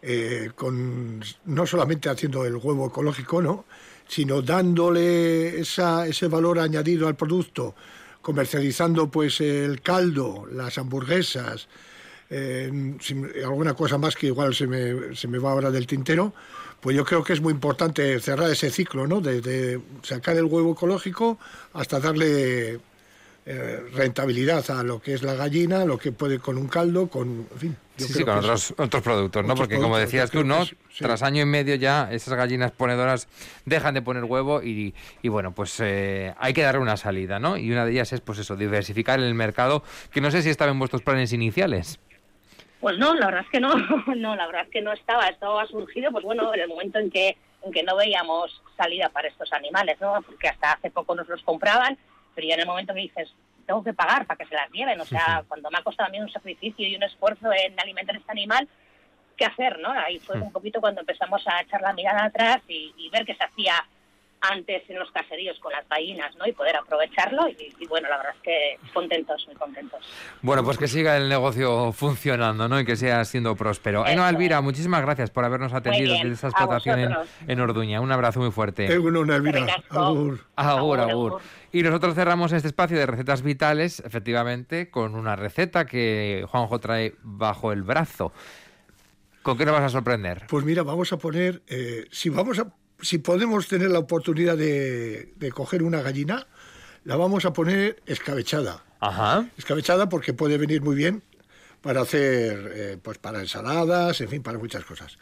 [0.00, 3.64] eh, con no solamente haciendo el huevo ecológico, ¿no?
[4.08, 7.74] sino dándole esa, ese valor añadido al producto,
[8.22, 11.68] comercializando pues el caldo, las hamburguesas,
[12.30, 12.96] eh,
[13.44, 16.34] alguna cosa más que igual se me, se me va ahora del tintero,
[16.80, 19.20] pues yo creo que es muy importante cerrar ese ciclo, ¿no?
[19.20, 21.38] Desde sacar el huevo ecológico
[21.72, 22.78] hasta darle
[23.46, 27.46] eh, rentabilidad a lo que es la gallina, lo que puede con un caldo, con,
[27.50, 27.76] en fin.
[27.98, 29.52] Yo Sí, creo sí, con que otros, otros productos, ¿no?
[29.52, 30.64] otros Porque como decías tú, ¿no?
[30.64, 30.76] sí.
[30.98, 33.28] Tras año y medio ya esas gallinas ponedoras
[33.66, 37.56] dejan de poner huevo y, y bueno, pues eh, hay que darle una salida, ¿no?
[37.56, 40.70] Y una de ellas es, pues eso, diversificar el mercado, que no sé si estaba
[40.70, 42.00] en vuestros planes iniciales.
[42.80, 43.74] Pues no, la verdad es que no,
[44.16, 46.98] no, la verdad es que no estaba, esto ha surgido, pues bueno, en el momento
[47.00, 50.22] en que, en que no veíamos salida para estos animales, ¿no?
[50.22, 51.98] Porque hasta hace poco nos los compraban,
[52.36, 53.28] pero ya en el momento que dices,
[53.68, 56.10] tengo que pagar para que se las lleven, o sea, cuando me ha costado a
[56.10, 58.66] mí un sacrificio y un esfuerzo en alimentar este animal,
[59.36, 59.90] qué hacer, ¿no?
[59.90, 60.44] Ahí fue Hmm.
[60.44, 63.74] un poquito cuando empezamos a echar la mirada atrás y, y ver qué se hacía
[64.40, 66.46] antes en los caseríos con las gallinas, ¿no?
[66.46, 70.04] Y poder aprovecharlo y, y bueno, la verdad es que contentos, muy contentos.
[70.42, 72.80] Bueno, pues que siga el negocio funcionando, ¿no?
[72.80, 74.04] Y que siga siendo próspero.
[74.04, 77.16] Ainhoa Elvira, muchísimas gracias por habernos atendido desde esa a explotación
[77.46, 78.00] en, Orduña.
[78.00, 78.86] Un abrazo muy fuerte.
[78.86, 79.66] Egunon, Elvira.
[79.90, 80.40] Agur.
[80.56, 81.40] Agur, agur.
[81.72, 87.14] Y nosotros cerramos este espacio de recetas vitales, efectivamente, con una receta que Juanjo trae
[87.22, 88.32] bajo el brazo.
[89.42, 90.44] ¿Con qué nos vas a sorprender?
[90.48, 92.66] Pues mira, vamos a poner, eh, si vamos a,
[93.00, 96.46] si podemos tener la oportunidad de, de coger una gallina,
[97.04, 98.84] la vamos a poner escabechada.
[99.00, 99.46] Ajá.
[99.56, 101.22] Escabechada porque puede venir muy bien
[101.80, 105.16] para hacer, eh, pues para ensaladas, en fin, para muchas cosas.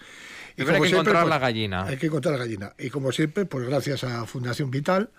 [0.56, 1.84] Pero hay que siempre, encontrar pues, la gallina.
[1.84, 2.72] Hay que encontrar la gallina.
[2.78, 5.10] Y como siempre, pues gracias a Fundación Vital,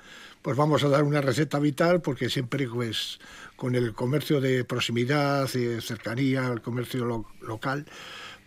[0.41, 3.19] pues vamos a dar una receta vital porque siempre pues
[3.55, 7.85] con el comercio de proximidad, de cercanía, el comercio lo- local,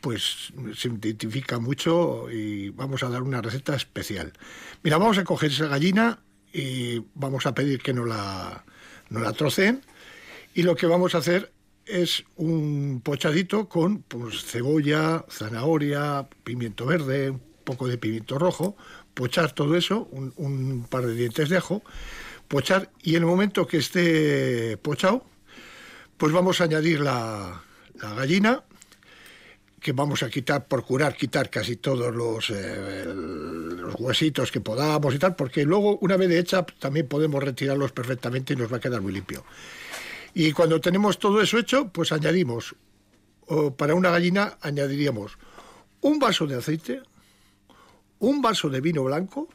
[0.01, 4.33] pues se identifica mucho y vamos a dar una receta especial.
[4.83, 6.21] Mira, vamos a coger esa gallina
[6.53, 8.65] y vamos a pedir que no la,
[9.09, 9.83] no la trocen
[10.55, 11.53] y lo que vamos a hacer
[11.87, 18.77] es un pochadito con pues, cebolla, zanahoria, pimiento verde, un poco de pimiento rojo,
[19.15, 21.83] pochar todo eso, un, par de dientes de ajo,
[22.49, 25.25] pochar y en el momento que esté pochado,
[26.17, 27.63] pues vamos a añadir la
[27.95, 28.65] gallina,
[29.81, 35.19] que vamos a quitar, procurar quitar casi todos los, eh, los huesitos que podamos y
[35.19, 39.01] tal, porque luego una vez hecha también podemos retirarlos perfectamente y nos va a quedar
[39.01, 39.45] muy limpio.
[40.35, 42.77] Y cuando tenemos todo eso hecho, pues añadimos,
[43.77, 45.39] para una gallina añadiríamos
[46.03, 47.03] un vaso de aceite,
[48.19, 49.49] un vaso de vino blanco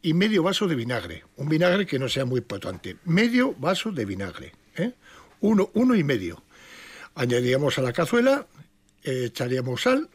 [0.00, 1.24] y medio vaso de vinagre.
[1.36, 2.96] Un vinagre que no sea muy potente.
[3.04, 4.52] Medio vaso de vinagre.
[4.76, 4.92] ¿eh?
[5.40, 6.42] Uno, uno y medio.
[7.14, 8.46] Añadiríamos a la cazuela,
[9.02, 10.08] echaríamos sal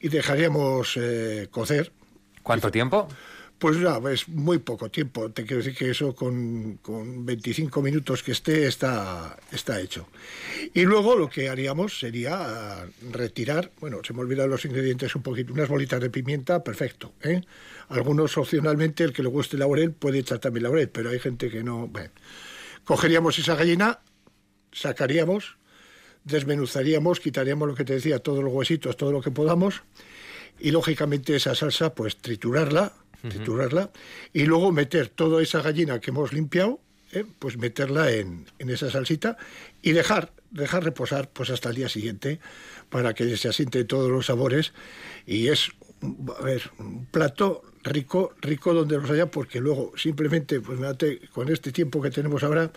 [0.00, 1.92] y dejaríamos eh, cocer.
[2.42, 3.08] ¿Cuánto tiempo?
[3.58, 5.30] Pues ya, es muy poco tiempo.
[5.32, 10.08] Te quiero decir que eso con, con 25 minutos que esté está, está hecho.
[10.74, 15.22] Y luego lo que haríamos sería ah, retirar, bueno, se me olvidan los ingredientes un
[15.22, 17.14] poquito, unas bolitas de pimienta, perfecto.
[17.20, 17.42] ¿eh?
[17.88, 21.64] Algunos opcionalmente, el que le guste laurel puede echar también laurel, pero hay gente que
[21.64, 21.88] no...
[21.88, 22.10] Bueno.
[22.84, 24.00] Cogeríamos esa gallina,
[24.72, 25.57] sacaríamos,
[26.24, 29.82] desmenuzaríamos, quitaríamos lo que te decía, todos los huesitos, todo lo que podamos,
[30.58, 32.92] y lógicamente esa salsa, pues triturarla,
[33.28, 33.90] triturarla,
[34.32, 36.80] y luego meter toda esa gallina que hemos limpiado,
[37.12, 37.24] ¿eh?
[37.38, 39.36] pues meterla en, en esa salsita
[39.82, 42.38] y dejar, dejar reposar pues hasta el día siguiente
[42.90, 44.72] para que se asienten todos los sabores
[45.26, 45.70] y es
[46.38, 51.48] a ver, un plato rico, rico donde los haya, porque luego simplemente, pues fíjate, con
[51.48, 52.70] este tiempo que tenemos ahora,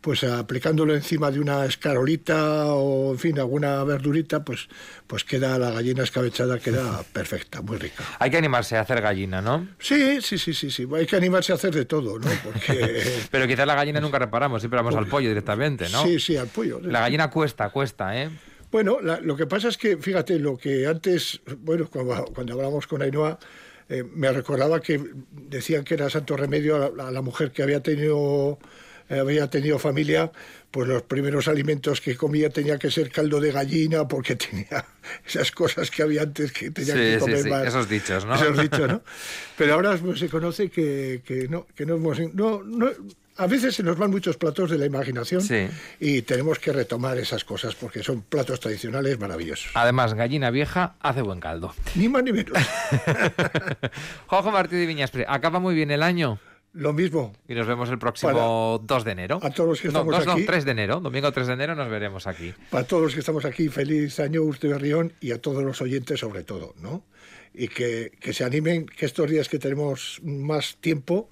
[0.00, 4.68] pues aplicándolo encima de una escarolita o en fin alguna verdurita, pues
[5.06, 8.04] pues queda la gallina escabechada, queda perfecta, muy rica.
[8.18, 9.68] Hay que animarse a hacer gallina, ¿no?
[9.78, 10.86] Sí, sí, sí, sí, sí.
[10.96, 12.28] Hay que animarse a hacer de todo, ¿no?
[12.44, 16.02] Porque Pero quizás la gallina nunca reparamos, siempre vamos al pollo directamente, ¿no?
[16.04, 16.80] sí, sí, al pollo.
[16.82, 18.30] La gallina cuesta, cuesta, ¿eh?
[18.70, 22.86] Bueno, la- lo que pasa es que, fíjate, lo que antes, bueno, cuando, cuando hablamos
[22.86, 23.36] con Ainhoa,
[23.88, 25.00] eh, me recordaba que
[25.32, 28.60] decían que era santo remedio a la, a la mujer que había tenido
[29.18, 30.30] había tenido familia,
[30.70, 34.86] pues los primeros alimentos que comía tenía que ser caldo de gallina porque tenía
[35.26, 37.66] esas cosas que había antes que tenía Sí, que sí, comer sí, más.
[37.66, 38.34] esos dichos, ¿no?
[38.36, 39.02] Esos dichos, ¿no?
[39.58, 42.18] Pero ahora pues, se conoce que, que no, que no hemos...
[42.34, 42.88] No, no,
[43.36, 45.66] a veces se nos van muchos platos de la imaginación Sí.
[45.98, 49.70] y tenemos que retomar esas cosas porque son platos tradicionales maravillosos.
[49.74, 51.74] Además, gallina vieja hace buen caldo.
[51.94, 52.52] Ni más ni menos.
[54.26, 56.38] Juanjo Martí de Viñaspre, acaba muy bien el año.
[56.72, 57.32] Lo mismo.
[57.48, 59.40] Y nos vemos el próximo 2 de enero.
[59.42, 60.46] A todos los que no, estamos dos no, aquí.
[60.46, 61.00] 3 de enero.
[61.00, 62.54] Domingo 3 de enero nos veremos aquí.
[62.70, 66.20] Para todos los que estamos aquí, feliz año Urte Berrión y a todos los oyentes
[66.20, 67.04] sobre todo, ¿no?
[67.52, 71.28] Y que, que se animen, que estos días que tenemos más tiempo,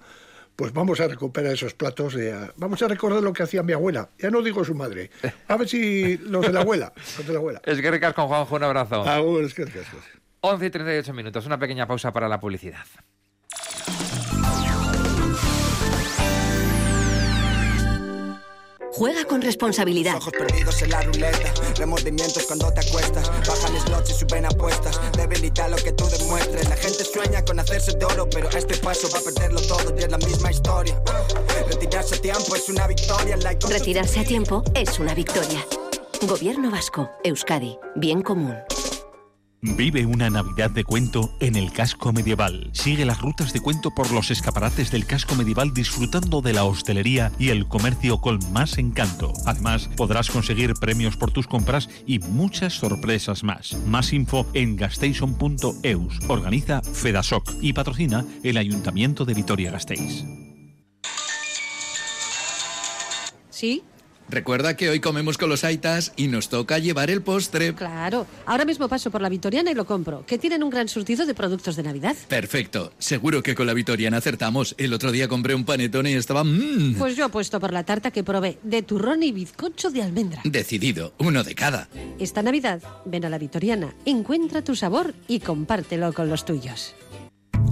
[0.57, 2.15] pues vamos a recuperar esos platos.
[2.15, 4.09] De, vamos a recordar lo que hacía mi abuela.
[4.19, 5.09] Ya no digo su madre.
[5.47, 6.91] A ver si los de la abuela.
[7.17, 7.61] Los de la abuela.
[7.63, 9.03] Es que ricas con Juanjo, un abrazo.
[9.03, 9.87] Agur, es que ricas.
[10.41, 12.85] 11 y 38 minutos, una pequeña pausa para la publicidad.
[18.99, 20.17] Juega con responsabilidad.
[20.17, 25.69] Ojos perdidos en la ruleta, remordimientos cuando te acuestas, bajan slots y suben apuestas, debilita
[25.69, 26.67] lo que tú demuestres.
[26.67, 30.03] La gente sueña con hacerse de oro, pero este paso va a perderlo todo y
[30.03, 31.01] es la misma historia.
[31.69, 33.37] Retirarse a tiempo es una victoria.
[33.37, 35.65] like- Retirarse a tiempo es una victoria.
[36.23, 38.57] Gobierno vasco, Euskadi, bien común.
[39.61, 42.69] Vive una Navidad de cuento en el casco medieval.
[42.71, 47.33] Sigue las rutas de cuento por los escaparates del casco medieval disfrutando de la hostelería
[47.37, 49.33] y el comercio con más encanto.
[49.45, 53.75] Además, podrás conseguir premios por tus compras y muchas sorpresas más.
[53.85, 56.19] Más info en gastation.eus.
[56.29, 60.23] Organiza Fedasoc y patrocina el Ayuntamiento de Vitoria-Gasteiz.
[63.49, 63.83] ¿Sí?
[64.29, 67.73] Recuerda que hoy comemos con los Aitas y nos toca llevar el postre.
[67.73, 68.27] Claro.
[68.45, 71.33] Ahora mismo paso por la Vitoriana y lo compro, que tienen un gran surtido de
[71.33, 72.15] productos de Navidad.
[72.27, 72.93] Perfecto.
[72.99, 74.75] Seguro que con la Vitoriana acertamos.
[74.77, 76.43] El otro día compré un panetone y estaba...
[76.43, 76.95] mmm.
[76.97, 80.41] Pues yo apuesto por la tarta que probé, de turrón y bizcocho de almendra.
[80.43, 81.13] Decidido.
[81.17, 81.89] Uno de cada.
[82.19, 86.93] Esta Navidad, ven a la Vitoriana, encuentra tu sabor y compártelo con los tuyos.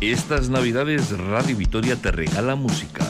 [0.00, 3.04] Estas navidades Radio Vitoria te regala música.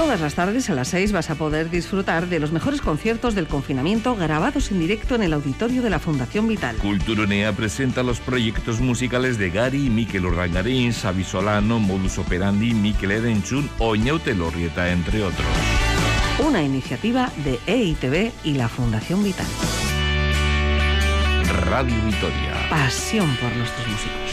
[0.00, 3.46] Todas las tardes a las 6 vas a poder disfrutar de los mejores conciertos del
[3.46, 6.76] confinamiento grabados en directo en el auditorio de la Fundación Vital.
[6.76, 13.68] Culturonea presenta los proyectos musicales de Gary, Miquel Urdangarín, Xavi Solano, Modus Operandi, Miquel Edenchun
[13.78, 15.46] o Ñaute Lorrieta, entre otros.
[16.38, 19.46] Una iniciativa de EITB y la Fundación Vital.
[21.66, 22.70] Radio Vitoria.
[22.70, 24.29] Pasión por nuestros músicos.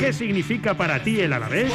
[0.00, 1.72] ¿Qué significa para ti el Alavés?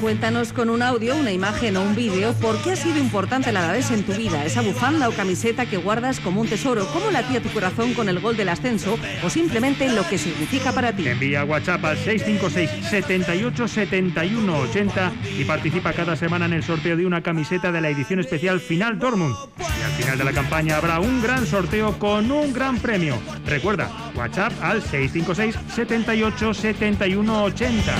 [0.00, 3.56] Cuéntanos con un audio, una imagen o un vídeo por qué ha sido importante el
[3.56, 7.42] Alavés en tu vida, esa bufanda o camiseta que guardas como un tesoro, cómo latía
[7.42, 11.08] tu corazón con el gol del ascenso o simplemente lo que significa para ti.
[11.08, 17.06] Envía WhatsApp al 656 78 71 80 y participa cada semana en el sorteo de
[17.06, 19.34] una camiseta de la edición especial Final Dortmund.
[19.58, 23.18] Y al final de la campaña habrá un gran sorteo con un gran premio.
[23.46, 27.94] Recuerda, WhatsApp al 656 78 71 80.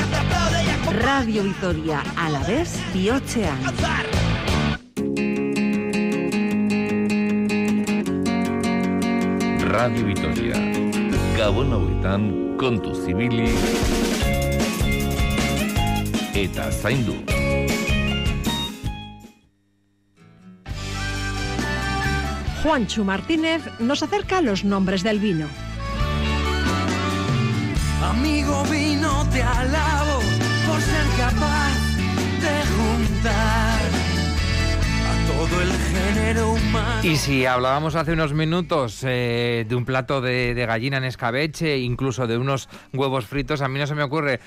[1.01, 3.57] Radio Vitoria, a la vez y Ocean.
[9.61, 10.57] Radio Vitoria.
[11.37, 13.47] Gabon hauetan kontu zibili
[16.35, 17.15] eta zaindu.
[22.65, 25.68] Juancho Martínez nos acerca los nombres del vino.
[28.03, 30.21] Amigo vino, te alabo
[30.67, 31.77] por ser capaz
[32.41, 33.81] de juntar
[35.05, 37.01] a todo el género humano.
[37.03, 41.79] Y si hablábamos hace unos minutos eh, de un plato de, de gallina en escabeche,
[41.79, 44.41] incluso de unos huevos fritos, a mí no se me ocurre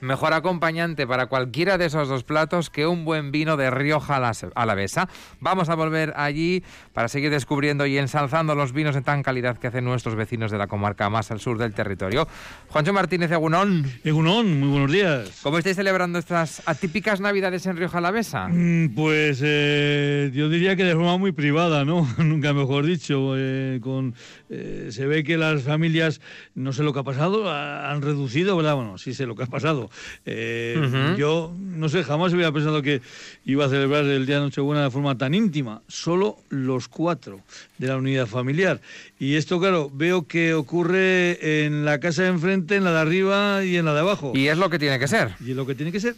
[0.00, 4.16] mejor acompañante para cualquiera de esos dos platos que un buen vino de Rioja
[4.54, 5.08] Alavesa.
[5.40, 6.62] Vamos a volver allí
[6.92, 10.58] para seguir descubriendo y ensalzando los vinos de tan calidad que hacen nuestros vecinos de
[10.58, 12.28] la comarca más al sur del territorio.
[12.68, 13.86] Juancho Martínez Egunón.
[14.04, 15.40] Egunón, muy buenos días.
[15.42, 18.48] ¿Cómo estáis celebrando estas atípicas navidades en Rioja Alavesa?
[18.48, 22.06] Mm, pues eh, yo diría que de forma muy privada, ¿no?
[22.18, 23.34] Nunca mejor dicho.
[23.36, 24.14] Eh, con,
[24.50, 26.20] eh, se ve que las familias,
[26.54, 28.74] no sé lo que ha pasado, han reducido, ¿verdad?
[28.76, 29.87] Bueno, sí sé lo que ha pasado
[30.26, 31.16] eh, uh -huh.
[31.16, 33.00] Yo, no sé, jamás hubiera pensado que
[33.44, 35.82] iba a celebrar el Día de Nochebuena de forma tan íntima.
[35.88, 37.40] Solo los cuatro
[37.78, 38.80] de la unidad familiar.
[39.18, 43.64] Y esto, claro, veo que ocurre en la casa de enfrente, en la de arriba
[43.64, 44.32] y en la de abajo.
[44.34, 45.34] Y es lo que tiene que ser.
[45.44, 46.14] Y es lo que tiene que ser.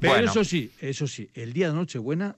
[0.00, 0.30] Pero Bueno.
[0.30, 2.36] eso sí, eso sí, el Día de Nochebuena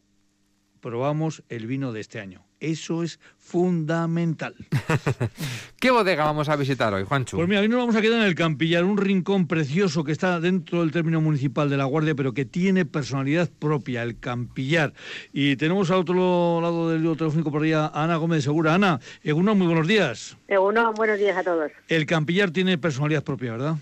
[0.81, 2.45] probamos el vino de este año.
[2.61, 3.21] Eso es
[3.53, 4.55] fundamental.
[5.79, 7.37] ¿Qué bodega vamos a visitar hoy, Juancho?
[7.37, 10.41] Pues mira, hoy nos vamos a quedar en el Campillar, un rincón precioso que está
[10.41, 14.95] dentro del término municipal de La Guardia, pero que tiene personalidad propia, el Campillar.
[15.35, 18.73] Y tenemos al otro lado del telefónico por ahí a Ana Gómez de Segura.
[18.75, 20.39] Ana, Eguno, muy buenos días.
[20.49, 21.71] Eguno, buenos días a todos.
[21.89, 23.75] El Campillar tiene personalidad propia, ¿verdad?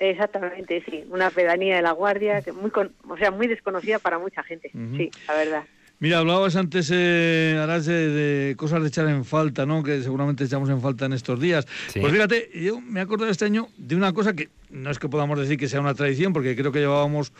[0.00, 1.04] Exactamente, sí.
[1.08, 4.70] Una pedanía de La Guardia, que muy con- o sea, muy desconocida para mucha gente.
[4.72, 5.62] Sí, la verdad.
[6.00, 9.82] Mira, hablabas antes, eh, Aras, de, de cosas de echar en falta, ¿no?
[9.82, 11.66] Que seguramente echamos en falta en estos días.
[11.92, 12.00] Sí.
[12.00, 15.08] Pues fíjate, yo me he acordado este año de una cosa que no es que
[15.08, 17.32] podamos decir que sea una tradición, porque creo que llevábamos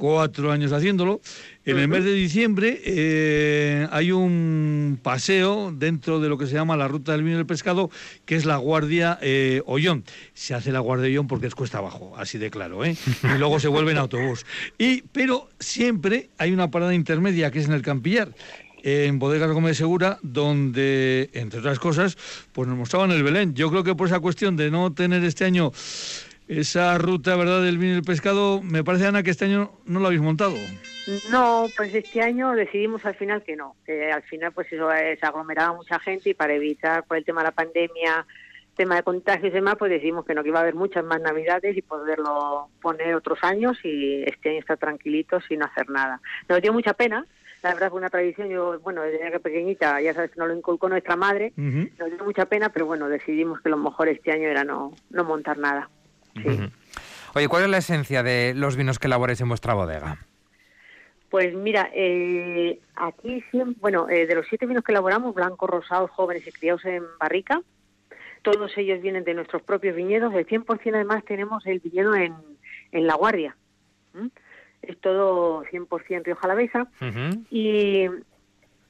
[0.00, 1.20] cuatro años haciéndolo.
[1.66, 6.74] En el mes de diciembre eh, hay un paseo dentro de lo que se llama
[6.74, 7.90] la Ruta del Vino y el Pescado,
[8.24, 10.04] que es la Guardia eh, Ollón.
[10.32, 12.96] Se hace la Guardia Ollón porque es cuesta abajo, así de claro, ¿eh?
[13.22, 14.46] Y luego se vuelve en autobús.
[14.78, 18.34] Y, pero siempre hay una parada intermedia, que es en el Campillar,
[18.82, 22.16] en Bodegas Gómez Segura, donde, entre otras cosas,
[22.52, 23.54] pues nos mostraban el Belén.
[23.54, 25.72] Yo creo que por esa cuestión de no tener este año
[26.50, 30.00] esa ruta, ¿verdad?, del vino y el pescado, me parece, Ana, que este año no
[30.00, 30.56] lo habéis montado.
[31.30, 35.26] No, pues este año decidimos al final que no, que al final pues eso se
[35.26, 38.26] aglomeraba mucha gente y para evitar por el tema de la pandemia,
[38.76, 41.20] tema de contagios y demás, pues decidimos que no, que iba a haber muchas más
[41.20, 46.20] navidades y poderlo poner otros años y este año estar tranquilitos sin hacer nada.
[46.48, 47.24] Nos dio mucha pena,
[47.62, 50.56] la verdad fue una tradición, yo, bueno, desde que pequeñita, ya sabes que nos lo
[50.56, 54.48] inculcó nuestra madre, nos dio mucha pena, pero bueno, decidimos que lo mejor este año
[54.48, 55.88] era no, no montar nada.
[57.34, 60.18] Oye, ¿cuál es la esencia de los vinos que elaboráis en vuestra bodega?
[61.30, 66.10] Pues mira, eh, aquí siempre, bueno, eh, de los siete vinos que elaboramos, blancos, rosados,
[66.10, 67.62] jóvenes y criados en barrica,
[68.42, 70.34] todos ellos vienen de nuestros propios viñedos.
[70.34, 72.34] El 100% además tenemos el viñedo en,
[72.90, 73.56] en La Guardia.
[74.82, 76.88] Es todo 100% Rioja Alavesa.
[77.50, 78.06] Y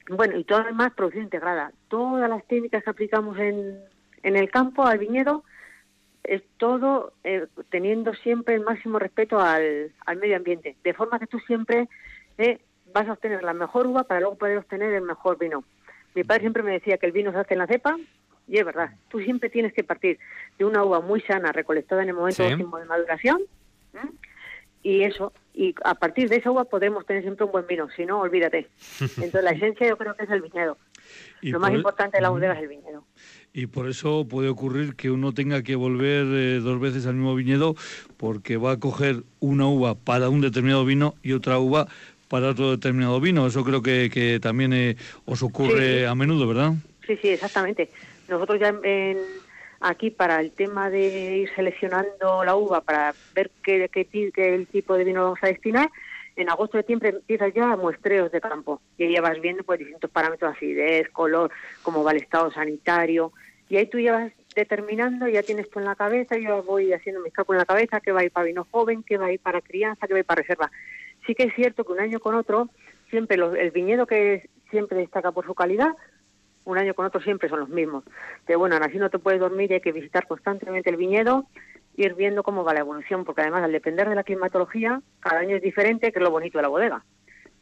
[0.09, 1.73] bueno, y todo además producción integrada.
[1.89, 3.81] Todas las técnicas que aplicamos en,
[4.23, 5.45] en el campo, al viñedo,
[6.25, 10.77] es todo eh, teniendo siempre el máximo respeto al, al medio ambiente.
[10.85, 11.89] De forma que tú siempre
[12.39, 12.59] eh,
[12.93, 15.65] vas a obtener la mejor uva para luego poder obtener el mejor vino.
[16.15, 17.97] Mi padre siempre me decía que el vino se hace en la cepa,
[18.49, 18.91] y es verdad.
[19.09, 20.19] Tú siempre tienes que partir
[20.59, 22.53] de una uva muy sana, recolectada en el momento Sí.
[22.53, 23.41] óptimo de maduración,
[24.83, 27.89] y eso, y a partir de esa uva podremos tener siempre un buen vino.
[27.91, 28.67] Si no, olvídate.
[29.01, 30.79] Entonces la esencia yo creo que es el viñedo.
[31.43, 33.05] Y Lo más por- importante de la bodega es el viñedo.
[33.53, 37.35] Y por eso puede ocurrir que uno tenga que volver eh, dos veces al mismo
[37.35, 37.75] viñedo
[38.17, 41.89] porque va a coger una uva para un determinado vino y otra uva
[42.29, 43.47] para otro determinado vino.
[43.47, 46.05] Eso creo que, que también eh, os ocurre Sí.
[46.05, 46.75] a menudo, ¿verdad?
[47.07, 47.91] Sí, sí, exactamente.
[48.29, 49.19] Nosotros ya en-
[49.81, 54.69] aquí para el tema de ir seleccionando la uva para ver qué, qué, qué el
[54.69, 55.89] tipo de vino vamos a destinar,
[56.43, 60.11] en agosto septiembre empiezas ya muestreos de campo y ahí ya vas viendo pues distintos
[60.11, 61.51] parámetros, acidez, color,
[61.83, 63.33] cómo va el estado sanitario
[63.69, 67.21] y ahí tú ya vas determinando, ya tienes tú en la cabeza, yo voy haciendo
[67.21, 69.33] mis cálculos en la cabeza, qué va a ir para vino joven, qué va a
[69.33, 70.71] ir para crianza, qué va a ir para reserva.
[71.27, 72.69] Sí que es cierto que un año con otro,
[73.11, 75.95] siempre los- el viñedo que siempre destaca por su calidad,
[76.65, 78.05] un año con otro siempre son los mismos.
[78.47, 81.47] Pero bueno, así no te puedes dormir y hay que visitar constantemente el viñedo,
[81.97, 85.57] ir viendo cómo va la evolución, porque además al depender de la climatología, cada año
[85.57, 87.05] es diferente, que es lo bonito de la bodega.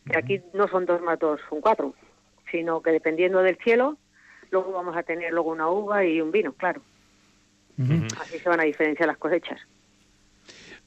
[0.07, 1.95] Que aquí no son dos más dos, son cuatro,
[2.51, 3.99] sino que dependiendo del cielo,
[4.51, 6.81] luego vamos a tener luego una uva y un vino, claro.
[8.21, 9.61] Así se van a diferenciar las cosechas.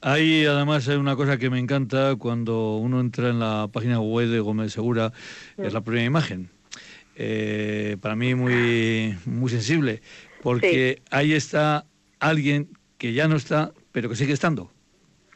[0.00, 4.28] Hay además hay una cosa que me encanta cuando uno entra en la página web
[4.28, 5.12] de Gómez Segura,
[5.56, 6.50] es la primera imagen.
[7.14, 10.02] Eh, para mí muy, muy sensible,
[10.42, 11.86] porque ahí está
[12.18, 12.68] alguien
[13.02, 14.70] que ya no está, pero que sigue estando.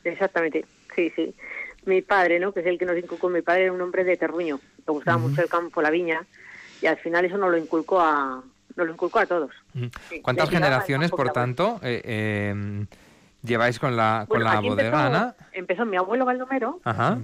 [0.05, 0.64] Exactamente,
[0.94, 1.34] sí, sí.
[1.84, 2.52] Mi padre, ¿no?
[2.52, 3.28] Que es el que nos inculcó.
[3.28, 4.60] Mi padre era un hombre de terruño.
[4.86, 6.24] Le gustaba mucho el campo, la viña.
[6.80, 8.40] Y al final eso nos lo inculcó a,
[8.76, 9.51] nos lo inculcó a todos.
[10.09, 12.86] Sí, ¿Cuántas generaciones, por tanto, eh, eh,
[13.43, 15.34] lleváis con la, con Bueno, la bodega, empezó, Ana?
[15.52, 17.18] empezó mi abuelo Baldomero, Ajá.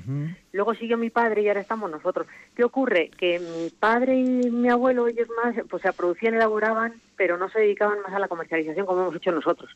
[0.51, 2.27] luego siguió mi padre y ahora estamos nosotros.
[2.57, 3.13] ¿Qué ocurre?
[3.17, 7.61] Que mi padre y mi abuelo, ellos más, pues se producían, elaboraban, pero no se
[7.61, 9.71] dedicaban más a la comercialización como hemos hecho nosotros.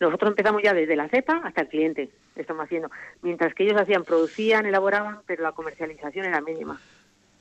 [0.00, 2.90] Nosotros empezamos ya desde la cepa hasta el cliente, estamos haciendo.
[3.22, 6.80] Mientras que ellos hacían, producían, elaboraban, pero la comercialización era mínima.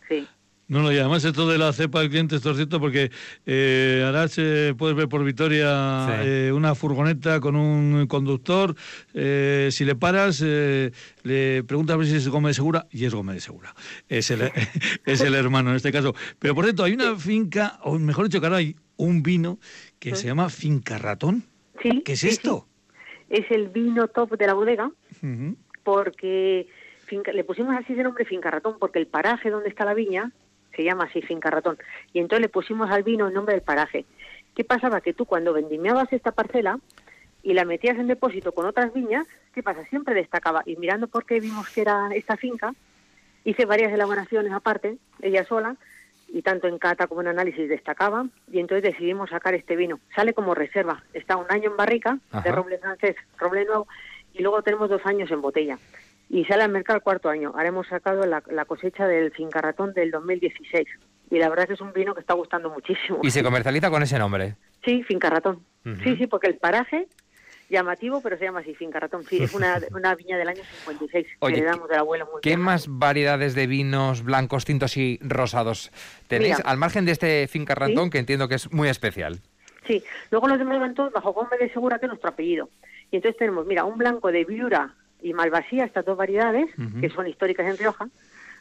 [0.07, 0.27] Sí.
[0.69, 3.09] No, no, y además esto de la cepa del cliente, esto es cierto, porque
[3.45, 8.75] eh, ahora se puedes ver por Vitoria eh, una furgoneta con un conductor.
[9.13, 10.91] eh, si le paras, eh,
[11.23, 13.73] le preguntas a ver si es Gómez de Segura, y es Gómez de Segura.
[14.09, 14.51] Es el,
[15.05, 16.13] es el hermano en este caso.
[16.37, 19.59] Pero por cierto, hay una finca, o mejor dicho, que ahora hay un vino
[19.99, 21.45] que se llama Finca Ratón.
[21.81, 22.65] Sí, ¿Qué es sí, esto?
[23.29, 24.91] Es el vino top de la bodega
[25.83, 26.67] porque
[27.05, 30.31] finca- le pusimos así de nombre Finca Ratón porque el paraje donde está la viña
[30.75, 31.77] se llama así Finca Ratón.
[32.13, 34.05] Y entonces le pusimos al vino el nombre del paraje.
[34.55, 35.01] ¿Qué pasaba?
[35.01, 36.79] Que tú cuando vendimiabas esta parcela
[37.43, 39.85] y la metías en depósito con otras viñas, ¿qué pasa?
[39.85, 40.63] Siempre destacaba.
[40.65, 42.73] Y mirando por qué vimos que era esta finca,
[43.43, 45.77] hice varias elaboraciones aparte, ella sola,
[46.27, 49.99] y tanto en cata como en análisis destacaba, y entonces decidimos sacar este vino.
[50.15, 52.41] Sale como reserva, está un año en barrica, Ajá.
[52.41, 53.87] de roble francés, roble nuevo,
[54.33, 55.77] y luego tenemos dos años en botella.
[56.29, 57.53] Y sale al mercado el cuarto año.
[57.55, 60.85] Ahora hemos sacado la, la cosecha del Fincarratón del 2016.
[61.31, 63.19] Y la verdad es que es un vino que está gustando muchísimo.
[63.23, 64.55] Y se comercializa con ese nombre.
[64.85, 65.63] Sí, Fincarratón.
[65.85, 65.95] Ujú.
[66.03, 67.07] Sí, sí, porque el paraje,
[67.69, 69.23] llamativo, pero se llama así, Fincarratón.
[69.25, 72.57] Sí, es una, una viña del año 56 Oye, que heredamos del abuelo muy ¿Qué
[72.57, 75.91] más variedades de vinos blancos, tintos y rosados
[76.27, 76.57] tenéis?
[76.57, 76.69] Mira.
[76.69, 79.39] Al margen de este finca rantón, que entiendo que es muy especial.
[79.85, 82.69] Sí, luego los demás van todos bajo Gómez de Segura, que es nuestro apellido.
[83.09, 86.99] Y entonces tenemos, mira, un blanco de Viura y Malvasía, estas dos variedades, Ujú.
[86.99, 88.07] que son históricas en Rioja.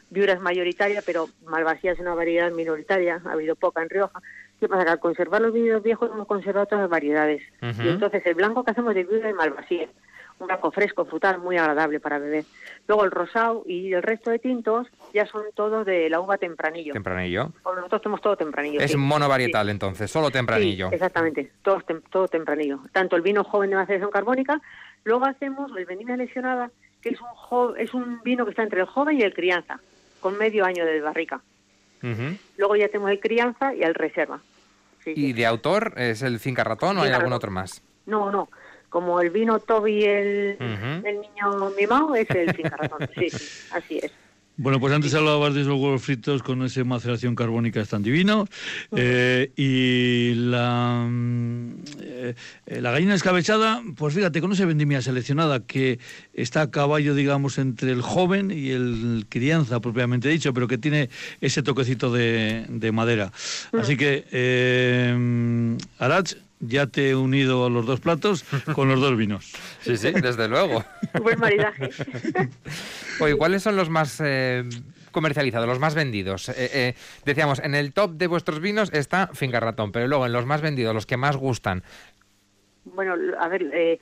[0.09, 4.21] Viura es mayoritaria, pero Malvasía es una variedad minoritaria, ha habido poca en Rioja.
[4.59, 4.83] ¿Qué pasa?
[4.85, 7.41] Que al conservar los vinos viejos hemos conservado todas las variedades.
[7.61, 9.87] Y entonces el blanco que hacemos de Viura y Malvasía,
[10.39, 12.43] un blanco fresco, frutal, muy agradable para beber.
[12.87, 16.93] Luego el rosado y el resto de tintos ya son todos de la uva tempranillo.
[16.93, 17.51] Tempranillo.
[17.65, 18.79] Nosotros tenemos todo tempranillo.
[18.79, 18.97] Es sí.
[18.97, 20.89] monovarietal, entonces, solo tempranillo.
[20.89, 22.79] Sí, exactamente, todo, tem- todo tempranillo.
[22.91, 24.61] Tanto el vino joven de maceración carbónica,
[25.03, 26.71] luego hacemos el vendimia lesionada,
[27.01, 29.79] que es un, jo- es un vino que está entre el joven y el crianza,
[30.19, 31.41] con medio año de barrica.
[32.57, 34.39] Luego ya tenemos el crianza y el reserva.
[35.03, 37.37] Sí, ¿Y de autor es el finca ratón o hay Finca algún Ratón.
[37.37, 37.81] otro más?
[38.05, 38.49] No, no,
[38.89, 40.57] como el vino Toby el,
[41.03, 43.07] el niño mimado es el fincarratón.
[43.17, 44.11] sí, sí, así es.
[44.59, 48.47] Bueno, pues antes hablabas de esos huevos fritos con esa maceración carbónica es tan divino.
[48.95, 52.33] Eh, y la, mm, eh,
[52.65, 55.99] eh, la gallina escabechada, pues fíjate, con esa vendimia seleccionada que
[56.33, 61.11] está a caballo, digamos, entre el joven y el crianza, propiamente dicho, pero que tiene
[61.39, 63.31] ese toquecito de, de madera.
[63.73, 68.43] Así que, eh, Arach, ya te he unido a los dos platos
[68.73, 69.53] con los dos vinos.
[69.81, 70.83] Sí, sí, desde luego.
[71.21, 71.89] Buen maridaje.
[73.21, 74.63] Oye, ¿cuáles son los más eh,
[75.11, 76.49] comercializados, los más vendidos?
[76.49, 80.33] Eh, eh, decíamos, en el top de vuestros vinos está Finca Ratón, pero luego en
[80.33, 81.83] los más vendidos, los que más gustan.
[82.83, 83.99] Bueno, a ver, eh,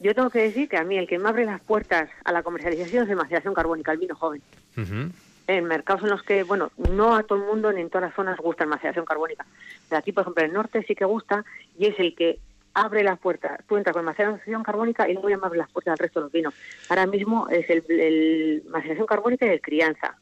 [0.00, 2.42] yo tengo que decir que a mí el que me abre las puertas a la
[2.42, 4.42] comercialización es de maceración carbónica, el vino joven.
[4.76, 5.12] Ujú.
[5.46, 8.14] En mercados en los que, bueno, no a todo el mundo ni en todas las
[8.14, 9.46] zonas gusta la maceración carbónica.
[9.88, 11.44] Pero aquí, por ejemplo, en el norte sí que gusta
[11.78, 12.38] y es el que
[12.74, 13.60] abre las puertas.
[13.66, 16.24] Tú entras con maceración carbónica y luego ya me abre las puertas al resto de
[16.24, 16.54] los vinos.
[16.88, 20.16] Ahora mismo es el, el maceración carbónica y el crianza.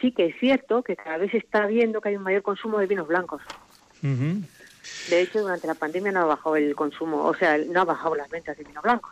[0.00, 2.78] Sí que es cierto que cada vez se está viendo que hay un mayor consumo
[2.78, 3.42] de vinos blancos.
[4.02, 4.42] Ujú.
[5.08, 8.16] De hecho, durante la pandemia no ha bajado el consumo, o sea, no ha bajado
[8.16, 9.10] las ventas de vino blanco.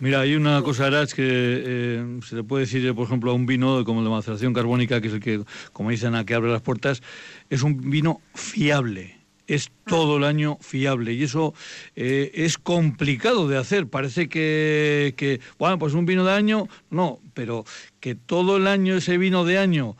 [0.00, 3.46] Mira, hay una cosa, Arach, que eh, se le puede decir, por ejemplo, a un
[3.46, 6.62] vino como de maceración carbónica, que es el que, como dicen, a que abre las
[6.62, 7.02] puertas,
[7.50, 9.18] es un vino fiable.
[9.46, 11.52] Es todo el año fiable y eso
[11.94, 13.86] eh, es complicado de hacer.
[13.86, 17.64] Parece que, que, bueno, pues un vino de año, no, pero
[18.00, 19.96] que todo el año ese vino de año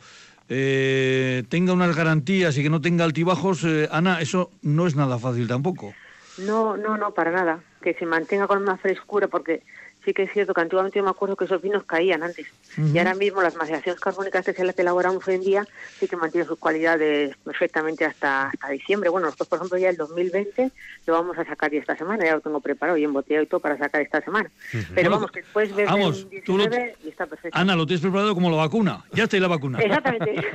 [0.49, 5.19] eh, tenga unas garantías y que no tenga altibajos, eh, Ana, eso no es nada
[5.19, 5.93] fácil tampoco.
[6.37, 7.63] No, no, no, para nada.
[7.81, 9.61] Que se mantenga con una frescura, porque
[10.05, 12.47] sí que es cierto que antiguamente yo me acuerdo que esos vinos caían antes.
[12.77, 15.67] Y ahora mismo las maceraciones carbónicas que se las que elaboramos hoy en día
[15.99, 19.09] sí que mantienen sus cualidades perfectamente hasta, hasta diciembre.
[19.09, 20.71] Bueno, nosotros, por ejemplo, ya el 2020
[21.05, 23.59] lo vamos a sacar ya esta semana, ya lo tengo preparado y embotellado y todo
[23.59, 24.49] para sacar esta semana.
[24.93, 27.57] Pero vamos, que después ver vamos, el tú lo- 19 y está perfecto.
[27.57, 29.03] Ana, lo tienes preparado como la vacuna.
[29.13, 29.79] Ya está ahí la vacuna.
[29.79, 30.35] Exactamente.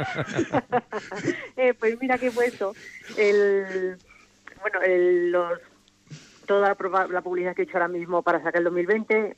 [1.56, 2.74] Eh, pues mira he puesto
[3.16, 3.96] el,
[4.60, 5.58] bueno, el, los,
[6.48, 9.36] toda la, la publicidad que he hecho ahora mismo para sacar el 2020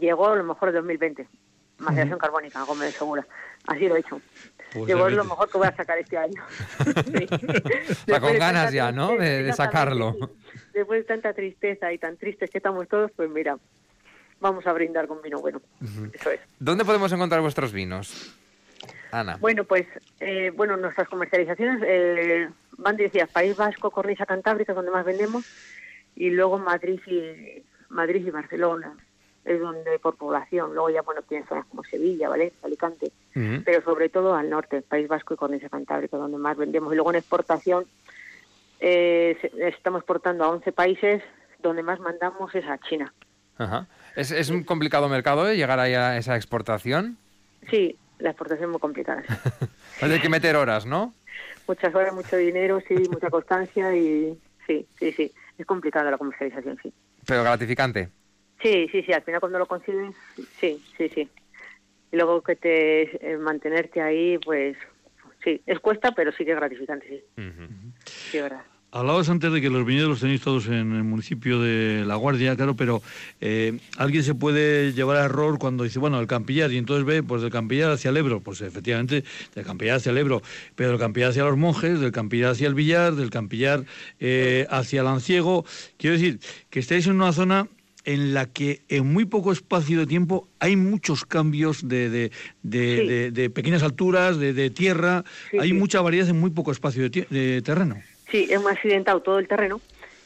[0.00, 1.28] llegó a lo mejor del 2020.
[1.78, 3.26] Maceración carbónica, Gómez Segura.
[3.66, 4.20] Así lo he hecho.
[4.72, 6.42] Pues llegó lo mejor que voy a sacar este año.
[8.06, 9.16] Sea, con ganas ya, ¿no?
[9.16, 10.16] De, de sacarlo.
[10.72, 13.56] Después de tanta tristeza y tan tristes que estamos todos, pues mira,
[14.40, 15.60] vamos a brindar con vino bueno.
[16.12, 16.40] Eso es.
[16.58, 18.36] ¿Dónde podemos encontrar vuestros vinos?
[19.10, 19.36] Ana.
[19.40, 19.86] Bueno, pues
[20.20, 22.48] eh, bueno, nuestras comercializaciones eh,
[22.78, 25.44] van dirigidas País Vasco, Cornisa Cantábrica, donde más vendemos,
[26.16, 28.96] y luego Madrid y Madrid y Barcelona,
[29.44, 30.72] es donde por población.
[30.74, 33.12] Luego ya bueno tienes zonas como Sevilla, Valencia, Alicante,
[33.64, 36.92] pero sobre todo al norte, País Vasco y Cornisa Cantábrica, donde más vendemos.
[36.92, 37.84] Y luego en exportación
[38.80, 41.22] eh, estamos exportando a 11 países,
[41.62, 43.12] donde más mandamos es a China.
[43.58, 43.86] Ajá.
[44.16, 47.18] ¿Es, es un complicado mercado eh, llegar ahí a esa exportación?
[47.70, 49.22] Sí, la exportación es muy complicada.
[50.00, 51.12] Hay que meter horas, ¿no?
[51.66, 55.32] muchas horas, mucho dinero, sí, mucha constancia y sí, sí, sí.
[55.58, 56.92] Es complicada la comercialización, sí.
[57.26, 58.08] Pero gratificante.
[58.62, 60.14] Sí, sí, sí, al final cuando lo consigues,
[60.60, 61.28] sí, sí, sí.
[62.12, 64.76] y luego que te eh, mantenerte ahí, pues
[65.42, 67.22] sí, es cuesta, pero sí que es gratificante, sí.
[68.30, 68.62] Sí, verdad.
[68.96, 72.54] Hablabas antes de que los viñedos los tenéis todos en el municipio de La Guardia,
[72.54, 73.02] claro, pero
[73.40, 77.24] eh, alguien se puede llevar a error cuando dice, bueno, el Campillar, y entonces ve,
[77.24, 80.42] pues del Campillar hacia el Ebro, pues efectivamente, del Campillar hacia el Ebro,
[80.76, 83.82] pero del Campillar hacia los monjes, del Campillar hacia el Villar, del Campillar
[84.20, 85.64] eh, hacia el Anciego.
[85.96, 86.38] Quiero decir,
[86.70, 87.66] que estáis en una zona
[88.04, 92.30] en la que en muy poco espacio de tiempo hay muchos cambios de, de,
[92.62, 93.06] de, Sí.
[93.08, 95.74] de- de pequeñas alturas, de, tierra, Sí, hay sí.
[95.74, 97.96] mucha variedad en muy poco espacio de terreno.
[98.30, 99.80] Sí, es más accidentado todo el terreno.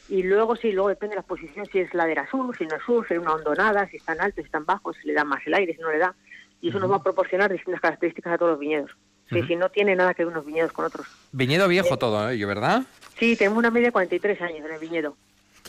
[0.07, 2.83] Y luego sí, luego depende de la posición, si es ladera sur, si no es
[2.83, 5.39] sur, si es una hondonada, si están altos, si están bajos, si le da más
[5.45, 6.15] el aire, si no le da.
[6.61, 8.91] Y eso nos va a proporcionar distintas características a todos los viñedos.
[9.31, 9.45] Ujú.
[9.45, 11.05] sí, no tiene nada que ver unos viñedos con otros.
[11.31, 12.81] Viñedo viejo todo, ello, ¿verdad?
[13.19, 15.15] Sí, tenemos una media de 43 años en el viñedo.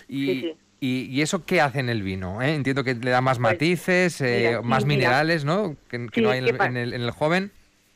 [0.09, 0.55] Y, Sí, sí.
[0.81, 2.41] y, y eso qué hace en el vino?
[2.41, 2.55] eh?
[2.55, 4.97] Entiendo que le da más matices, eh, Pues, mira, sí, más mira.
[4.99, 5.77] minerales, ¿no?
[5.91, 7.53] Que, que Sí, no hay en ¿qué el, pa- en el- en el joven.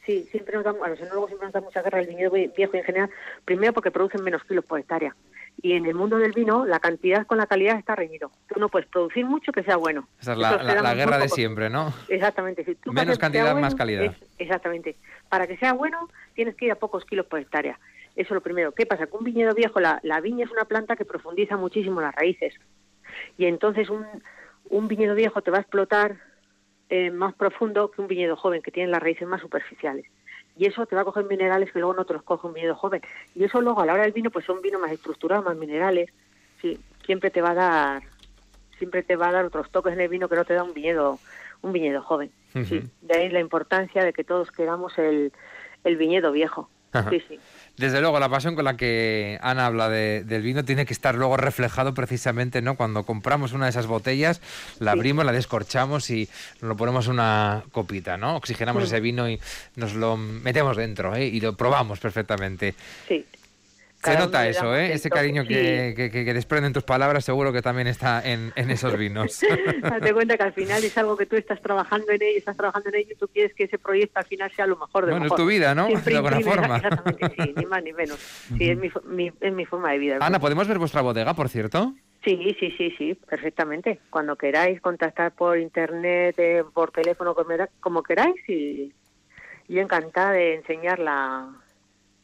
[0.07, 2.53] Sí, siempre nos da, a los enólogos siempre nos da mucha guerra el viñedo vie-
[2.55, 3.11] viejo en general,
[3.45, 5.15] primero porque producen menos kilos por hectárea.
[5.63, 8.31] Y en el mundo del vino, la cantidad con la calidad está reñido.
[8.53, 10.09] Tú no puedes producir mucho que sea bueno.
[10.21, 11.93] Esa es la, guerra de siempre, ¿no?
[12.09, 12.65] Exactamente.
[12.65, 14.05] Si tú Menos cantidad, bueno, más calidad.
[14.05, 14.97] es- exactamente.
[15.29, 17.79] Para que sea bueno, tienes que ir a pocos kilos por hectárea.
[18.17, 18.73] Eso es lo primero.
[18.73, 19.07] ¿Qué pasa?
[19.07, 22.55] Que un viñedo viejo, la, la viña es una planta que profundiza muchísimo las raíces.
[23.39, 24.05] Y entonces un,
[24.71, 26.17] un viñedo viejo te va a explotar
[26.97, 30.07] eh, más profundo que un viñedo joven, que tiene las raíces más superficiales.
[30.57, 32.77] Y eso te va a coger minerales que luego no te los coge un viñedo
[32.77, 33.03] joven.
[33.35, 36.09] Y eso luego a la hora del vino, pues son vinos más estructurados, más minerales.
[36.63, 38.03] Sí, siempre te va a dar,
[38.79, 40.73] siempre te va a dar otros toques en el vino que no te da un
[40.73, 41.19] viñedo,
[41.63, 42.31] un viñedo joven.
[42.53, 45.33] Sí, de ahí la importancia de que todos queramos el,
[45.83, 46.71] el viñedo viejo.
[46.93, 47.11] Ajá.
[47.11, 47.41] Sí, sí.
[47.77, 51.17] Desde luego, la pasión con la que Ana habla de- del vino tiene que estar
[51.17, 52.77] luego reflejado precisamente, ¿no?
[52.77, 54.41] Cuando compramos una de esas botellas,
[54.79, 56.29] la abrimos, la descorchamos y
[56.61, 58.37] nos lo ponemos en una copita, ¿no?
[58.37, 58.87] Oxigenamos Mm.
[58.87, 59.41] ese vino y
[59.75, 61.27] nos lo metemos dentro, ¿eh?
[61.27, 62.75] Y lo probamos perfectamente.
[63.09, 63.25] Sí.
[64.05, 64.93] Se nota eso, ¿eh?
[64.93, 65.95] Ese cariño que, Sí.
[65.97, 69.41] que, que- que desprenden tus palabras seguro que también está en, en esos vinos.
[69.83, 72.89] Date cuenta que al final es algo que tú estás trabajando en ello, estás trabajando
[72.91, 75.27] en ello y tú quieres que ese proyecto al final sea lo mejor de Bueno,
[75.27, 75.39] es mejor.
[75.39, 75.87] tu vida, ¿no?
[75.87, 76.77] Siempre De alguna forma.
[76.77, 78.19] Exactamente, sí, ni más ni menos.
[78.59, 80.19] Sí, es mi, mi- es mi forma de vida.
[80.21, 81.95] Ana, ¿podemos ver vuestra bodega, por cierto?
[82.25, 84.01] Sí, sí, sí, sí, perfectamente.
[84.11, 87.49] Cuando queráis contactar por internet, eh, por teléfono, como,
[87.81, 88.93] como queráis y
[89.69, 91.49] yo encantada de enseñar la,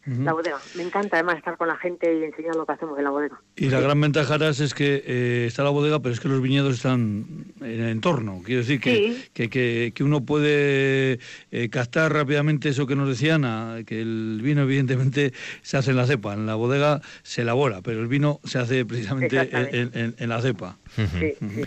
[0.06, 0.58] la bodega.
[0.76, 3.40] Me encanta además estar con la gente y enseñar lo que hacemos en la bodega.
[3.56, 6.40] Y la gran ventaja Aras, es que eh, está la bodega, pero es que los
[6.40, 7.26] viñedos están
[7.60, 8.40] en el entorno.
[8.44, 9.24] Quiero decir que, Sí.
[9.34, 11.18] que, que- que uno puede
[11.52, 15.32] eh, captar rápidamente eso que nos decía Ana, que el vino evidentemente
[15.62, 16.34] se hace en la cepa.
[16.34, 20.00] En la bodega se elabora, pero el vino se hace precisamente en, Exactamente.
[20.00, 20.76] en- en la cepa.
[20.96, 21.06] Sí,
[21.38, 21.62] sí.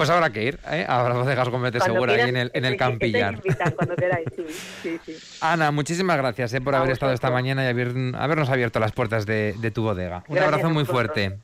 [0.00, 0.86] Pues habrá que ir, ¿eh?
[0.88, 3.34] Las bodegas Gómez de Segura, ahí quieras, en el, en el Campillar.
[3.34, 4.44] estáis invitados cuando queráis, sí,
[4.82, 5.36] sí, sí.
[5.42, 6.60] Ana, muchísimas gracias ¿eh?
[6.62, 9.82] por A haber estado esta mañana y haber- habernos abierto las puertas de, de tu
[9.82, 10.24] bodega.
[10.28, 11.36] Un Gracias abrazo muy fuerte.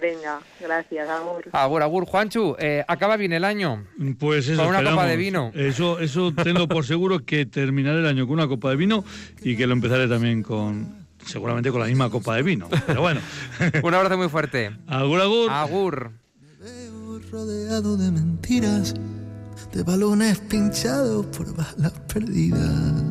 [0.00, 1.42] Venga, gracias, amor.
[1.52, 2.04] Agur, agur.
[2.06, 3.84] Juanchu, eh, acaba bien el año.
[4.18, 5.00] Pues eso Con una esperamos.
[5.04, 5.50] copa de vino.
[5.54, 9.04] Eso, eso tengo por seguro que terminaré el año con una copa de vino
[9.42, 12.68] y que lo empezaré también con seguramente con la misma copa de vino.
[12.86, 13.20] Pero bueno.
[13.82, 14.72] Un abrazo muy fuerte.
[14.86, 15.50] Agur, agur.
[15.50, 16.10] Agur.
[17.30, 18.94] Rodeado de mentiras,
[19.72, 23.04] de balones pinchados por balas perdidas.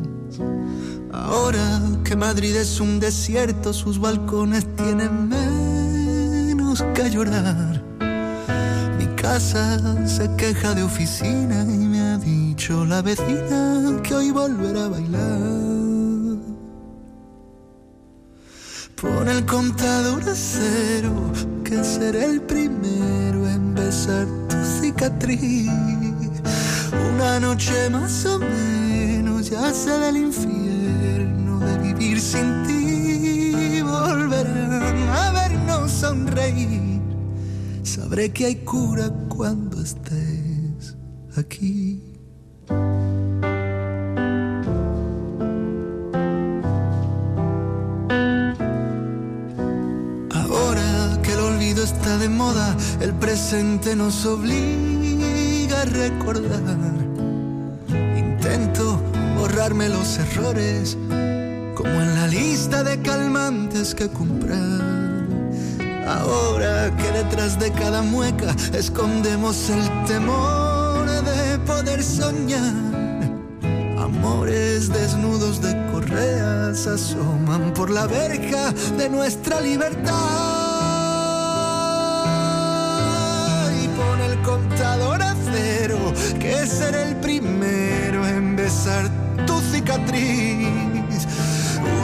[1.12, 7.82] Ahora que Madrid es un desierto, sus balcones tienen menos que llorar.
[8.98, 14.86] Mi casa se queja de oficina y me ha dicho la vecina que hoy volverá
[14.86, 15.82] a bailar.
[19.00, 21.12] Pon el contador a cero,
[21.72, 25.70] que seré el primero en besar tu cicatriz.
[27.14, 33.80] Una noche más o menos, ya sé del infierno de vivir sin ti.
[33.80, 37.00] Volverán a vernos sonreír.
[37.82, 40.96] Sabré que hay cura cuando estés
[41.38, 42.11] aquí.
[52.02, 56.60] Está de moda, el presente nos obliga a recordar.
[58.16, 59.00] Intento
[59.38, 60.98] borrarme los errores,
[61.76, 64.80] como en la lista de calmantes que comprar.
[66.08, 72.74] Ahora que detrás de cada mueca escondemos el temor de poder soñar.
[73.96, 80.51] Amores desnudos de correas asoman por la verja de nuestra libertad.
[84.42, 89.08] Contador a cero, que seré el primero en besar
[89.46, 91.26] tu cicatriz.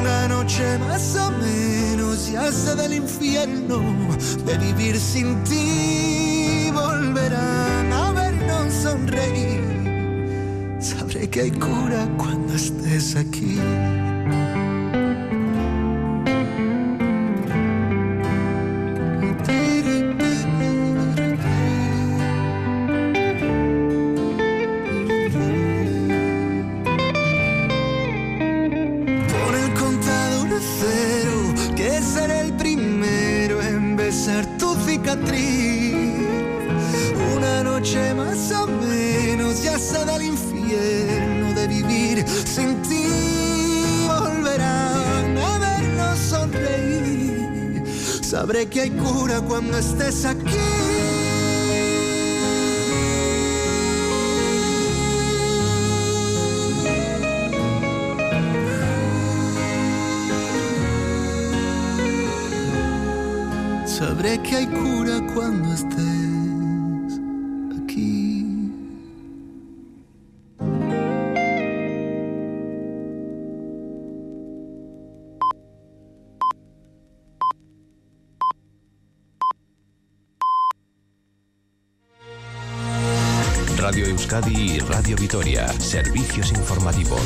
[0.01, 3.81] Una noche más o menos ya sé del infierno
[4.45, 6.71] de vivir sin ti.
[6.73, 10.79] Volverán a vernos sonreír.
[10.81, 13.59] Sabré que hay cura cuando estés aquí.
[48.71, 50.88] Que hay cura cuando estés aquí.
[84.29, 85.69] Euskadi y Radio Vitoria.
[85.81, 87.23] Servicios informativos.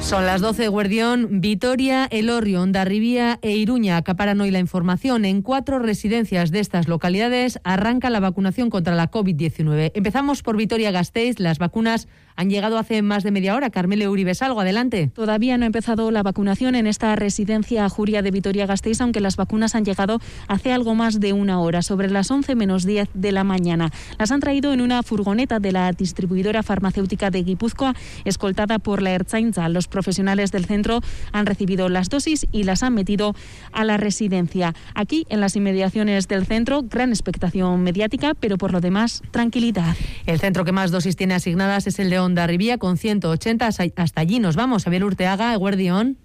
[0.00, 5.26] Son las 12 Guardión, Vitoria, Elorrio, Ondarribía e Iruña acaparan hoy la información.
[5.26, 9.90] En cuatro residencias de estas localidades arranca la vacunación contra la COVID-19.
[9.94, 11.38] Empezamos por Vitoria-Gasteiz.
[11.38, 13.70] Las vacunas han llegado hace más de media hora.
[13.70, 15.10] Carmele Uribe Salgo, adelante.
[15.14, 19.74] Todavía no ha empezado la vacunación en esta residencia Juria de Vitoria-Gasteiz, aunque las vacunas
[19.74, 23.44] han llegado hace algo más de una hora, sobre las 11 menos 10 de la
[23.44, 23.90] mañana.
[24.18, 27.94] Las han traído en una furgoneta de la distribuidora farmacéutica de Guipúzcoa,
[28.24, 29.68] escoltada por la Ertzaintza.
[29.68, 31.00] Los profesionales del centro
[31.32, 33.34] han recibido las dosis y las han metido
[33.72, 34.74] a la residencia.
[34.94, 39.96] Aquí, en las inmediaciones del centro, gran expectación mediática, pero por lo demás, tranquilidad.
[40.26, 43.66] El centro que más dosis tiene asignadas es el de Ondarribía, con 180.
[43.96, 44.86] Hasta allí nos vamos.
[44.86, 46.18] Abel Urteaga, Guardión.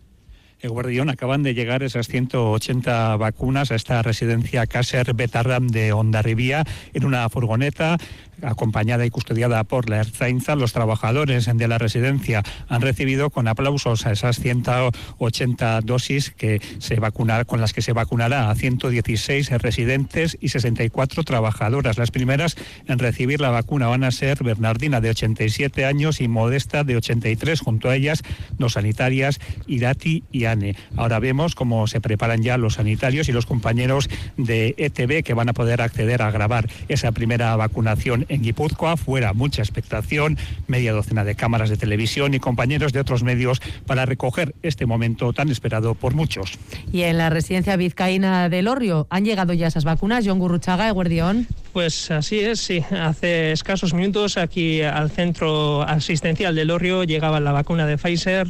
[0.68, 6.64] Guardión, acaban de llegar esas 180 vacunas a esta residencia Caser Betarram de Ondarribía
[6.94, 7.98] en una furgoneta
[8.42, 10.56] acompañada y custodiada por la Erzainza.
[10.56, 17.00] Los trabajadores de la residencia han recibido con aplausos a esas 180 dosis que se
[17.00, 21.98] vacunar, con las que se vacunará a 116 residentes y 64 trabajadoras.
[21.98, 22.56] Las primeras
[22.88, 27.60] en recibir la vacuna van a ser Bernardina de 87 años y Modesta de 83,
[27.60, 28.24] junto a ellas
[28.58, 30.76] dos sanitarias, Irati y Ane.
[30.96, 35.50] Ahora vemos cómo se preparan ya los sanitarios y los compañeros de ETV que van
[35.50, 38.98] a poder acceder a grabar esa primera vacunación en Guipúzcoa.
[38.98, 40.38] Fuera mucha expectación,
[40.68, 45.34] media docena de cámaras de televisión y compañeros de otros medios para recoger este momento
[45.34, 46.58] tan esperado por muchos.
[46.92, 50.26] Y en la residencia vizcaína del Orrio, ¿han llegado ya esas vacunas?
[50.26, 51.48] John Gurruchaga, Guardión.
[51.74, 52.84] Pues así es, sí.
[52.92, 58.48] Hace escasos minutos aquí al centro asistencial del Orrio llegaba la vacuna de Pfizer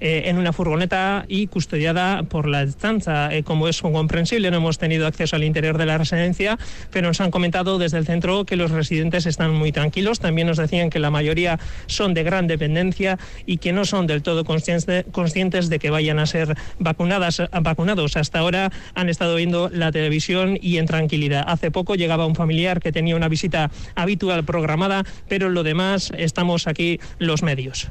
[0.00, 3.34] eh, en una furgoneta y custodiada por la estanza.
[3.34, 6.58] Eh, como es comprensible, no hemos tenido acceso al interior de la residencia,
[6.90, 10.20] pero nos han comentado desde el centro que los residentes están muy tranquilos.
[10.20, 14.22] También nos decían que la mayoría son de gran dependencia y que no son del
[14.22, 18.16] todo consciente, conscientes de que vayan a ser vacunadas, vacunados.
[18.16, 21.44] Hasta ahora han estado viendo la televisión y en tranquilidad.
[21.46, 26.66] Hace poco llegaba un familiar que tenía una visita habitual programada, pero lo demás estamos
[26.66, 27.90] aquí los medios.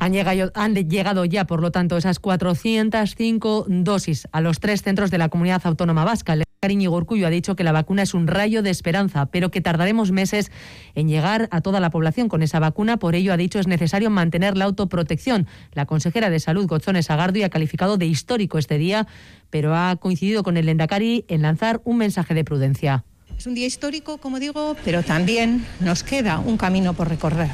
[0.00, 5.10] Han llegado, han llegado, ya, por lo tanto, esas 405 dosis a los tres centros
[5.10, 6.34] de la comunidad autónoma vasca.
[6.34, 9.60] El Cariño Gorcullo ha dicho que la vacuna es un rayo de esperanza, pero que
[9.60, 10.52] tardaremos meses
[10.94, 12.98] en llegar a toda la población con esa vacuna.
[12.98, 15.48] Por ello, ha dicho, es necesario mantener la autoprotección.
[15.72, 19.08] La consejera de Salud, Gozones Agardo, ha calificado de histórico este día,
[19.50, 23.04] pero ha coincidido con el Endacari en lanzar un mensaje de prudencia.
[23.36, 27.50] Es un día histórico, como digo, pero también nos queda un camino por recorrer.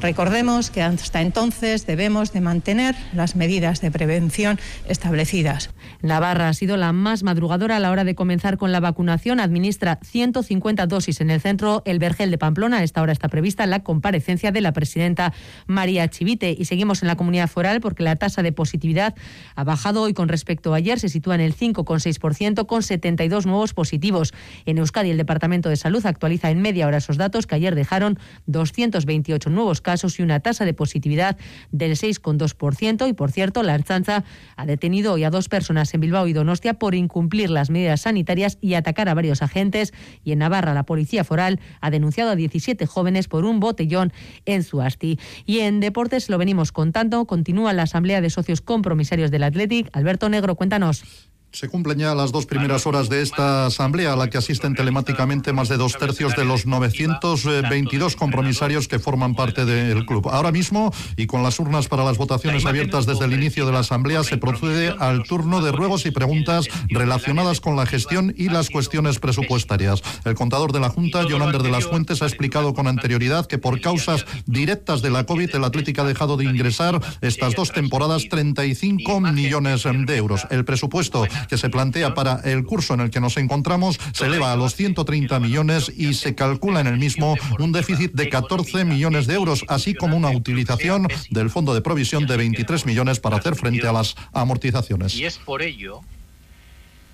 [0.00, 4.56] Recordemos que hasta entonces debemos de mantener las medidas de prevención
[4.86, 5.70] establecidas.
[6.02, 9.40] Navarra ha sido la más madrugadora a la hora de comenzar con la vacunación.
[9.40, 12.78] Administra 150 dosis en el centro El Vergel de Pamplona.
[12.78, 15.32] A esta hora está prevista la comparecencia de la presidenta
[15.66, 16.54] María Chivite.
[16.56, 19.16] Y seguimos en la comunidad foral porque la tasa de positividad
[19.56, 21.00] ha bajado hoy con respecto a ayer.
[21.00, 24.32] Se sitúa en el 5,6% con 72 nuevos positivos.
[24.64, 28.16] En Euskadi, el Departamento de Salud actualiza en media hora esos datos que ayer dejaron
[28.46, 31.38] 228 nuevos casos casos y una tasa de positividad
[31.72, 33.08] del 6,2%.
[33.08, 34.22] Y por cierto, la Archanza
[34.54, 38.58] ha detenido hoy a dos personas en Bilbao y Donostia por incumplir las medidas sanitarias
[38.60, 39.94] y atacar a varios agentes.
[40.24, 44.12] Y en Navarra, la Policía Foral ha denunciado a 17 jóvenes por un botellón
[44.44, 45.18] en Suasti.
[45.46, 47.24] Y en deportes lo venimos contando.
[47.24, 49.88] Continúa la Asamblea de Socios Compromisarios del Athletic.
[49.94, 51.02] Alberto Negro, cuéntanos.
[51.50, 55.52] Se cumplen ya las dos primeras horas de esta asamblea, a la que asisten telemáticamente
[55.54, 60.28] más de dos tercios de los 922 compromisarios que forman parte del club.
[60.28, 63.78] Ahora mismo, y con las urnas para las votaciones abiertas desde el inicio de la
[63.80, 68.68] asamblea, se procede al turno de ruegos y preguntas relacionadas con la gestión y las
[68.68, 70.02] cuestiones presupuestarias.
[70.26, 73.80] El contador de la Junta, Jonander de las Fuentes, ha explicado con anterioridad que por
[73.80, 79.20] causas directas de la COVID, el Atlético ha dejado de ingresar estas dos temporadas 35
[79.20, 80.46] millones de euros.
[80.50, 84.52] El presupuesto que se plantea para el curso en el que nos encontramos se eleva
[84.52, 89.26] a los 130 millones y se calcula en el mismo un déficit de 14 millones
[89.26, 93.54] de euros, así como una utilización del fondo de provisión de 23 millones para hacer
[93.54, 95.14] frente a las amortizaciones.
[95.14, 96.00] Y es por ello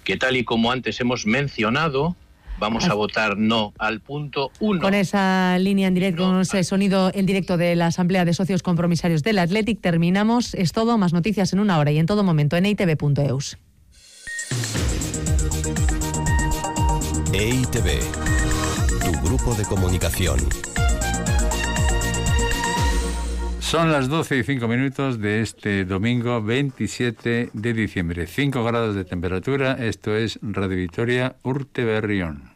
[0.04, 2.14] que tal y como antes hemos mencionado,
[2.58, 4.80] vamos a votar no al punto 1.
[4.80, 8.62] Con esa línea en directo, con ese sonido en directo de la Asamblea de Socios
[8.62, 10.54] Compromisarios del Athletic, terminamos.
[10.54, 13.58] Es todo, más noticias en una hora y en todo momento en itv.eus.
[17.32, 18.00] EITV,
[19.04, 20.38] tu grupo de comunicación.
[23.58, 28.28] Son las 12 y 5 minutos de este domingo 27 de diciembre.
[28.28, 29.72] 5 grados de temperatura.
[29.72, 32.53] Esto es Radio Victoria Urte Berrión.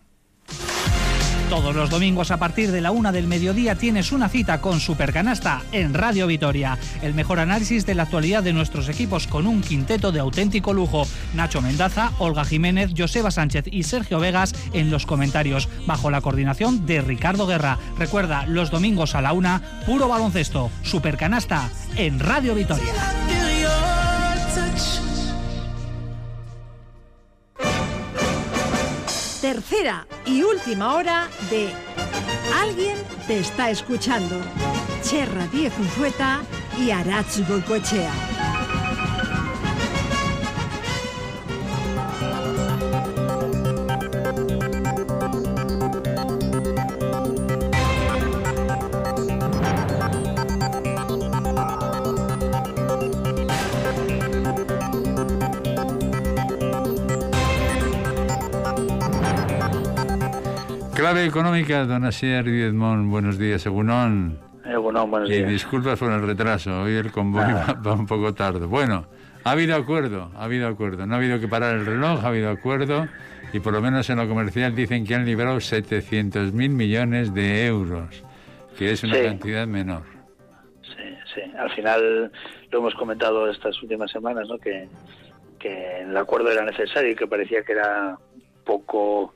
[1.48, 5.62] Todos los domingos a partir de la una del mediodía tienes una cita con Supercanasta
[5.72, 6.76] en Radio Vitoria.
[7.00, 11.06] El mejor análisis de la actualidad de nuestros equipos con un quinteto de auténtico lujo.
[11.34, 16.84] Nacho Mendaza, Olga Jiménez, Joseba Sánchez y Sergio Vegas en los comentarios, bajo la coordinación
[16.84, 17.78] de Ricardo Guerra.
[17.98, 20.70] Recuerda, los domingos a la una, puro baloncesto.
[20.82, 22.92] Supercanasta en Radio Vitoria.
[29.40, 31.72] Tercera y última hora de
[32.60, 32.96] Alguien
[33.28, 34.40] te está escuchando.
[35.02, 36.40] Cherra Diez Unzueta
[36.76, 38.10] y Arach Goicoechea.
[61.10, 64.38] Clave económica, don Asier Diezmón, buenos días, Egunon.
[64.66, 65.48] Egunon, buenos Y días.
[65.48, 68.66] disculpas por el retraso, hoy el convoy va, va un poco tarde.
[68.66, 69.06] Bueno,
[69.42, 71.06] ha habido acuerdo, ha habido acuerdo.
[71.06, 73.08] No ha habido que parar el reloj, ha habido acuerdo.
[73.54, 78.22] Y por lo menos en lo comercial dicen que han librado 700.000 millones de euros,
[78.76, 79.22] que es una Sí.
[79.22, 80.02] cantidad menor.
[80.82, 81.40] Sí, sí.
[81.58, 82.30] Al final
[82.70, 84.58] lo hemos comentado estas últimas semanas, ¿no?
[84.58, 84.86] Que,
[85.58, 88.18] que el acuerdo era necesario y que parecía que era
[88.66, 89.32] poco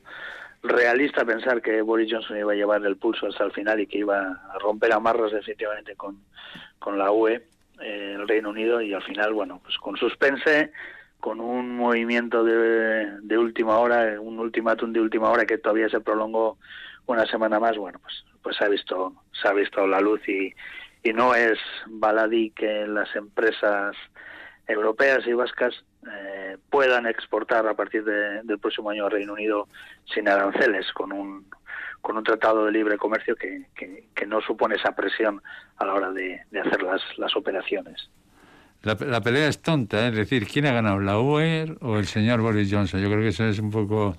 [0.62, 3.98] realista pensar que Boris Johnson iba a llevar el pulso hasta el final y que
[3.98, 6.22] iba a romper amarras definitivamente con,
[6.78, 7.42] con la UE,
[7.80, 10.72] eh, el Reino Unido, y al final, bueno, pues con suspense,
[11.18, 16.00] con un movimiento de, de última hora, un ultimátum de última hora que todavía se
[16.00, 16.58] prolongó
[17.06, 20.52] una semana más, bueno, pues, pues se ha visto, se ha visto la luz y,
[21.02, 23.96] y no es baladí que las empresas
[24.66, 25.74] europeas y vascas
[26.10, 29.68] eh, puedan exportar a partir de- del próximo año al Reino Unido
[30.12, 31.46] sin aranceles, con un,
[32.00, 35.40] con un tratado de libre comercio que, que, que no supone esa presión
[35.76, 38.10] a la hora de, de hacer las, las operaciones.
[38.82, 40.08] La, la pelea es tonta, ¿eh?
[40.08, 43.00] es decir, ¿quién ha ganado, la UE o el señor Boris Johnson?
[43.00, 44.16] Yo creo que eso es un poco,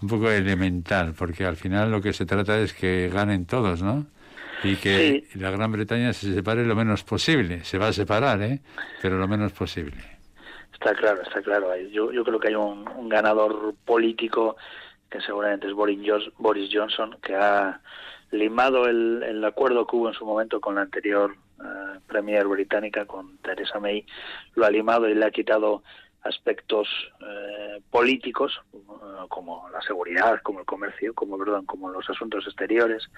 [0.00, 4.06] un poco elemental, porque al final lo que se trata es que ganen todos, ¿no?
[4.62, 7.62] Y que la Gran Bretaña se separe lo menos posible.
[7.64, 8.60] Se va a separar, ¿eh?
[9.02, 9.96] Pero lo menos posible.
[10.76, 11.74] Está claro, está claro.
[11.90, 14.56] Yo, yo creo que hay un, ganador político
[15.10, 17.80] que seguramente es Boris Johnson, que ha
[18.30, 23.06] limado el, el acuerdo que hubo en su momento con la anterior eh, Premier británica,
[23.06, 24.04] con Theresa May,
[24.54, 25.82] lo ha limado y le ha quitado
[26.22, 26.88] aspectos
[27.20, 28.78] eh, políticos eh,
[29.28, 33.08] como la seguridad, como el comercio, como perdón, como los asuntos exteriores.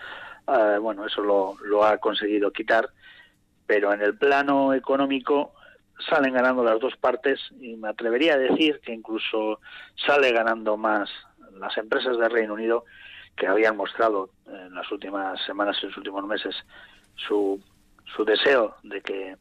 [0.47, 2.89] Eh, bueno, eso lo, lo ha conseguido quitar,
[3.67, 5.55] pero en el plano económico
[5.99, 9.61] salen ganando las dos partes y me atrevería a decir que incluso
[10.07, 11.11] sale ganando más
[11.59, 12.85] las empresas del Reino Unido
[13.37, 16.55] que habían mostrado en las últimas semanas y en los últimos meses
[17.15, 17.61] su,
[18.17, 19.37] su deseo de que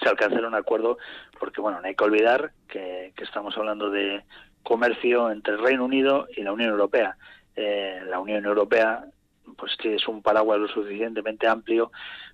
[0.00, 0.98] se alcanzara un acuerdo
[1.38, 4.24] porque bueno no hay que olvidar que, que estamos hablando de
[4.62, 7.16] comercio entre el Reino Unido y la Unión Europea.
[7.54, 9.04] Eh, la Unión Europea
[9.56, 11.90] pues que es un paraguas lo suficientemente amplio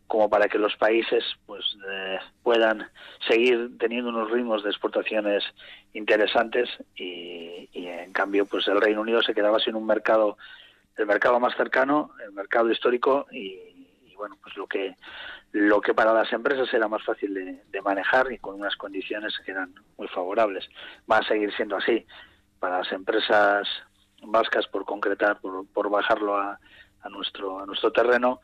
[0.09, 2.91] como para que los países pues eh, puedan
[3.29, 5.45] seguir teniendo unos ritmos de exportaciones
[5.93, 10.37] interesantes y, y, en cambio pues el Reino Unido se quedaba sin un mercado
[10.97, 13.59] el mercado más cercano el mercado histórico y,
[14.17, 14.97] bueno pues lo que
[15.53, 19.33] lo que para las empresas era más fácil de, de, manejar y con unas condiciones
[19.47, 20.69] que eran muy favorables.
[21.11, 22.05] Va a seguir siendo así.
[22.61, 23.67] Para las empresas
[24.23, 26.59] vascas por concretar por, por bajarlo a,
[27.01, 28.41] a nuestro a nuestro terreno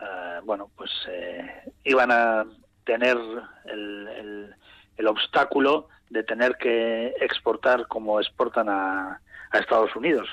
[0.00, 2.44] eh, bueno pues eh, iban a
[2.84, 3.16] tener
[3.64, 4.54] el, el,
[4.96, 9.20] el, obstáculo de tener que exportar como exportan a,
[9.50, 10.28] a Estados Unidos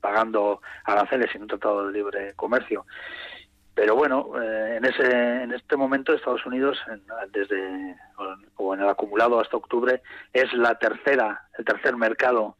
[0.00, 2.86] pagando aranceles en un tratado de libre comercio.
[3.74, 7.02] Pero bueno eh, en ese en este momento Estados Unidos en,
[7.32, 7.96] desde
[8.56, 10.02] o en el acumulado hasta octubre
[10.32, 12.56] es la tercera el tercer mercado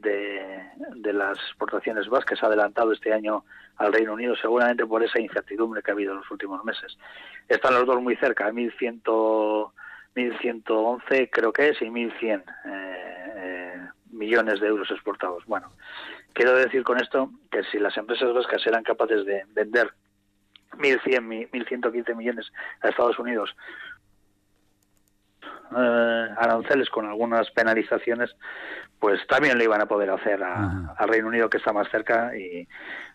[0.00, 3.44] de, las exportaciones vascas ha adelantado este año
[3.76, 6.96] al Reino Unido, seguramente por esa incertidumbre que ha habido en los últimos meses.
[7.48, 9.02] Están los dos muy cerca, 1100,
[10.14, 12.44] 1111 creo que es y 1100 eh,
[13.36, 15.44] eh, millones de euros exportados.
[15.46, 15.72] Bueno,
[16.32, 19.92] quiero decir con esto que si las empresas vascas eran capaces de vender
[20.72, 22.52] 1.100, 1.115 millones
[22.82, 23.54] a Estados Unidos
[25.76, 28.30] eh, aranceles con algunas penalizaciones,
[28.98, 32.36] pues también lo iban a poder hacer a, al Reino Unido que está más cerca
[32.36, 32.66] y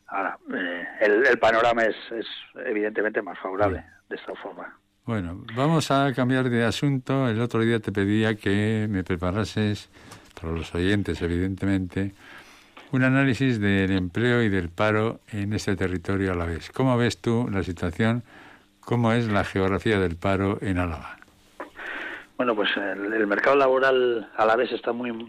[0.08, 2.26] ahora eh, el, el, panorama es, es,
[2.66, 4.78] evidentemente más favorable de esta forma.
[5.06, 7.28] Bueno, vamos a cambiar de asunto.
[7.28, 9.90] El otro día te pedía que me preparases,
[10.40, 12.14] para los oyentes evidentemente,
[12.92, 16.70] un análisis del empleo y del paro en este territorio a la vez.
[16.72, 18.24] ¿Cómo ves tú la situación?
[18.82, 21.21] ¿Cómo es la geografía del paro en Álava?
[22.42, 25.28] Bueno, pues el, el mercado laboral a la vez está muy uh,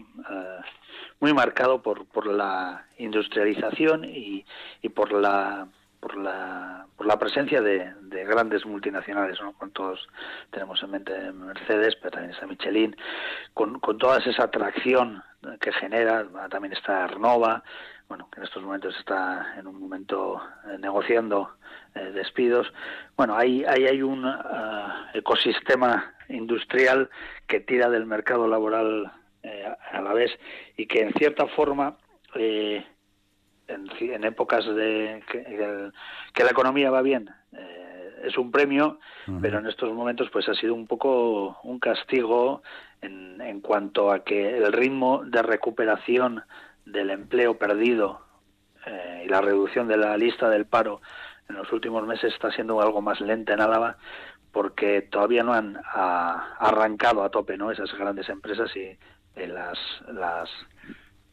[1.19, 4.43] muy marcado por, por la industrialización y,
[4.81, 5.67] y por la
[5.99, 9.53] por la, por la presencia de, de grandes multinacionales, ¿no?
[9.53, 10.07] Con todos
[10.49, 12.95] tenemos en mente Mercedes, pero también está Michelin,
[13.53, 15.21] con, con toda esa atracción
[15.61, 17.63] que genera, también está Arnova,
[18.13, 21.55] bueno, que en estos momentos está en un momento eh, negociando
[21.95, 22.71] eh, despidos.
[23.17, 24.37] Bueno, ahí, ahí hay un uh,
[25.15, 27.09] ecosistema industrial
[27.47, 29.11] que tira del mercado laboral
[29.41, 30.29] eh, a la vez
[30.77, 31.97] y que en cierta forma
[32.35, 32.85] eh,
[33.67, 35.91] en, en, épocas de que, el,
[36.35, 37.31] que, la economía va bien
[38.23, 39.41] es un premio uh -huh.
[39.41, 42.61] pero en estos momentos pues ha sido un poco un castigo
[43.01, 46.43] en, en cuanto a que el ritmo de recuperación
[46.85, 48.21] del empleo perdido
[48.85, 51.01] eh, y la reducción de la lista del paro
[51.49, 53.97] en los últimos meses está siendo algo más lenta en Álava
[54.51, 58.97] porque todavía no han a, arrancado a tope no esas grandes empresas y
[59.35, 59.77] eh, las,
[60.11, 60.49] las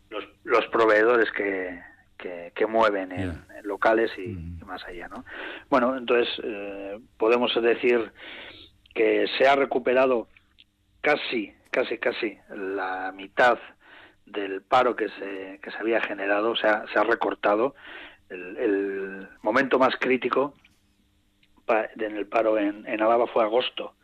[0.09, 1.81] los, los proveedores que,
[2.17, 4.59] que, que mueven en, locales y, mm.
[4.63, 5.25] y, más allá no
[5.69, 8.13] bueno entonces eh, podemos decir
[8.95, 10.29] que se ha recuperado
[11.03, 13.59] casi casi casi la mitad
[14.31, 17.75] del paro que se, que se había generado, o sea, se ha recortado.
[18.29, 20.55] El, el momento más crítico
[21.97, 23.95] en el paro en, en Álava fue agosto,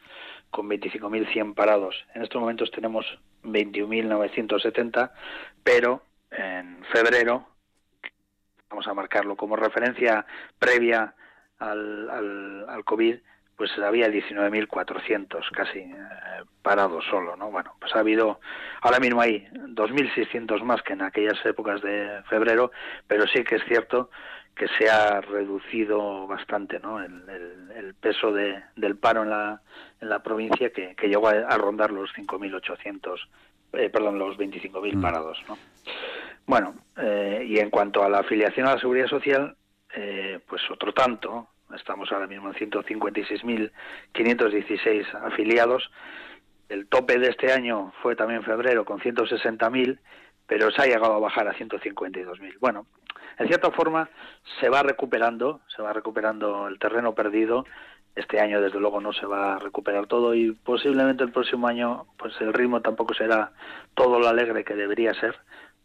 [0.51, 2.05] con 25.100 parados.
[2.15, 3.07] En estos momentos tenemos
[3.43, 5.11] 21.970,
[5.63, 7.47] pero en febrero,
[8.69, 10.27] vamos a marcarlo como referencia
[10.59, 11.15] previa
[11.59, 13.17] al, al, al COVID,
[13.57, 15.95] pues había 19.400 casi eh,
[16.63, 17.51] parados solo, ¿no?
[17.51, 18.41] Bueno, pues ha habido,
[18.83, 22.71] ahora mismo hay 2.600 más que en aquellas épocas de febrero,
[23.07, 24.11] pero sí que es cierto
[24.55, 27.01] que se ha reducido bastante, ¿no?
[27.03, 29.61] El, el, el peso de, del paro en la,
[30.01, 33.19] en la provincia que, que llegó a, a rondar los 5.800,
[33.75, 35.01] eh, perdón, los 25.000 mm.
[35.03, 35.59] parados, ¿no?
[36.47, 39.57] Bueno, eh, y en cuanto a la afiliación a la seguridad social,
[39.95, 45.91] eh, pues otro tanto, estamos ahora mismo en 156.516 afiliados.
[46.69, 49.99] El tope de este año fue también febrero con 160.000,
[50.47, 52.59] pero se ha llegado a bajar a 152.000.
[52.61, 52.87] Bueno,
[53.39, 54.09] en cierta forma
[54.61, 57.67] se va recuperando, se va recuperando el terreno perdido.
[58.15, 62.07] Este año desde luego no se va a recuperar todo y posiblemente el próximo año
[62.17, 63.53] pues el ritmo tampoco será
[63.95, 65.37] todo lo alegre que debería ser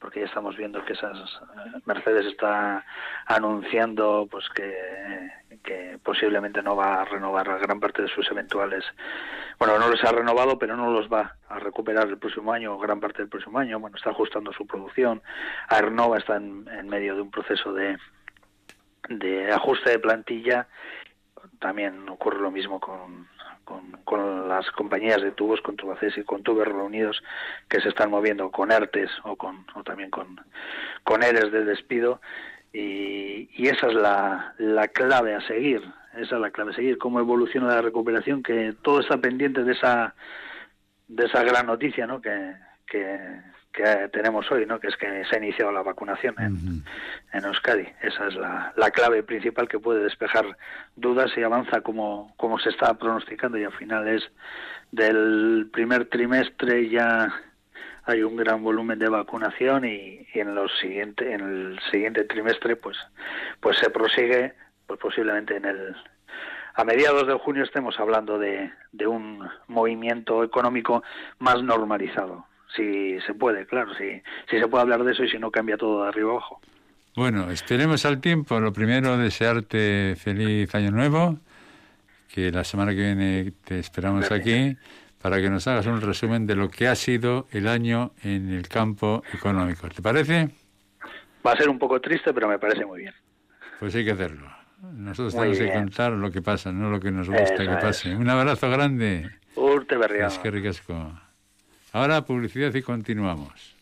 [0.02, 2.84] porque ya estamos viendo que esas eh, Mercedes está
[3.28, 5.40] anunciando pues que,
[6.03, 8.84] posiblemente no va a renovar gran parte de sus eventuales
[9.60, 12.99] bueno no los ha renovado pero no los va a recuperar el próximo año gran
[12.99, 13.80] parte del próximo año.
[13.80, 15.22] Bueno está ajustando su producción.
[15.69, 17.98] Arnova está en, en medio de un proceso de
[19.10, 20.68] de ajuste de plantilla.
[21.60, 23.28] También ocurre lo mismo con
[23.72, 27.22] con, con, las compañías de tubos, con Tubacés y con Tubos Reunidos,
[27.69, 30.39] que se están moviendo con ERTES o, con, o también con,
[31.03, 32.22] con ERES de despido.
[32.73, 35.81] Y, y esa es la, la clave a seguir,
[36.14, 39.73] esa es la clave a seguir, cómo evoluciona la recuperación, que todo está pendiente de
[39.73, 40.15] esa,
[41.07, 42.22] de esa gran noticia ¿no?
[42.22, 42.56] que,
[42.88, 43.41] que,
[43.72, 44.80] que tenemos hoy, ¿no?
[44.80, 46.84] que es que se ha iniciado la vacunación en,
[47.34, 47.88] en Euskadi.
[48.02, 50.57] Esa es la, la clave principal que puede despejar
[50.95, 54.23] dudas y avanza como, como se está pronosticando y a finales
[54.91, 57.34] del primer trimestre ya
[58.03, 62.76] hay un gran volumen de vacunación y, y en los siguiente, en el siguiente trimestre
[62.76, 62.98] pues
[63.60, 64.53] pues se prosigue
[64.88, 65.95] pues posiblemente en el
[66.73, 71.03] a mediados de junio estemos hablando de, de un movimiento económico
[71.39, 72.45] más normalizado
[72.76, 75.77] si se puede claro si si se puede hablar de eso y si no cambia
[75.77, 76.60] todo de arriba abajo
[77.15, 78.60] Bueno, esperemos al tiempo.
[78.60, 81.38] Lo primero, desearte feliz año nuevo,
[82.34, 84.77] que la semana que viene te esperamos aquí
[85.22, 88.68] para que nos hagas un resumen de lo que ha sido el año en el
[88.69, 89.89] campo económico.
[89.89, 90.49] ¿Te parece?
[91.45, 93.14] va a ser un poco triste pero me parece muy bien
[93.80, 94.48] Pues hay que hacerlo.
[94.93, 97.73] Nosotros Muy tenemos que contar lo que pasa, no lo que nos gusta Eso que
[97.77, 97.84] es.
[97.84, 98.15] pase.
[98.15, 99.30] Un abrazo grande.
[99.56, 100.27] Urte berria.
[100.27, 101.14] Es que ricasco.
[101.91, 103.76] Ahora publicidad y continuamos.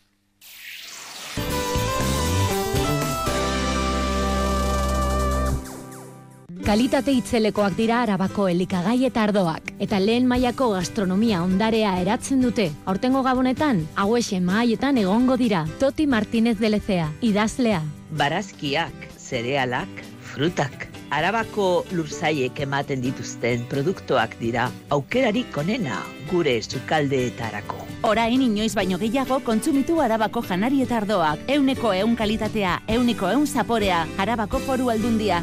[6.64, 9.72] Kalitate itzelekoak dira arabako elikagai eta ardoak.
[9.82, 12.68] Eta lehen mailako gastronomia ondarea eratzen dute.
[12.84, 15.64] Aurtengo gabonetan, hauexe mahaietan egongo dira.
[15.80, 17.82] Toti Martínez de Lecea, idazlea.
[18.10, 20.04] Barazkiak, zerealak,
[20.34, 20.89] frutak.
[21.10, 25.98] Arabako lurzaiek ematen dituzten produktuak dira aukerarik onena
[26.30, 27.82] gure sukaldeetarako.
[28.06, 31.42] Orain inoiz baino gehiago kontsumitu arabako janari eta ardoak.
[31.50, 35.42] Euneko eun kalitatea, euneko eun zaporea, arabako foru aldundia.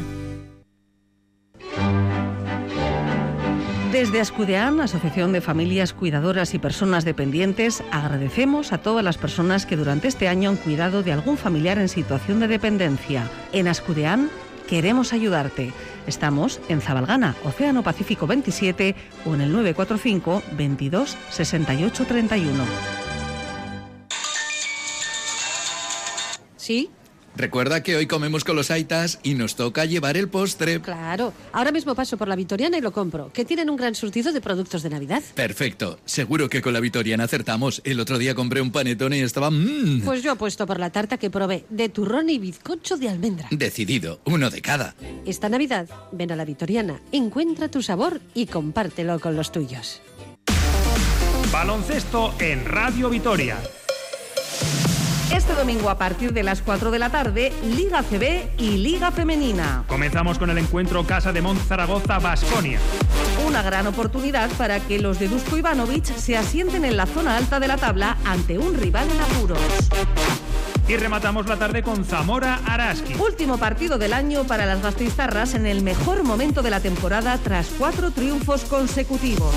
[3.92, 9.76] Desde Ascudean, Asociación de Familias Cuidadoras y Personas Dependientes, agradecemos a todas las personas que
[9.76, 13.30] durante este año han cuidado de algún familiar en situación de dependencia.
[13.52, 14.30] En Ascudean
[14.68, 15.72] queremos ayudarte.
[16.06, 22.64] Estamos en Zabalgana, Océano Pacífico 27 o en el 945 22 68 31.
[26.56, 26.90] ¿Sí?
[27.38, 30.80] Recuerda que hoy comemos con los Aitas y nos toca llevar el postre.
[30.80, 31.32] Claro.
[31.52, 34.40] Ahora mismo paso por la Vitoriana y lo compro, que tienen un gran surtido de
[34.40, 35.22] productos de Navidad.
[35.36, 36.00] Perfecto.
[36.04, 37.80] Seguro que con la Vitoriana acertamos.
[37.84, 39.52] El otro día compré un panetone y estaba...
[39.52, 43.46] mmm, Pues yo apuesto por la tarta que probé, de turrón y bizcocho de almendra.
[43.52, 44.18] Decidido.
[44.24, 44.96] Uno de cada.
[45.24, 50.00] Esta Navidad, ven a la Vitoriana, encuentra tu sabor y compártelo con los tuyos.
[51.52, 53.58] Baloncesto en Radio Vitoria.
[55.34, 59.84] Este domingo a partir de las 4 de la tarde, Liga CB y Liga Femenina.
[59.86, 62.80] Comenzamos con el encuentro Casa de Mont Zaragoza Basconia.
[63.46, 67.60] Una gran oportunidad para que los de Dusko Ivanovic se asienten en la zona alta
[67.60, 69.60] de la tabla ante un rival en apuros.
[70.88, 73.14] Y rematamos la tarde con Zamora Araski.
[73.14, 77.68] Último partido del año para las Gasteiztarras en el mejor momento de la temporada tras
[77.78, 79.54] cuatro triunfos consecutivos.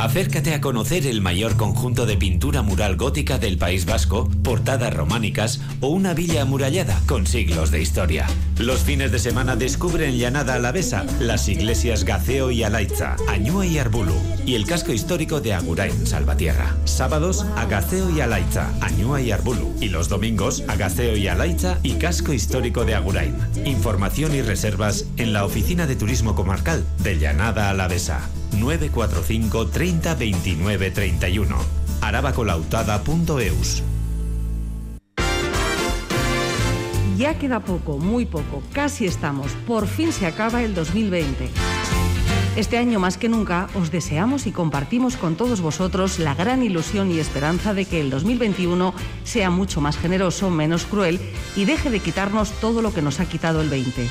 [0.00, 5.60] Acércate a conocer el mayor conjunto de pintura mural gótica del País Vasco, portadas románicas
[5.82, 8.26] o una villa amurallada con siglos de historia.
[8.56, 13.76] Los fines de semana descubre en Llanada Alavesa las iglesias Gaceo y Alaitza, Añúa y
[13.76, 14.14] Arbulu
[14.46, 16.74] y el casco histórico de Agurain, Salvatierra.
[16.86, 21.78] Sábados a Gaceo y Alaitza, Añúa y Arbulu y los domingos a Gaceo y Alaitza
[21.82, 23.36] y casco histórico de Agurain.
[23.66, 28.30] Información y reservas en la Oficina de Turismo Comarcal de Llanada Alavesa.
[28.58, 31.56] 945 30 29 31
[32.00, 33.82] arabacolautada.eus
[37.20, 39.52] Ya queda poco, muy poco, casi estamos.
[39.66, 41.50] Por fin se acaba el 2020.
[42.56, 47.10] Este año más que nunca os deseamos y compartimos con todos vosotros la gran ilusión
[47.10, 51.20] y esperanza de que el 2021 sea mucho más generoso, menos cruel
[51.56, 54.08] y deje de quitarnos todo lo que nos ha quitado el 20.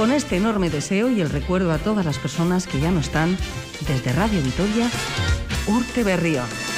[0.00, 3.36] Con este enorme deseo y el recuerdo a todas las personas que ya no están,
[3.86, 4.88] desde Radio Vitoria,
[5.66, 6.69] Urte Berrión.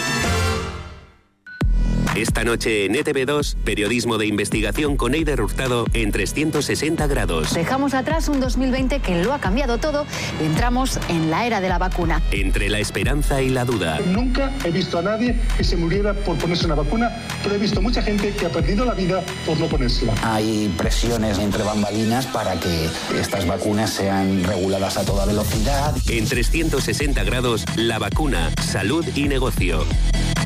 [2.14, 7.54] Esta noche en ETV2, periodismo de investigación con Eider Hurtado en 360 grados.
[7.54, 10.04] Dejamos atrás un 2020 que lo ha cambiado todo
[10.40, 12.20] entramos en la era de la vacuna.
[12.30, 13.98] Entre la esperanza y la duda.
[14.00, 17.10] Nunca he visto a nadie que se muriera por ponerse una vacuna,
[17.42, 20.12] pero he visto mucha gente que ha perdido la vida por no ponérsela.
[20.22, 25.94] Hay presiones entre bambalinas para que estas vacunas sean reguladas a toda velocidad.
[26.08, 29.86] En 360 grados, la vacuna, salud y negocio.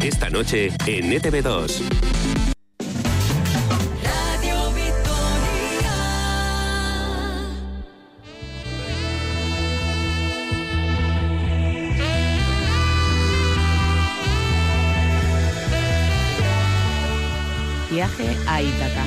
[0.01, 1.56] Esta noche en ETV2.
[1.57, 1.83] Unidos.
[17.91, 19.05] Viaje a Ítaca.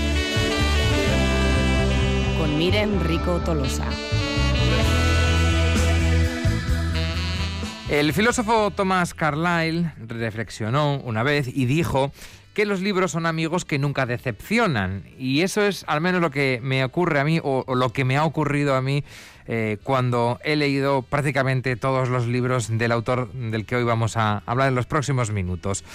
[2.40, 3.86] Con Miren Rico Tolosa.
[7.90, 12.12] El filósofo Thomas Carlyle reflexionó una vez y dijo
[12.60, 15.06] que los libros son amigos que nunca decepcionan.
[15.18, 18.18] Y eso es al menos lo que me ocurre a mí o, lo que me
[18.18, 19.06] ha ocurrido a mí
[19.48, 24.44] eh, cuando he leído prácticamente todos los libros del autor del que hoy vamos a
[24.46, 25.86] hablar en los próximos minutos.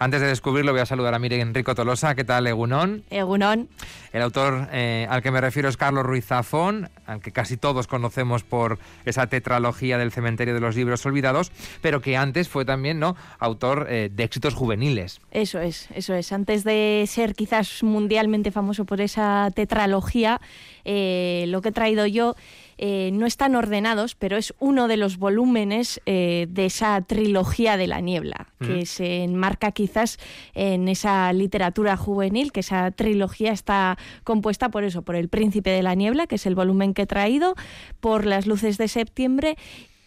[0.00, 2.14] Antes de descubrirlo voy a saludar a Miren Enrico Tolosa.
[2.14, 3.02] ¿Qué tal, Egunon?
[3.10, 3.68] Egunon.
[4.12, 7.88] El autor eh, al que me refiero es Carlos Ruiz Zafón, al que casi todos
[7.88, 11.50] conocemos por esa tetralogía del cementerio de los libros olvidados,
[11.82, 13.16] pero que antes fue también ¿no?
[13.40, 15.20] autor eh, de éxitos juveniles.
[15.32, 16.30] Eso es, eso es.
[16.30, 20.40] Antes de ser quizás mundialmente famoso por esa tetralogía,
[20.84, 22.36] eh, lo que he traído yo
[22.78, 27.88] eh, no están ordenados, pero es uno de los volúmenes eh, de esa trilogía de
[27.88, 28.86] la niebla, que Mm.
[28.86, 30.18] se enmarca quizás
[30.54, 35.82] en esa literatura juvenil, que esa trilogía está compuesta por eso, por El Príncipe de
[35.82, 37.54] la Niebla, que es el volumen que he traído,
[38.00, 39.56] por Las Luces de Septiembre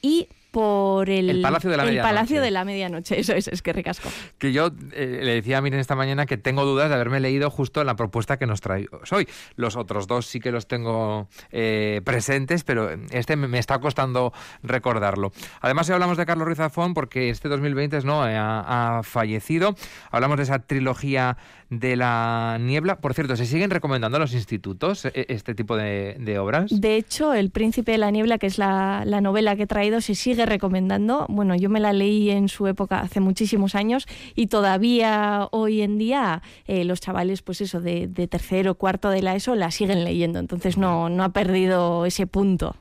[0.02, 2.10] y por el, El Palacio de la Medianoche.
[2.10, 3.20] Palacio de la Medianoche.
[3.20, 4.10] Eso es, es que ricasco.
[4.38, 7.50] Que yo eh, le decía a Miren esta mañana que tengo dudas de haberme leído
[7.50, 9.28] justo la propuesta que nos trae hoy.
[9.56, 14.34] Los otros dos sí que los tengo eh, presentes, pero este me, me está costando
[14.62, 15.32] recordarlo.
[15.62, 19.76] Además, hoy hablamos de Carlos Ruiz Zafón porque este 2020 no eh, ha, ha fallecido.
[20.12, 21.38] Hablamos de esa trilogía
[21.70, 22.98] de la niebla.
[23.00, 26.70] Por cierto, ¿se siguen recomendando a los institutos este tipo de, de obras?
[26.70, 30.02] De hecho, El Príncipe de la Niebla, que es la, la novela que he traído,
[30.02, 31.26] se sigue recomendando.
[31.30, 35.98] Bueno, yo me la leí en su época hace muchísimos años y todavía hoy en
[35.98, 40.04] día eh, los chavales, pues eso, de, de tercero, cuarto de la ESO, la siguen
[40.04, 40.40] leyendo.
[40.40, 42.76] Entonces no, no ha perdido ese punto.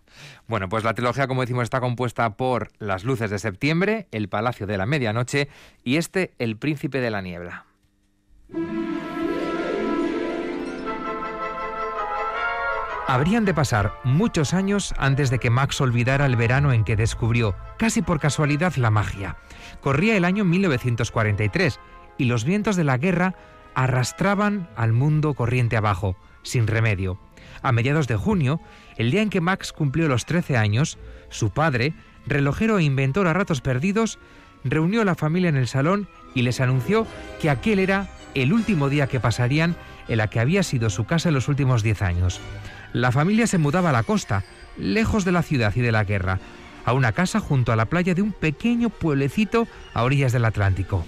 [0.49, 4.67] Bueno, pues la trilogía, como decimos, está compuesta por Las Luces de Septiembre, El Palacio
[4.67, 5.49] de la Medianoche
[5.85, 7.67] y este, El Príncipe de la Niebla.
[13.13, 17.57] Habrían de pasar muchos años antes de que Max olvidara el verano en que descubrió,
[17.77, 19.37] casi por casualidad, la magia.
[19.81, 21.81] Corría el año 1943
[22.19, 23.35] y los vientos de la guerra
[23.75, 26.15] arrastraban al mundo corriente abajo,
[26.45, 27.19] sin remedio.
[27.63, 28.61] A mediados de junio,
[28.97, 30.97] el día en que Max cumplió los 13 años,
[31.31, 31.95] su padre,
[32.29, 34.21] relojero e inventor a ratos perdidos,
[34.63, 37.09] reunió a la familia en el salón y les anunció
[37.41, 39.75] que aquel era el último día que pasarían
[40.07, 42.41] en la que había sido su casa en los últimos 10 años.
[42.93, 44.45] La familia se mudaba a la costa,
[44.77, 46.41] lejos de la ciudad y de la guerra,
[46.85, 51.05] a una casa junto a la playa de un pequeño pueblecito a orillas del Atlántico.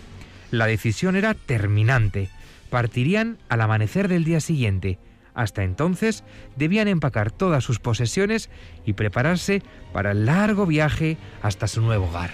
[0.50, 2.28] La decisión era terminante.
[2.70, 4.98] Partirían al amanecer del día siguiente.
[5.34, 6.24] Hasta entonces
[6.56, 8.50] debían empacar todas sus posesiones
[8.84, 12.30] y prepararse para el largo viaje hasta su nuevo hogar.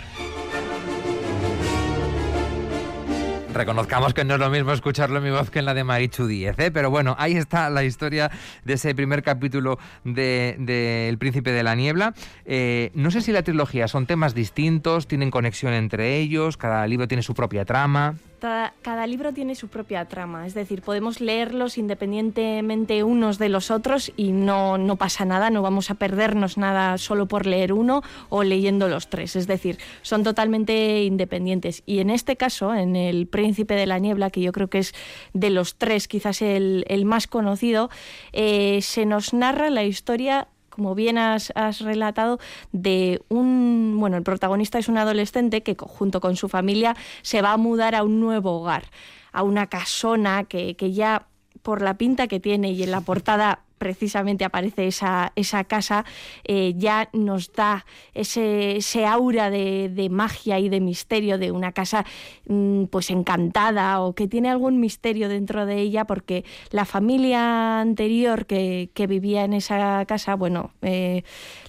[3.53, 6.27] Reconozcamos que no es lo mismo escucharlo en mi voz que en la de Marichu
[6.27, 6.71] Díez, ¿eh?
[6.71, 8.31] pero bueno, ahí está la historia
[8.65, 12.15] de ese primer capítulo de, de El Príncipe de la Niebla.
[12.45, 17.09] Eh, no sé si la trilogía son temas distintos, tienen conexión entre ellos, cada libro
[17.09, 18.17] tiene su propia trama.
[18.39, 23.71] Cada, cada libro tiene su propia trama, es decir, podemos leerlos independientemente unos de los
[23.71, 28.03] otros y no, no pasa nada, no vamos a perdernos nada solo por leer uno
[28.29, 31.83] o leyendo los tres, es decir, son totalmente independientes.
[31.87, 34.95] Y en este caso, en El Príncipe de la Niebla, que yo creo que es
[35.33, 37.91] de los tres quizás el, el más conocido,
[38.33, 40.49] eh, se nos narra la historia
[40.79, 42.39] como bien has, relatado,
[42.71, 47.53] de un, bueno, el protagonista es un adolescente que junto con su familia se va
[47.53, 48.85] a mudar a un nuevo hogar,
[49.33, 51.27] a una casona que, que ya
[51.63, 56.05] por la pinta que tiene y en la portada precisamente aparece esa, esa casa,
[56.45, 61.73] eh, ya nos da ese, ese aura de, de, magia y de misterio de una
[61.73, 62.05] casa
[62.47, 68.47] mmm, pues encantada o que tiene algún misterio dentro de ella porque la familia anterior
[68.47, 71.23] que, que vivía en esa casa, bueno, eh,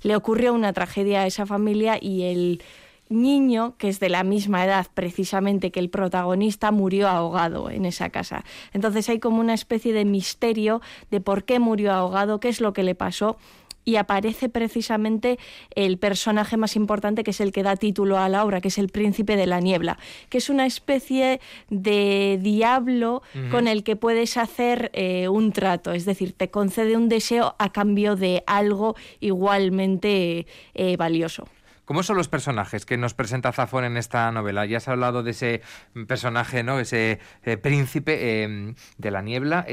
[0.04, 2.64] le ocurrió una tragedia a esa familia y el
[3.10, 8.10] niño, que es de la misma edad precisamente que el protagonista, murió ahogado en esa
[8.10, 8.46] casa.
[8.74, 10.82] Entonces hay como una especie de misterio
[11.12, 13.38] de por qué murió ahogado, qué es lo que le pasó
[13.86, 15.40] y aparece precisamente
[15.74, 18.78] el personaje más importante que es el que da título a la obra, que es
[18.78, 19.98] el príncipe de la niebla,
[20.30, 21.40] que es una especie
[21.70, 27.10] de diablo con el que puedes hacer eh, un trato, es decir, te concede un
[27.10, 31.48] deseo a cambio de algo igualmente eh, valioso.
[31.90, 34.64] ¿Cómo son los personajes que nos presenta Zafón en esta novela?
[34.68, 35.64] Ya has hablado de ese
[36.08, 36.80] personaje, ¿no?
[36.80, 39.66] Ese eh, príncipe eh, de la niebla.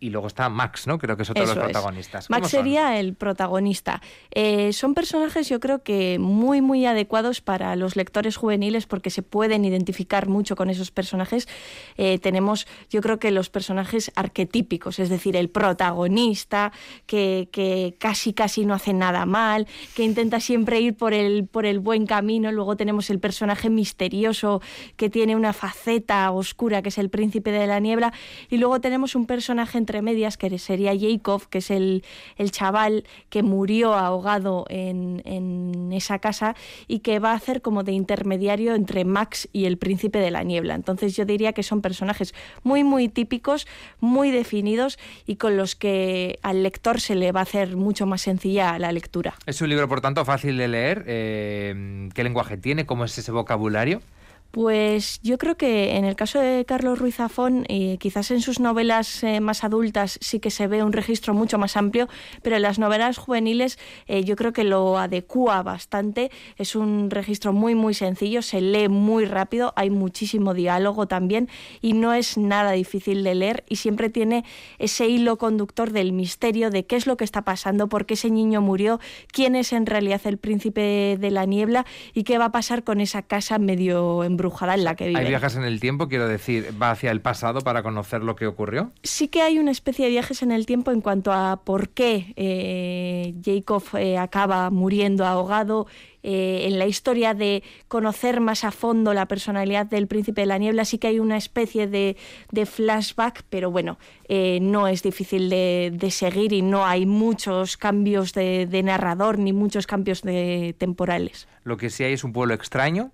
[0.00, 0.98] Y luego está Max, ¿no?
[0.98, 1.72] Creo que es otro de Eso los es.
[1.72, 2.26] protagonistas.
[2.26, 2.60] ¿Cómo Max son?
[2.60, 4.00] sería el protagonista.
[4.30, 9.22] Eh, son personajes yo creo que muy muy adecuados para los lectores juveniles porque se
[9.22, 11.48] pueden identificar mucho con esos personajes.
[11.96, 16.72] Eh, tenemos yo creo que los personajes arquetípicos, es decir, el protagonista
[17.06, 21.66] que, que casi casi no hace nada mal, que intenta siempre ir por el, por
[21.66, 22.50] el buen camino.
[22.52, 24.62] Luego tenemos el personaje misterioso
[24.96, 28.12] que tiene una faceta oscura que es el príncipe de la niebla.
[28.48, 32.04] Y luego tenemos un personaje entre medias que sería Jacob, que es el,
[32.36, 36.54] el chaval que murió ahogado en, en esa casa
[36.86, 40.44] y que va a hacer como de intermediario entre Max y el príncipe de la
[40.44, 40.74] niebla.
[40.74, 43.66] Entonces yo diría que son personajes muy, muy típicos,
[44.00, 48.22] muy definidos y con los que al lector se le va a hacer mucho más
[48.22, 49.34] sencilla la lectura.
[49.46, 51.04] Es un libro, por tanto, fácil de leer.
[51.06, 52.86] eh, ¿Qué lenguaje tiene?
[52.86, 54.02] ¿Cómo es ese vocabulario?
[54.50, 57.64] Pues yo creo que en el caso de Carlos Ruiz Zafón,
[58.00, 61.76] quizás en sus novelas eh, más adultas sí que se ve un registro mucho más
[61.76, 62.08] amplio,
[62.42, 66.32] pero en las novelas juveniles eh, yo creo que lo adecua bastante.
[66.56, 71.48] Es un registro muy, muy sencillo, se lee muy rápido, hay muchísimo diálogo también
[71.80, 74.44] y no es nada difícil de leer y siempre tiene
[74.80, 78.30] ese hilo conductor del misterio de qué es lo que está pasando, por qué ese
[78.30, 78.98] niño murió,
[79.30, 83.00] quién es en realidad el príncipe de la niebla y qué va a pasar con
[83.00, 85.20] esa casa medio embrujada en la que vive.
[85.20, 88.46] Hay viajes en el tiempo, quiero decir, va hacia el pasado para conocer lo que
[88.46, 88.90] ocurrió.
[89.02, 92.32] Sí que hay una especie de viajes en el tiempo en cuanto a por qué
[92.36, 95.86] eh, Jacob eh, acaba muriendo ahogado.
[96.22, 100.58] eh, en la historia de conocer más a fondo la personalidad del príncipe de la
[100.58, 102.16] niebla sí que hay una especie de,
[102.50, 107.76] de flashback, pero bueno, eh, no es difícil de, de seguir y no hay muchos
[107.76, 111.48] cambios de, de narrador ni muchos cambios de temporales.
[111.64, 113.12] Lo que sí hay es un pueblo extraño,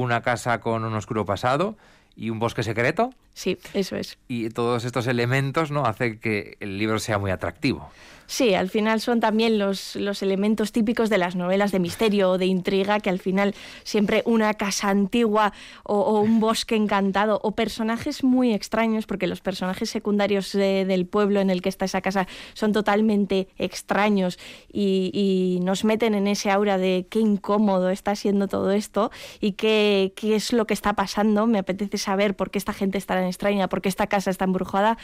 [0.00, 1.76] una casa con un oscuro pasado
[2.16, 3.10] y un bosque secreto.
[3.34, 4.16] Sí, eso es.
[4.28, 7.90] Y todos estos elementos no hacen que el libro sea muy atractivo.
[8.26, 12.38] Sí, al final son también los, los elementos típicos de las novelas de misterio o
[12.38, 17.52] de intriga, que al final siempre una casa antigua o, o un bosque encantado o
[17.52, 22.00] personajes muy extraños, porque los personajes secundarios eh, del pueblo en el que está esa
[22.00, 24.38] casa son totalmente extraños
[24.72, 29.52] y, y nos meten en ese aura de qué incómodo está siendo todo esto y
[29.52, 31.46] qué, qué es lo que está pasando.
[31.46, 34.98] Me apetece saber por qué esta gente está extraña, por qué esta casa está embrujada.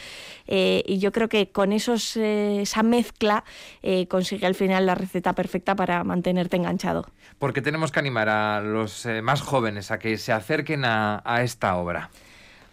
[0.47, 3.43] Eh, y yo creo que con esos, eh, esa mezcla
[3.81, 7.05] eh, consigue al final la receta perfecta para mantenerte enganchado.
[7.39, 12.09] Porque tenemos que animar a los más jóvenes a que se acerquen a esta obra.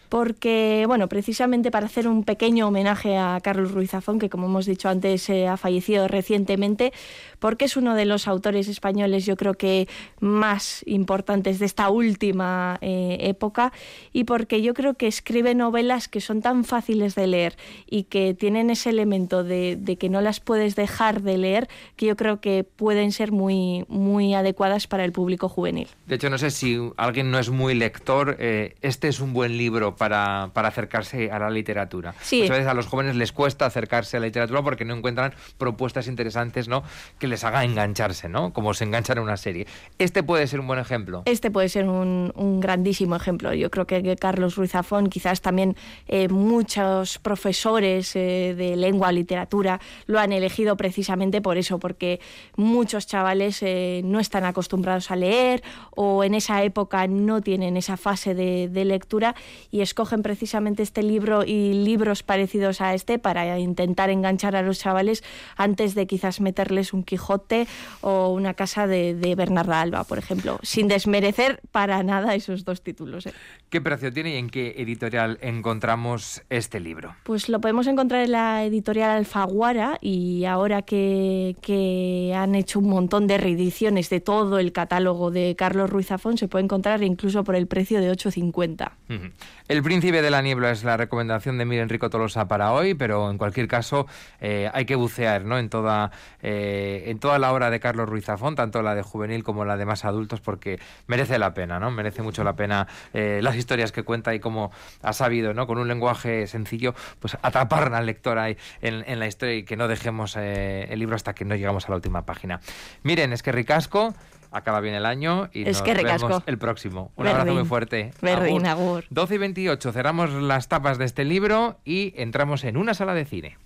[0.09, 4.67] Porque, bueno, precisamente para hacer un pequeño homenaje a Carlos Ruiz Zafón, que como hemos
[4.67, 6.93] dicho antes eh, ha fallecido recientemente,
[7.39, 9.89] porque es uno de los autores españoles yo creo que
[10.21, 13.73] más importantes de esta última eh, época
[14.13, 17.57] y porque yo creo que escribe novelas que son tan fáciles de leer
[17.87, 22.17] y que tienen ese elemento de, que no las puedes dejar de leer que yo
[22.17, 25.89] creo que pueden ser muy, muy adecuadas para el público juvenil.
[26.07, 29.57] De hecho, no sé si alguien no es muy lector, eh, este es un buen
[29.57, 32.15] libro para, para acercarse a la literatura.
[32.23, 32.43] Sí.
[32.43, 36.07] Muchas veces a los jóvenes les cuesta acercarse a la literatura porque no encuentran propuestas
[36.07, 36.83] interesantes ¿no?
[37.19, 38.53] que les haga engancharse, ¿no?
[38.53, 39.67] como se enganchan en una serie.
[39.99, 41.23] Este puede ser un buen ejemplo.
[41.27, 43.53] Este puede ser un, un grandísimo ejemplo.
[43.53, 49.13] Yo creo que, Carlos Ruiz Zafón, quizás también eh, muchos profesores eh, de lengua o
[49.13, 52.21] literatura lo han elegido precisamente por eso, porque
[52.57, 57.97] muchos chavales eh, no están acostumbrados a leer o en esa época no tienen esa
[57.97, 59.35] fase de, de lectura
[59.71, 64.79] y escogen precisamente este libro y libros parecidos a este para intentar enganchar a los
[64.79, 65.25] chavales
[65.57, 67.67] antes de quizás meterles un Quijote
[68.03, 72.83] o una casa de, de Bernarda Alba, por ejemplo, sin desmerecer para nada esos dos
[72.83, 73.27] títulos.
[73.27, 73.33] ¿eh?
[73.71, 77.15] ¿Qué precio tiene y en qué editorial encontramos este libro?
[77.25, 82.91] Pues lo podemos encontrar en la editorial Alfaguara y ahora que, que han hecho un
[82.91, 87.45] montón de reediciones de todo el catálogo de Carlos Ruiz Zafón, se puede encontrar incluso
[87.45, 88.93] por el precio de 8,50.
[89.09, 89.33] Ujú.
[89.69, 92.95] El El príncipe de la niebla es la recomendación de Miguel Enrico Tolosa para hoy,
[92.95, 94.09] pero en cualquier caso
[94.41, 95.57] eh, hay que bucear ¿no?
[95.57, 96.11] en, toda,
[96.43, 99.77] eh, en toda la obra de Carlos Ruiz Zafón, tanto la de juvenil como la
[99.77, 101.93] de más adultos, porque merece la pena, ¿no?
[101.93, 105.69] merece mucho la pena eh, las historias que cuenta y cómo ha sabido, ¿no?
[105.69, 109.77] con un lenguaje sencillo, pues atrapar al lector ahí en, en la historia y que
[109.77, 112.59] no dejemos el libro hasta que no llegamos a la última página.
[113.05, 114.13] Miren, es que ricasco
[114.51, 117.13] acaba bien el año y nos vemos el próximo.
[117.17, 118.13] Un abrazo muy fuerte.
[118.23, 119.05] Berrin, agur.
[119.11, 123.25] 12 y 28 cerramos las tapas de este libro y entramos en una sala de
[123.25, 123.57] cine.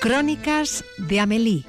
[0.00, 1.64] Crónicas de Amelie.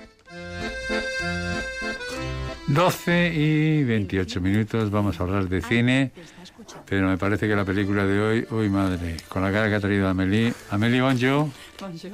[2.68, 6.12] 12 y 28 minutos, vamos a hablar de cine.
[6.86, 9.80] Pero me parece que la película de hoy, uy madre, con la cara que ha
[9.80, 12.12] traído Amélie, Amélie Bonjour, Bonjour.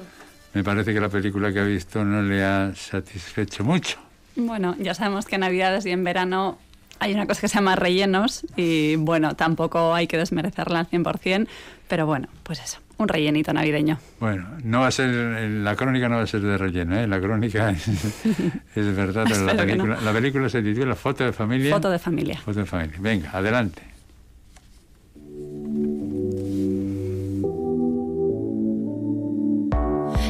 [0.53, 3.97] me parece que la película que ha visto no le ha satisfecho mucho.
[4.35, 6.59] Bueno, ya sabemos que en Navidades y en verano
[6.99, 11.47] hay una cosa que se llama rellenos y bueno, tampoco hay que desmerecerla al 100%,
[11.87, 13.99] pero bueno, pues eso, un rellenito navideño.
[14.19, 17.07] Bueno, no va a ser, la crónica no va a ser de relleno, ¿eh?
[17.07, 17.87] la crónica es,
[18.75, 21.73] es verdad, pero la película, la película se titula Foto de familia.
[21.73, 22.37] Foto de familia.
[22.37, 22.97] Foto de familia.
[22.99, 23.96] Venga, adelante.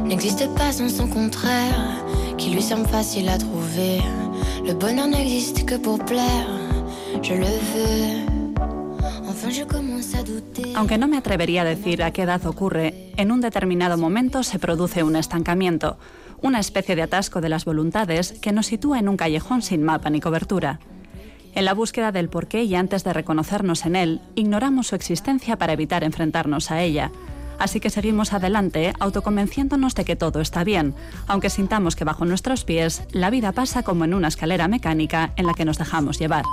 [0.07, 2.03] N'existe pas son contraire,
[2.37, 4.01] qui lui semble facile à trouver.
[4.65, 6.47] Le bonheur n'existe que pour plaire,
[7.21, 8.37] je le veux.
[10.75, 14.59] Aunque no me atrevería a decir a qué edad ocurre, en un determinado momento se
[14.59, 15.97] produce un estancamiento,
[16.41, 20.09] una especie de atasco de las voluntades que nos sitúa en un callejón sin mapa
[20.09, 20.79] ni cobertura.
[21.55, 25.73] En la búsqueda del porqué y antes de reconocernos en él, ignoramos su existencia para
[25.73, 27.11] evitar enfrentarnos a ella.
[27.59, 30.93] Así que seguimos adelante autoconvenciéndonos de que todo está bien,
[31.27, 35.47] aunque sintamos que bajo nuestros pies la vida pasa como en una escalera mecánica en
[35.47, 36.45] la que nos dejamos llevar.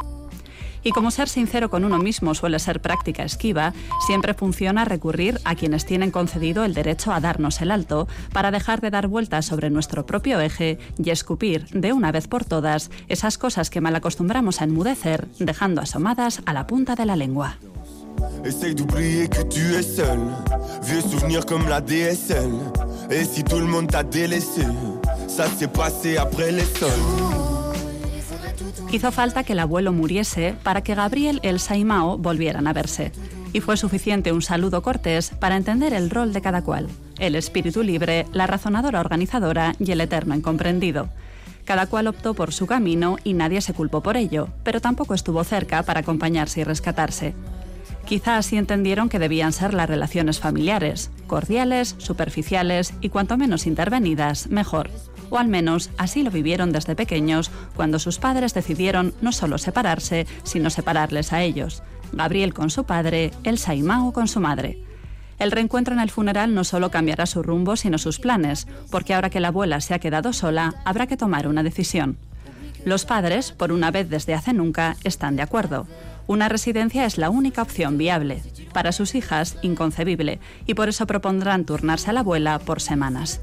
[0.85, 3.73] Y como ser sincero con uno mismo suele ser práctica esquiva,
[4.07, 8.83] siempre funciona recurrir a quienes tienen concedido el derecho a darnos el alto para dejar
[8.83, 13.39] de dar vueltas sobre nuestro propio eje y escupir de una vez por todas esas
[13.39, 17.57] cosas que mal acostumbramos a enmudecer, dejando asomadas a la punta de la lengua.
[18.45, 20.19] Essaye d'oublier que tu es seul.
[20.83, 22.53] Vieux souvenirs comme la DSL.
[23.11, 24.67] Et si tout le monde t'a délaissé,
[25.29, 26.91] ça s'est passé après les sols.
[28.93, 33.11] Hizo falta que el abuelo muriese para que Gabriel, Elsa y Mao volvieran a verse.
[33.53, 36.89] Y fue suficiente un saludo cortés para entender el rol de cada cual.
[37.19, 41.09] El espíritu libre, la razonadora organizadora y el eterno incomprendido.
[41.65, 45.43] Cada cual optó por su camino y nadie se culpó por ello, pero tampoco estuvo
[45.45, 47.35] cerca para acompañarse y rescatarse.
[48.07, 54.49] Quizá así entendieron que debían ser las relaciones familiares, cordiales, superficiales y cuanto menos intervenidas,
[54.49, 54.91] mejor.
[55.31, 60.27] O al menos así lo vivieron desde pequeños cuando sus padres decidieron no solo separarse,
[60.43, 61.83] sino separarles a ellos.
[62.13, 64.79] Gabriel con su padre, Elsa y Mao con su madre.
[65.39, 69.31] El reencuentro en el funeral no solo cambiará su rumbo, sino sus planes, porque ahora
[69.31, 72.19] que la abuela se ha quedado sola, habrá que tomar una decisión.
[72.85, 75.87] Los padres, por una vez desde hace nunca, están de acuerdo.
[76.27, 78.43] Una residencia es la única opción viable.
[78.73, 83.41] Para sus hijas, inconcebible, y por eso propondrán turnarse a la abuela por semanas.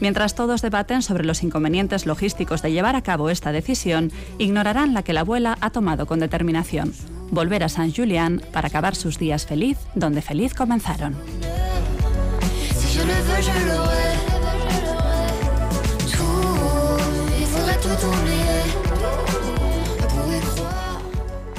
[0.00, 5.02] Mientras todos debaten sobre los inconvenientes logísticos de llevar a cabo esta decisión, ignorarán la
[5.02, 6.92] que la abuela ha tomado con determinación,
[7.30, 11.16] volver a San Julián para acabar sus días feliz donde feliz comenzaron.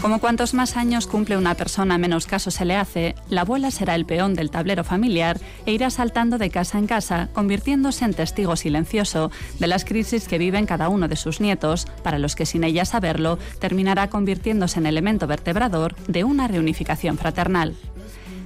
[0.05, 3.95] Como cuantos más años cumple una persona, menos caso se le hace, la abuela será
[3.95, 8.55] el peón del tablero familiar e irá saltando de casa en casa, convirtiéndose en testigo
[8.55, 12.63] silencioso de las crisis que viven cada uno de sus nietos, para los que sin
[12.63, 17.73] ella saberlo terminará convirtiéndose en elemento vertebrador de una reunificación fraternal.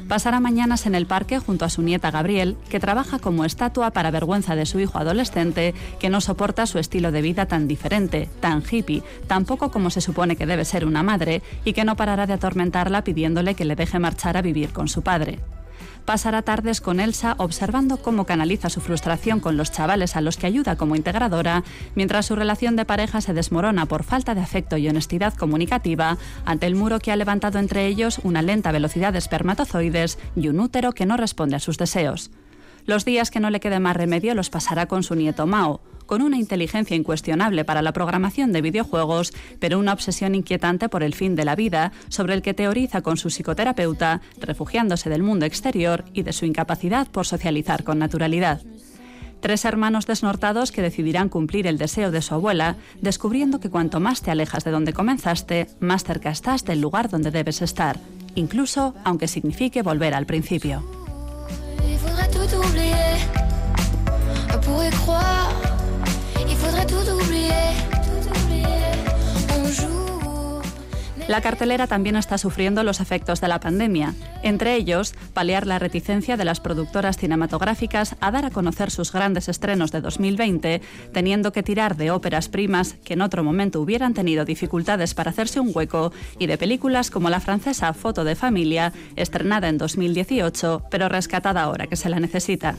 [0.09, 4.09] Pasará mañanas en el parque junto a su nieta Gabriel, que trabaja como estatua para
[4.09, 8.63] vergüenza de su hijo adolescente, que no soporta su estilo de vida tan diferente, tan
[8.67, 12.25] hippie, tan poco como se supone que debe ser una madre, y que no parará
[12.25, 15.37] de atormentarla pidiéndole que le deje marchar a vivir con su padre
[16.09, 20.47] pasará tardes con Elsa observando cómo canaliza su frustración con los chavales a los que
[20.47, 21.63] ayuda como integradora,
[21.93, 26.65] mientras su relación de pareja se desmorona por falta de afecto y honestidad comunicativa ante
[26.65, 30.93] el muro que ha levantado entre ellos una lenta velocidad de espermatozoides y un útero
[30.93, 32.31] que no responde a sus deseos.
[32.87, 35.79] Los días que no le quede más remedio los pasará con su nieto Mao,
[36.09, 41.13] con una inteligencia incuestionable para la programación de videojuegos, pero una obsesión inquietante por el
[41.13, 46.05] fin de la vida, sobre el que teoriza con su psicoterapeuta, refugiándose del mundo exterior
[46.11, 48.59] y de su incapacidad por socializar con naturalidad.
[49.39, 54.23] Tres hermanos desnortados que decidirán cumplir el deseo de su abuela, descubriendo que cuanto más
[54.23, 57.99] te alejas de donde comenzaste, más cerca estás del lugar donde debes estar,
[58.33, 60.83] incluso aunque signifique volver al principio.
[71.29, 76.37] La cartelera también está sufriendo los efectos de la pandemia, entre ellos paliar la reticencia
[76.37, 80.81] de las productoras cinematográficas a dar a conocer sus grandes estrenos de 2020,
[81.13, 85.59] teniendo que tirar de óperas primas que en otro momento hubieran tenido dificultades para hacerse
[85.59, 91.09] un hueco y de películas como la francesa Foto de Familia, estrenada en 2018, pero
[91.09, 92.73] rescatada ahora que se la necesita.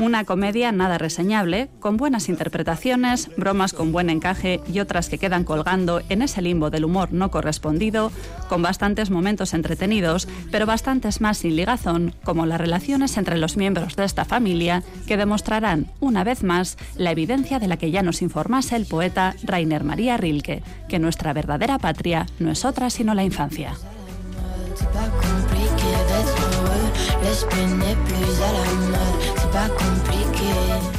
[0.00, 5.42] Una comedia nada reseñable, con buenas interpretaciones, bromas con buen encaje y otras que quedan
[5.42, 8.12] colgando en ese limbo del humor no correspondido,
[8.48, 13.96] con bastantes momentos entretenidos, pero bastantes más sin ligazón, como las relaciones entre los miembros
[13.96, 18.22] de esta familia, que demostrarán, una vez más, la evidencia de la que ya nos
[18.22, 23.24] informase el poeta Rainer María Rilke, que nuestra verdadera patria no es otra sino la
[23.24, 23.74] infancia.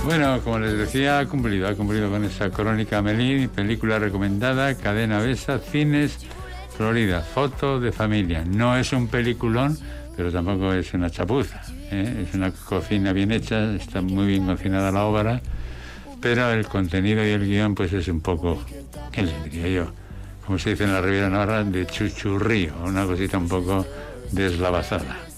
[0.03, 5.19] Bueno, como les decía, ha cumplido, ha cumplido con esa crónica Melín, película recomendada, cadena
[5.19, 6.17] Besa, cines,
[6.75, 8.43] Florida, foto de familia.
[8.45, 9.77] No es un peliculón,
[10.17, 11.61] pero tampoco es una chapuza.
[11.91, 12.25] ¿eh?
[12.27, 15.41] Es una cocina bien hecha, está muy bien cocinada la obra,
[16.19, 18.61] pero el contenido y el guion pues es un poco,
[19.11, 19.91] ¿qué les diría yo?
[20.45, 23.85] Como se dice en la Riviera Navarra, de chuchurrío, una cosita un poco
[24.31, 25.28] deslavazada.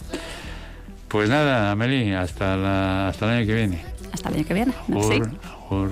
[1.11, 3.83] Pues nada, Amelie, hasta, la, hasta el año que viene.
[4.13, 4.73] Hasta el año que viene.
[4.89, 5.21] Agur, Sí.
[5.65, 5.91] agur.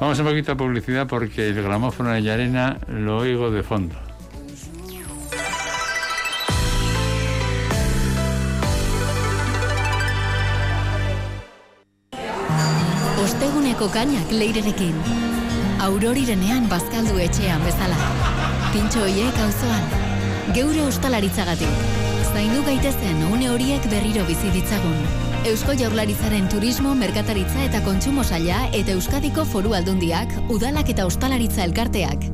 [0.00, 3.96] Vamos un poquito a publicidad porque el gramófono de Yarena lo oigo de fondo.
[13.22, 14.96] Osteguneko kainak leirerekin.
[15.86, 17.98] Aurorirenean bazkaldu etxean bezala.
[18.74, 19.88] Pintxo hoiek auzoan.
[20.56, 21.99] Geure ostalaritzagatik.
[22.30, 24.98] Zaindu gaitezen une horiek berriro bizi ditzagun.
[25.50, 32.28] Eusko Jaurlaritzaren Turismo, Merkataritza eta Kontsumo Saila eta Euskadiko Foru Aldundiak, Udalak eta Ostalaritza Elkarteak.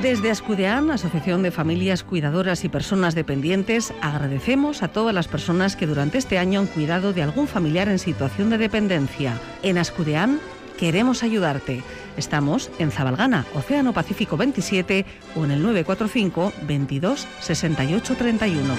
[0.00, 5.88] Desde Ascudean, Asociación de Familias Cuidadoras y Personas Dependientes, agradecemos a todas las personas que
[5.88, 9.38] durante este año han cuidado de algún familiar en situación de dependencia.
[9.62, 10.40] En Ascudean
[10.78, 11.82] queremos ayudarte.
[12.16, 15.04] Estamos en Zabalgana, Océano Pacífico 27
[15.36, 18.74] o en el 945 22 68 31.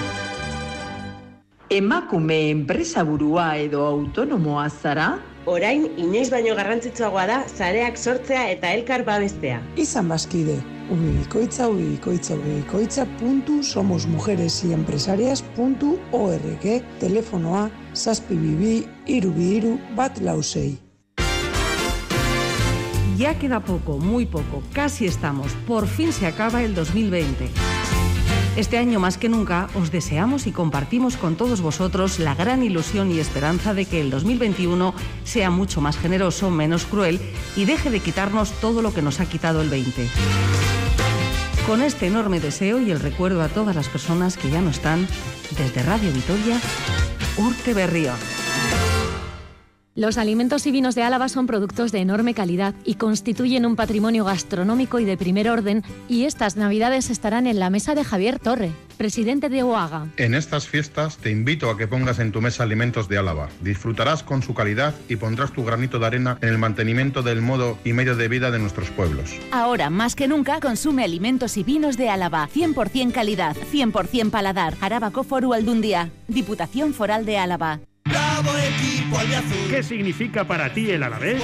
[1.68, 5.20] Emakume enpresaburua edo autonomoa zara?
[5.46, 9.60] Orain, inoiz baino garrantzitsuagoa da zareak sortzea eta elkar babestea.
[9.76, 10.58] Izan bazkide,
[10.90, 20.89] ubibikoitza, ubibikoitza, ubibikoitza, puntu, somos mujeres y empresarias, puntu, org, telefonoa, zazpibibi, irubiru, bat lausei.
[23.20, 25.52] Ya queda poco, muy poco, casi estamos.
[25.66, 27.50] Por fin se acaba el 2020.
[28.56, 33.10] Este año más que nunca os deseamos y compartimos con todos vosotros la gran ilusión
[33.10, 37.20] y esperanza de que el 2021 sea mucho más generoso, menos cruel
[37.56, 40.08] y deje de quitarnos todo lo que nos ha quitado el 20.
[41.66, 45.06] Con este enorme deseo y el recuerdo a todas las personas que ya no están,
[45.58, 46.58] desde Radio Vitoria,
[47.36, 48.39] Urte Berrión.
[49.96, 54.24] Los alimentos y vinos de Álava son productos de enorme calidad y constituyen un patrimonio
[54.24, 58.70] gastronómico y de primer orden y estas navidades estarán en la mesa de Javier Torre,
[58.96, 60.06] presidente de OAGA.
[60.16, 63.48] En estas fiestas te invito a que pongas en tu mesa alimentos de Álava.
[63.62, 67.76] Disfrutarás con su calidad y pondrás tu granito de arena en el mantenimiento del modo
[67.84, 69.34] y medio de vida de nuestros pueblos.
[69.50, 72.48] Ahora, más que nunca, consume alimentos y vinos de Álava.
[72.54, 74.76] 100% calidad, 100% paladar.
[74.80, 76.12] Arabako Foru Aldundia.
[76.28, 77.80] Diputación Foral de Álava.
[79.68, 81.42] ¿Qué significa para ti el Alavés?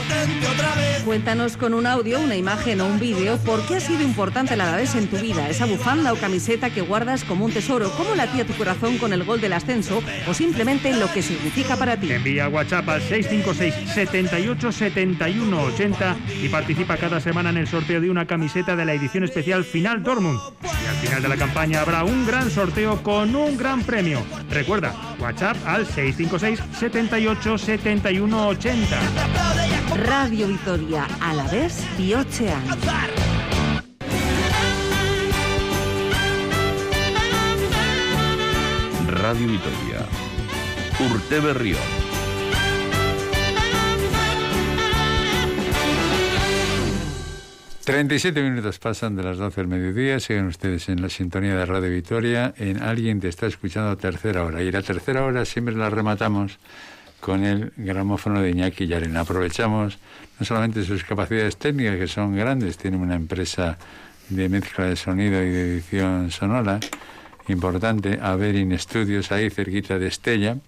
[1.04, 4.60] Cuéntanos con un audio, una imagen o un vídeo por qué ha sido importante el
[4.60, 8.46] Alavés en tu vida, esa bufanda o camiseta que guardas como un tesoro, cómo latía
[8.46, 12.12] tu corazón con el gol del ascenso o simplemente lo que significa para ti.
[12.12, 18.10] Envía WhatsApp al 656 78 71 80 y participa cada semana en el sorteo de
[18.10, 20.40] una camiseta de la edición especial Final Dortmund.
[20.62, 24.24] Y al final de la campaña habrá un gran sorteo con un gran premio.
[24.50, 28.98] Recuerda, WhatsApp al 656 78 71 80.
[30.04, 32.62] Radio Vitoria, a la vez Biochean.
[39.08, 40.06] Radio Vitoria.
[41.00, 42.06] Urte Berrión.
[47.84, 50.18] Treinta y siete minutos pasan de las 12 del mediodía.
[50.18, 52.52] Siguen ustedes en la sintonía de Radio Vitoria.
[52.56, 54.62] En Alguien te está escuchando a tercera hora.
[54.62, 56.58] Y la tercera hora siempre la rematamos
[57.20, 59.20] con el gramófono de Iñaki Yarena.
[59.20, 59.98] Aprovechamos
[60.38, 63.78] no solamente sus capacidades técnicas, que son grandes, tiene una empresa
[64.28, 66.80] de mezcla de sonido y de edición sonora
[67.48, 70.58] importante, Averin Studios, ahí cerquita de Estella,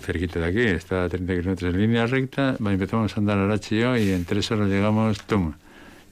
[0.00, 3.96] cerquita de aquí, está a 30 kilómetros en línea recta, empezamos a andar a yo
[3.96, 5.54] y en tres horas llegamos, tum,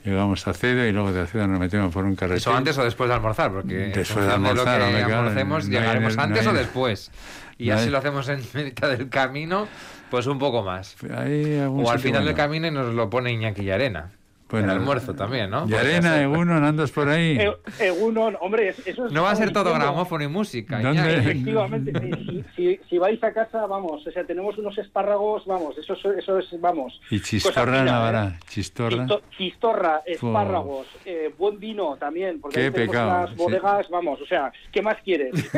[0.05, 2.39] llegamos a Cedo y luego de Acedo nos metemos por un carretero.
[2.39, 3.53] ¿Eso antes o después de almorzar?
[3.53, 7.11] Porque Después de almorzar, lo que almorcemos, no llegaremos antes no o después.
[7.59, 9.69] Y así lo hacemos en mitad del camino,
[10.11, 10.97] pues un poco más.
[11.03, 12.37] O al final del bueno.
[12.37, 14.11] camino y nos lo pone Iñaki y Arena.
[14.53, 15.67] Bueno, el almuerzo también, ¿no?
[15.69, 17.39] Y arena, Eguno, ¿andas por ahí?
[17.39, 19.13] Eh, Egunon, hombre, es- eso es...
[19.13, 19.87] No va a ser todo diciendo.
[19.87, 20.79] gramófono y música.
[20.81, 21.17] ¿Dónde?
[21.19, 22.45] Efectivamente, eh, si,
[22.77, 26.39] si, si vais a casa, vamos, o sea, tenemos unos espárragos, vamos, eso, es- eso
[26.39, 27.01] es, vamos...
[27.11, 28.39] Y chistorra Navarra, ¿eh?
[28.49, 29.07] chistorra.
[29.07, 33.37] Chisto- Chistorra, espárragos, eh, buen vino también, porque Qué pecado, unas sí.
[33.37, 35.33] bodegas, vamos, o sea, ¿qué más quieres?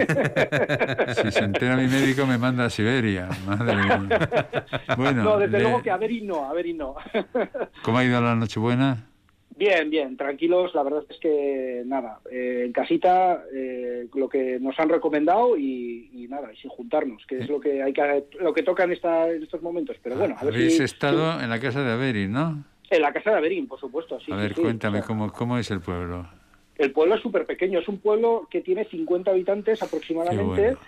[1.23, 3.28] Si se entera mi médico me manda a Siberia.
[3.47, 4.00] Madre mía.
[4.97, 6.94] Bueno, no, desde le- luego que a ver y no, a ver y no.
[7.82, 8.84] ¿cómo ha ido la Nochebuena?
[9.57, 10.75] Bien, bien, tranquilos.
[10.75, 16.11] La verdad es que nada, eh, en casita eh, lo que nos han recomendado y,
[16.13, 18.93] y nada, y sin juntarnos, que es lo que hay que lo que toca en,
[18.93, 19.97] esta, en estos momentos.
[20.03, 22.65] Pero bueno, a ver Habéis si estado en la casa de Avery, ¿no?
[22.91, 24.19] en la casa de Averín, por supuesto.
[24.21, 24.63] Sí, a ver, sí.
[24.63, 26.27] cuéntame cómo, cómo es el pueblo.
[26.77, 30.63] el pueblo es súper pequeño, es un pueblo que tiene 50 habitantes aproximadamente.
[30.63, 30.79] Qué bueno.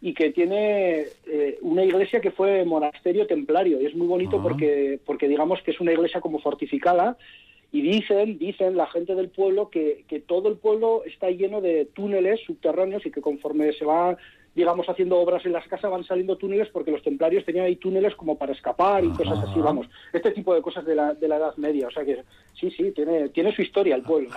[0.00, 3.80] Y que tiene eh, una iglesia que fue monasterio templario.
[3.80, 4.42] Y es muy bonito Ah.
[4.42, 7.16] porque, porque digamos que es una iglesia como fortificada
[7.70, 11.84] y dicen, dicen la gente del pueblo que, que todo el pueblo está lleno de
[11.84, 14.16] túneles subterráneos y que conforme se va,
[14.54, 18.14] digamos, haciendo obras en las casas van saliendo túneles porque los templarios tenían ahí túneles
[18.16, 19.86] como para escapar y cosas así, vamos.
[20.12, 21.86] Este tipo de cosas de la, de la Edad Media.
[21.86, 22.24] O sea que
[22.58, 24.30] sí, sí, tiene, tiene su historia el pueblo.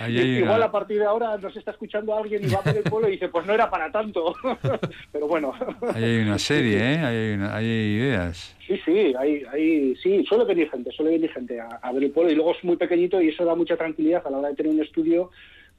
[0.00, 2.82] ahí hay Igual a partir de ahora nos está escuchando alguien y va por el
[2.82, 4.34] pueblo y dice, pues no era para tanto.
[5.12, 5.52] Pero bueno.
[5.94, 6.98] Ahí hay una serie, ¿eh?
[6.98, 8.56] Ahí hay, una- hay ideas.
[8.66, 12.10] Sí, sí, ahí, ahí, sí, suele venir gente, suele venir gente a, a ver el
[12.10, 14.54] pueblo y luego es muy pequeñito y eso da mucha tranquilidad a la hora de
[14.54, 15.30] tener un estudio,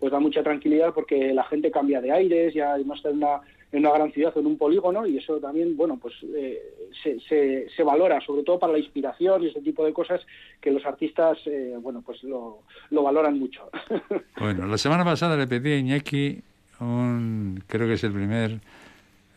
[0.04, 3.40] pues da mucha tranquilidad porque la gente cambia de aires, ya no está en una,
[3.72, 6.62] en una gran ciudad o en un polígono y eso también, bueno, pues eh,
[7.02, 10.20] se, se, valora, sobre todo para la inspiración y ese tipo de cosas
[10.60, 13.70] que los artistas, eh, bueno, pues lo, lo valoran mucho.
[14.38, 16.42] Bueno, la semana pasada le pedí a Iñaki
[16.82, 18.60] un, creo que es el primer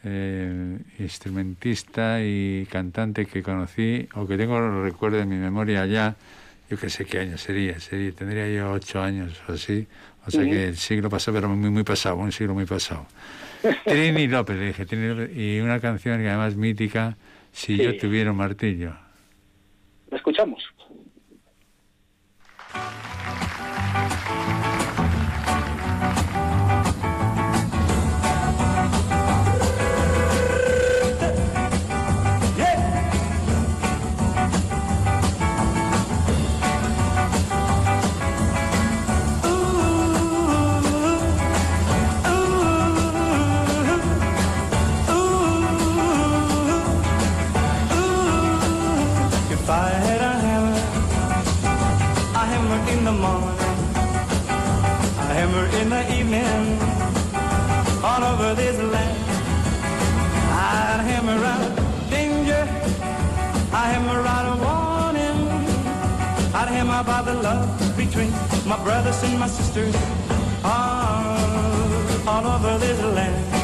[0.03, 6.17] eh, instrumentista y cantante que conocí, o que tengo recuerdo en mi memoria ya,
[6.69, 9.87] yo que sé qué año sería, sería tendría yo ocho años o así,
[10.27, 13.07] o sea que el siglo pasado, pero muy, muy pasado, un siglo muy pasado.
[13.85, 17.17] Trini López, le dije, Trini López, y una canción que además mítica,
[17.53, 18.95] Si yo tuviera un martillo.
[20.11, 20.63] ¿Lo escuchamos?
[68.67, 69.95] My brothers and my sisters,
[70.65, 73.56] all, all over this land.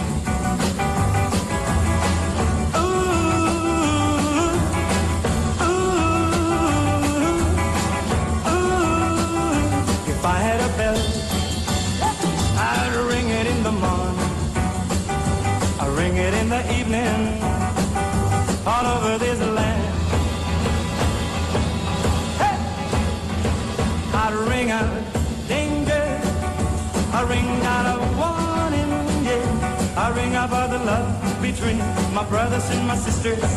[30.92, 31.78] Love between
[32.16, 33.50] my brothers and my sisters,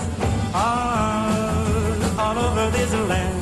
[0.54, 3.38] all, all over this land.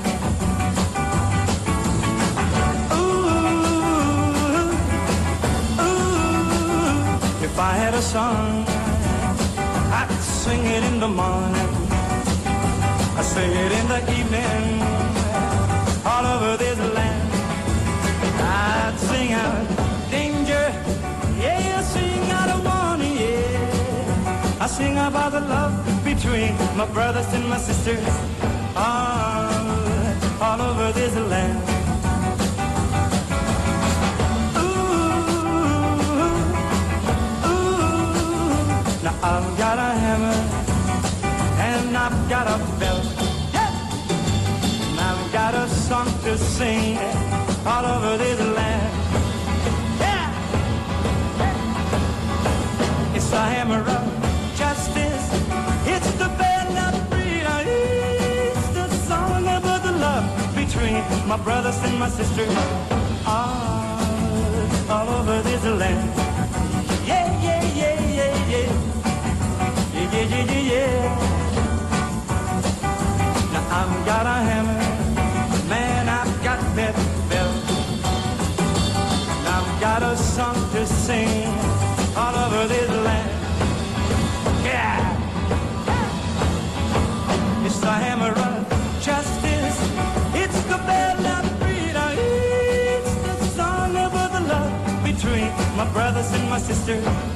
[2.97, 3.27] Ooh,
[5.85, 8.65] ooh, If I had a song,
[9.99, 11.71] I'd sing it in the morning.
[13.19, 14.63] I sing it in the evening,
[16.11, 17.29] all over this land.
[18.55, 19.82] I'd sing out
[24.63, 25.75] I sing about the love
[26.05, 28.07] between my brothers and my sisters
[28.77, 29.51] all,
[30.41, 31.59] all over this land.
[34.55, 34.63] Ooh,
[37.45, 39.03] ooh.
[39.03, 40.39] Now I've got a hammer
[41.67, 43.03] and I've got a belt.
[43.51, 43.67] Yeah,
[44.91, 46.97] And I've got a song to sing
[47.65, 48.93] all over this land.
[49.99, 50.31] Yeah!
[53.13, 54.02] It's a hammer up.
[61.27, 62.49] My brothers and my sisters.
[63.25, 63.97] All,
[64.89, 66.11] all over this land.
[67.07, 68.69] Yeah, yeah, yeah, yeah.
[69.93, 71.43] Yeah, yeah, yeah, yeah, yeah.
[73.53, 74.82] Now I've got a hammer,
[96.85, 97.32] monster.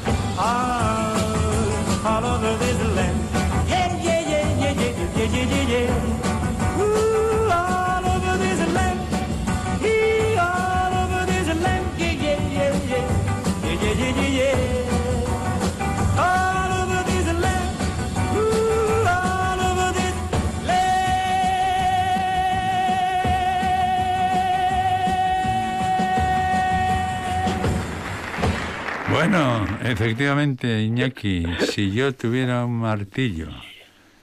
[29.38, 33.50] Bueno, efectivamente, Iñaki, si yo tuviera un martillo,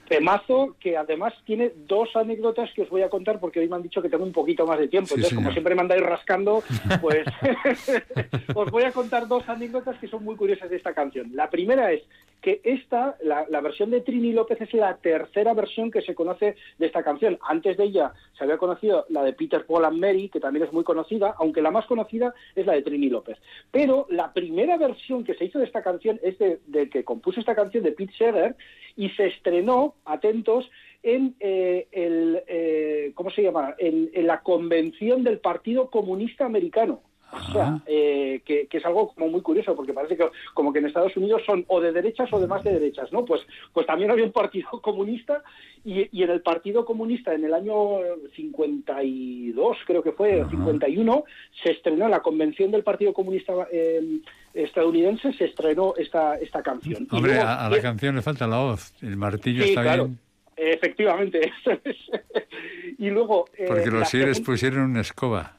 [0.09, 3.81] Temazo que además tiene dos anécdotas que os voy a contar porque hoy me han
[3.81, 5.07] dicho que tengo un poquito más de tiempo.
[5.07, 5.53] Sí, Entonces, como señor.
[5.53, 6.61] siempre me andáis rascando,
[6.99, 7.25] pues
[8.55, 11.31] os voy a contar dos anécdotas que son muy curiosas de esta canción.
[11.33, 12.03] La primera es
[12.45, 16.85] que esta, la, versión de Trini López es la tercera versión que se conoce de
[16.85, 17.39] esta canción.
[17.41, 20.71] Antes de ella se había conocido la de Peter Paul and Mary, que también es
[20.71, 23.39] muy conocida, aunque la más conocida es la de Trini López.
[23.71, 27.55] Pero la primera versión que se hizo de esta canción es de, que compuso esta
[27.55, 28.55] canción de Pete Seeger
[28.95, 30.69] y se estrenó, atentos,
[31.01, 33.73] en eh, el, eh, ¿cómo se llama?
[33.79, 37.01] En la convención del Partido Comunista Americano.
[37.35, 40.79] O sea, eh, que, que es algo como muy curioso, porque parece que como que
[40.79, 43.25] en Estados Unidos son o de derechas o de más de derechas, ¿no?
[43.25, 43.41] Pues,
[43.73, 45.43] pues también había un partido comunista
[45.83, 47.99] y, y en el Partido Comunista en el año
[48.35, 51.23] 52, creo que fue, 51,
[51.63, 54.19] se estrenó en la convención del Partido Comunista eh,
[54.53, 57.07] estadounidense, se estrenó esta, esta canción.
[57.11, 60.05] Hombre, luego- a, a la canción le falta la hoz, el martillo Sí, está claro.
[60.05, 60.19] bien,
[60.57, 61.51] Efectivamente,
[62.97, 63.45] y luego...
[63.57, 65.57] eh, porque los sires segun- pusieron una escoba.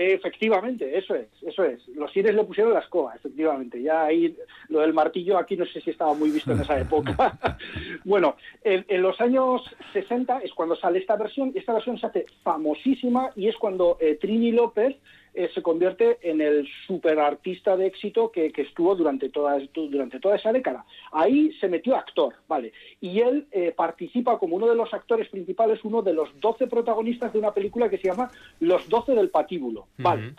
[0.00, 1.88] Efectivamente, eso es, eso es.
[1.88, 3.82] Los sires le pusieron la escoba, efectivamente.
[3.82, 4.36] Ya ahí
[4.68, 7.58] lo del martillo aquí no sé si estaba muy visto en esa época.
[8.04, 9.62] bueno, en, en los años
[9.92, 13.98] 60 es cuando sale esta versión y esta versión se hace famosísima y es cuando
[14.00, 14.94] eh, Trini López
[15.38, 20.52] eh, se convierte en el superartista de éxito que, estuvo durante toda, durante toda esa
[20.52, 20.84] década.
[21.12, 22.72] Ahí se metió actor, ¿vale?
[23.00, 27.32] Y él eh, participa como uno de los actores principales, uno de los 12 protagonistas
[27.32, 30.34] de una película que se llama Los 12 del patíbulo, ¿vale?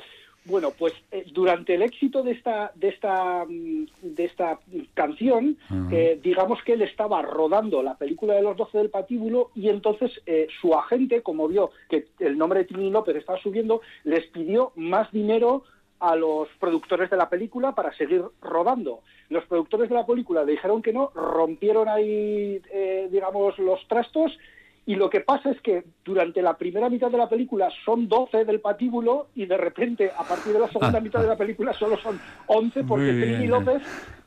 [0.46, 4.60] Bueno, pues eh, durante el éxito de esta de esta mm, de esta
[4.94, 5.58] canción,
[5.92, 10.12] eh, digamos que él estaba rodando la película de los 12 del patíbulo y entonces
[10.26, 14.72] eh, su agente, como vio que el nombre de Trini López estaba subiendo, les pidió
[14.76, 15.64] más dinero
[16.00, 19.02] a los productores de la película para seguir rodando.
[19.30, 24.38] Los productores de la película le dijeron que no, rompieron ahí, eh, digamos, los trastos
[24.90, 28.44] y lo que pasa es que durante la primera mitad de la película son 12
[28.44, 31.96] del patíbulo y de repente a partir de la segunda mitad de la película solo
[32.00, 33.12] son 11 porque.
[33.12, 33.84] Trini López,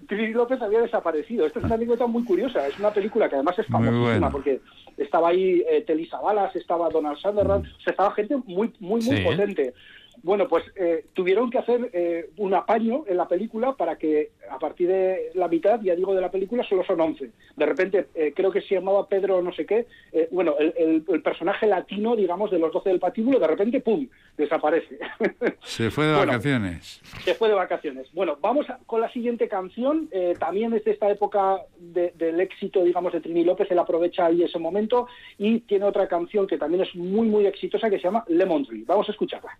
[0.06, 1.46] Trini López había desaparecido.
[1.46, 2.64] Esta es una anécdota muy curiosa.
[2.68, 4.60] Es una película que además es famosísima porque
[4.98, 9.16] estaba ahí eh, Telisa Balas, estaba Donald Sutherland, o sea, estaba gente muy, muy, muy
[9.16, 9.24] Sí.
[9.24, 9.74] potente.
[10.22, 14.56] Bueno, pues eh, tuvieron que hacer eh, un apaño en la película para que a
[14.58, 17.30] partir de la mitad, ya digo, de la película solo son 11.
[17.56, 21.04] De repente, eh, creo que se llamaba Pedro no sé qué, eh, bueno, el, el-
[21.08, 24.98] el personaje latino, digamos, de los 12 del patíbulo, de repente, ¡pum!, desaparece.
[25.62, 26.26] Se fue de Bueno.
[26.30, 27.00] vacaciones.
[27.24, 28.06] Se fue de vacaciones.
[28.12, 30.08] Bueno, vamos a- con la siguiente canción.
[30.12, 33.68] eh, también es de esta época de- del éxito, digamos, de Trini López.
[33.70, 35.06] Él aprovecha ahí ese momento
[35.38, 38.84] y tiene otra canción que también es muy, muy exitosa que se llama Lemon Tree.
[38.86, 39.58] Vamos a escucharla.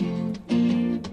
[0.00, 1.06] When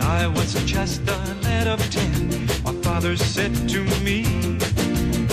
[0.00, 2.28] I was just a lad of ten,
[2.64, 4.24] my father said to me,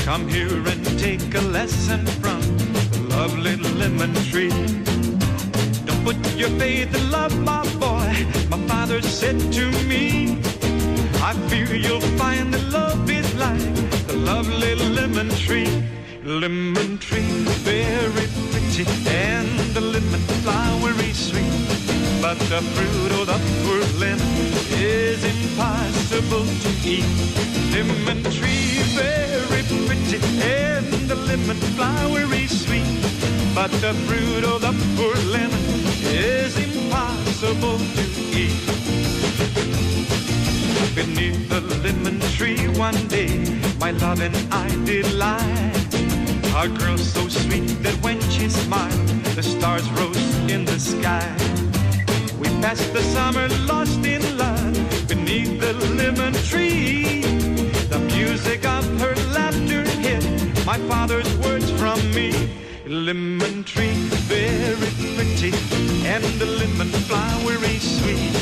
[0.05, 2.39] Come here and take a lesson from
[2.91, 4.51] the lovely lemon tree.
[5.85, 10.39] Don't put your faith in love, my boy, my father said to me.
[11.23, 13.73] I fear you'll find that love is like
[14.05, 15.83] the lovely lemon tree.
[16.29, 21.49] Lemon tree, very pretty, and the lemon flowery sweet.
[22.21, 27.03] But the fruit oh, of the poor lemon is impossible to eat.
[27.73, 32.85] Lemon tree, very pretty, and the lemon flowery sweet,
[33.55, 35.65] but the fruit oh, of the poor lemon
[36.13, 38.03] is impossible to
[38.37, 38.53] eat.
[40.93, 43.43] Beneath the lemon tree one day,
[43.79, 45.98] my love and I did lie.
[46.55, 50.17] A girl so sweet that when she smiled, the stars rose
[50.49, 51.29] in the sky.
[52.39, 57.21] We passed the summer lost in love beneath the lemon tree.
[57.89, 60.23] The music of her laughter hid
[60.65, 62.31] my father's words from me.
[62.85, 63.93] Lemon tree,
[64.27, 65.53] very pretty,
[66.05, 68.33] and the lemon flowery sweet.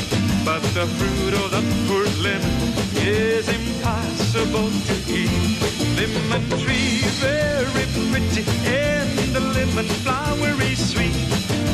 [0.44, 5.77] But the fruit of the poor lemon is impossible to eat.
[5.98, 11.12] Lemon tree, very pretty, and the lemon flowery sweet.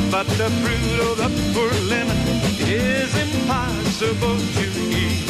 [0.09, 2.17] But the fruit of the poor lemon
[2.61, 5.29] is impossible to eat.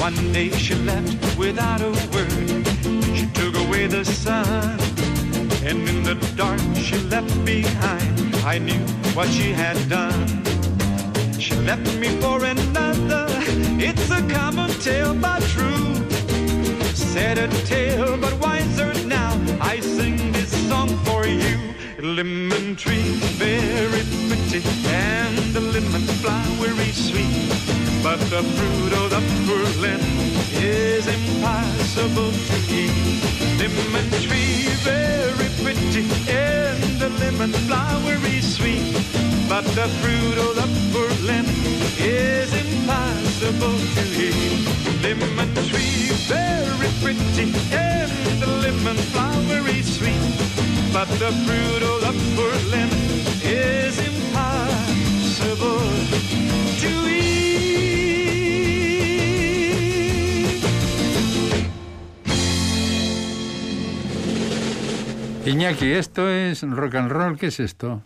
[0.00, 2.66] One day she left without a word.
[3.16, 4.80] She took away the sun.
[5.62, 8.34] And in the dark she left behind.
[8.44, 10.26] I knew what she had done.
[11.38, 13.26] She left me for another.
[13.78, 15.14] It's a common tale.
[17.16, 19.32] Said a tale, but wiser now.
[19.58, 21.56] I sing this song for you.
[21.98, 23.08] Lemon tree,
[23.40, 27.48] very pretty, and the lemon flowery sweet.
[28.02, 30.28] But the fruit of the poor lemon
[30.60, 33.24] is impossible to eat.
[33.60, 36.04] Lemon tree, very pretty,
[37.08, 38.92] the lemon flowery sweet.
[39.48, 41.54] But the fruit of the poor lemon
[41.98, 44.66] is impossible to eat.
[45.02, 48.10] Lemon tree, very pretty, and
[48.40, 50.20] the lemon flowery sweet.
[50.92, 52.98] But the fruit of the poor lemon
[53.42, 55.86] is impossible
[65.46, 67.38] Iñaki, ¿esto es rock and roll?
[67.38, 68.02] ¿Qué es esto?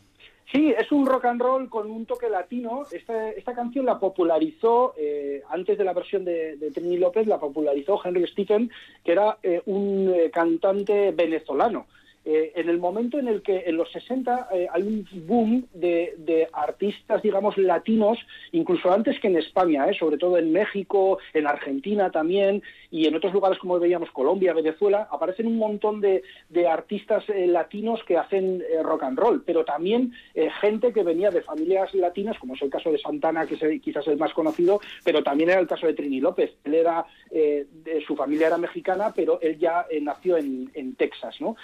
[0.52, 2.82] Sí, es un rock and roll con un toque latino.
[2.92, 7.98] Esta, esta canción la popularizó, eh, antes de la versión de, de, López, la popularizó
[8.04, 8.70] Henry Stephen,
[9.02, 11.86] que era eh, un eh, cantante venezolano.
[12.22, 16.48] Eh, en el momento en el que en los 60 eh, hay un boom de,
[16.52, 18.18] artistas, digamos, latinos,
[18.52, 23.14] incluso antes que en España, eh, sobre todo en México, en Argentina también, y en
[23.14, 26.22] otros lugares como veíamos Colombia, Venezuela, aparecen un montón de,
[26.68, 30.12] artistas eh, latinos que hacen rock and roll, pero también
[30.60, 34.06] gente que venía de familias latinas, como es el caso de Santana, que es quizás
[34.08, 36.52] el más conocido, pero también era el caso de Trini López.
[36.64, 37.66] Él era, de,
[38.06, 41.56] su familia era mexicana, pero él ya nació en, en Texas, ¿no?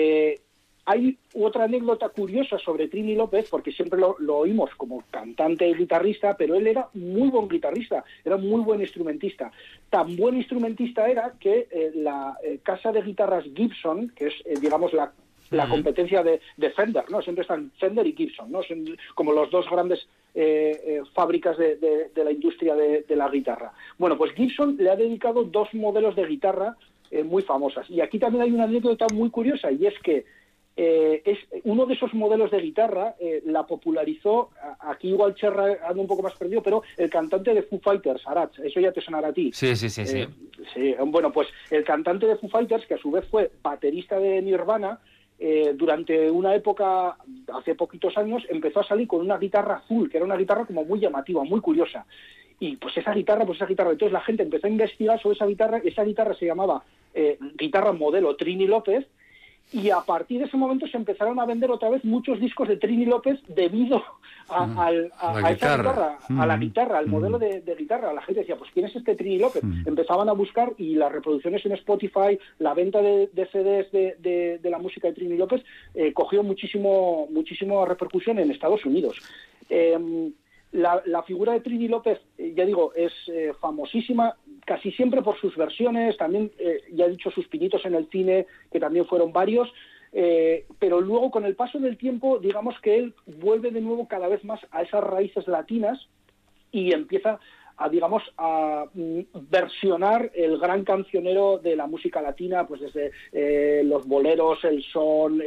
[0.00, 0.40] Eh,
[0.86, 5.74] hay otra anécdota curiosa sobre Trini López, porque siempre lo, lo, oímos como cantante y
[5.74, 9.52] guitarrista, pero él era muy buen guitarrista, era muy buen instrumentista.
[9.88, 14.54] Tan buen instrumentista era que eh, la eh, casa de guitarras Gibson, que es, eh,
[14.60, 15.12] digamos, la,
[15.50, 17.22] la competencia de, de, Fender, ¿no?
[17.22, 18.62] Siempre están Fender y Gibson, ¿no?
[18.62, 20.08] Son como los dos grandes
[21.12, 23.72] fábricas de, de, de, la industria de, la guitarra.
[23.98, 26.76] Bueno, pues Gibson le ha dedicado dos modelos de guitarra
[27.24, 27.88] muy famosas.
[27.90, 30.24] Y aquí también hay una anécdota muy curiosa, y es que
[30.76, 36.00] eh, es uno de esos modelos de guitarra eh, la popularizó aquí igual Cherra anda
[36.00, 39.28] un poco más perdido pero el cantante de Foo Fighters Arach eso ya te sonará
[39.28, 40.28] a ti sí sí sí, eh,
[40.72, 40.94] sí.
[41.06, 45.00] bueno pues el cantante de Foo Fighters que a su vez fue baterista de Nirvana
[45.42, 47.16] eh, durante una época,
[47.54, 50.84] hace poquitos años, empezó a salir con una guitarra azul, que era una guitarra como
[50.84, 52.04] muy llamativa, muy curiosa.
[52.58, 55.46] Y pues esa guitarra, pues esa guitarra, entonces la gente empezó a investigar sobre esa
[55.46, 59.06] guitarra, esa guitarra se llamaba eh, guitarra modelo Trini López,
[59.72, 62.76] y a partir de ese momento se empezaron a vender otra vez muchos discos de
[62.76, 64.02] Trini López debido
[64.48, 64.78] a, Mm.
[64.78, 66.18] a, La a esa guitarra.
[66.28, 66.60] a la Mm.
[66.60, 68.12] guitarra, al modelo de, de guitarra.
[68.12, 69.62] La gente decía, pues ¿quién es este Trini López?
[69.86, 74.70] Empezaban a buscar y las reproducciones en Spotify, la venta de, de CDs de, de,
[74.70, 75.62] la música de Trini López
[75.94, 79.20] eh, cogió muchísimo, muchísima repercusión en Estados Unidos.
[79.68, 80.30] Eh,
[80.72, 85.38] la, la, figura de Trini López, eh, ya digo, es eh, famosísima casi siempre por
[85.40, 89.32] sus versiones, también eh, ya he dicho sus pinitos en el cine, que también fueron
[89.32, 89.72] varios,
[90.12, 94.28] eh, pero luego con el paso del tiempo, digamos que él vuelve de nuevo cada
[94.28, 96.08] vez más a esas raíces latinas
[96.72, 97.38] y empieza
[97.76, 103.82] a, digamos, a mm, versionar el gran cancionero de la música latina, pues desde eh,
[103.84, 105.40] los boleros, el son,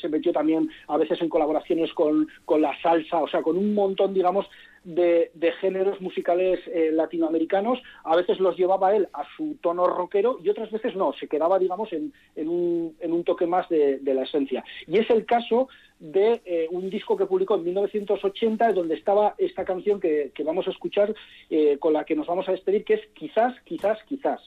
[0.00, 3.74] se metió también a veces en colaboraciones con, con la salsa, o sea, con un
[3.74, 4.46] montón, digamos,
[4.86, 10.48] de, géneros musicales eh, latinoamericanos, a veces los llevaba él a su tono rockero y
[10.48, 14.22] otras veces no, se quedaba, digamos, en, en, un, en un, toque más de, la
[14.22, 14.64] esencia.
[14.86, 19.64] Y es el caso de eh, un disco que publicó en 1980, donde estaba esta
[19.64, 21.14] canción que, que vamos a escuchar,
[21.50, 24.40] eh, con la que nos vamos a despedir, que es Quizás, quizás, quizás.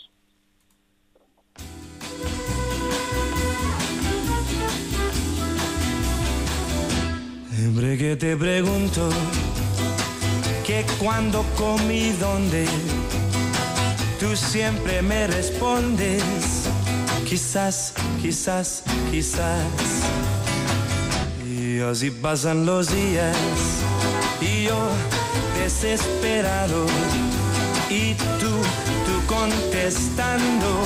[7.50, 9.10] Siempre que te pregunto
[10.70, 12.68] que cuando comí dónde,
[14.20, 16.22] tú siempre me respondes,
[17.28, 17.92] quizás,
[18.22, 19.64] quizás, quizás.
[21.44, 23.36] Y así pasan los días
[24.42, 24.80] y yo
[25.60, 26.86] desesperado
[27.90, 28.54] y tú,
[29.08, 30.84] tú contestando,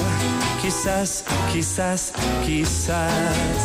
[0.62, 2.14] quizás, quizás,
[2.46, 3.58] quizás.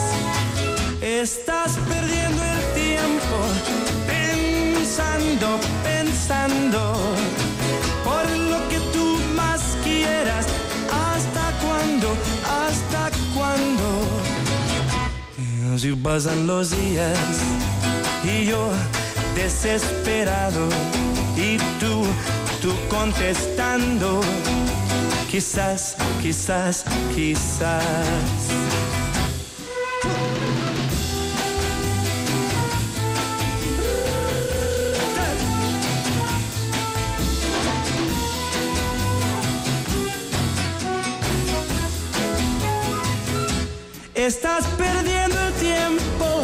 [1.00, 3.36] Estás perdiendo el tiempo
[4.08, 5.60] pensando,
[8.04, 10.46] por lo que tú más quieras.
[10.90, 12.08] ¿Hasta cuándo?
[12.44, 13.86] ¿Hasta cuándo?
[15.74, 17.18] Así pasan los días
[18.24, 18.70] y yo
[19.34, 20.68] desesperado
[21.36, 22.04] y tú,
[22.60, 24.20] tú contestando,
[25.30, 26.84] quizás, quizás,
[27.14, 28.77] quizás.
[44.18, 46.42] Estás perdiendo el tiempo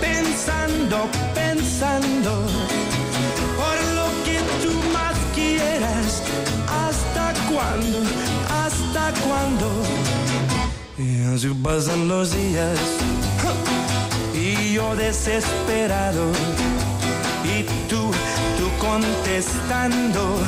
[0.00, 2.46] pensando, pensando
[3.58, 6.22] por lo que tú más quieras.
[6.66, 7.98] ¿Hasta cuándo?
[8.64, 9.66] ¿Hasta cuándo?
[10.96, 12.78] Y así pasan los días
[14.34, 16.32] y yo desesperado
[17.44, 18.10] y tú,
[18.56, 20.38] tú contestando,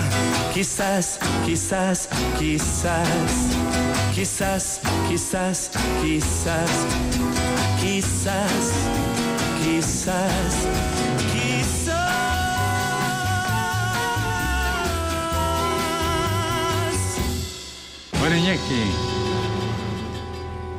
[0.54, 3.89] quizás, quizás, quizás.
[4.14, 5.70] Quizás, quizás,
[6.02, 6.86] quizás,
[7.80, 8.88] quizás,
[9.62, 10.68] quizás,
[11.32, 12.00] quizás.
[18.18, 18.84] Bueno, Iñaki.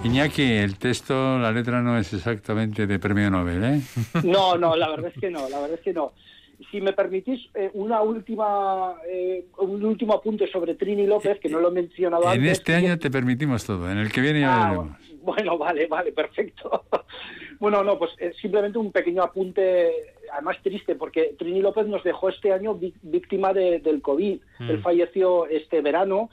[0.04, 3.82] Iñaki, el texto, la letra no es exactamente de premio Nobel, ¿eh?
[4.24, 6.12] No, no, la verdad es que no, la verdad es que no.
[6.70, 11.60] Si me permitís, eh, una última, eh, un último apunte sobre Trini López, que no
[11.60, 12.52] lo he mencionado En antes.
[12.60, 14.98] este año te permitimos todo, en el que viene ya Ah, veremos.
[15.24, 16.84] Bueno, vale, vale, perfecto.
[17.60, 19.92] Bueno, no, pues eh, simplemente un pequeño apunte,
[20.34, 24.40] además triste, porque Trini López nos dejó este año víctima de- del COVID.
[24.58, 24.70] Mm.
[24.72, 26.32] Él falleció este verano.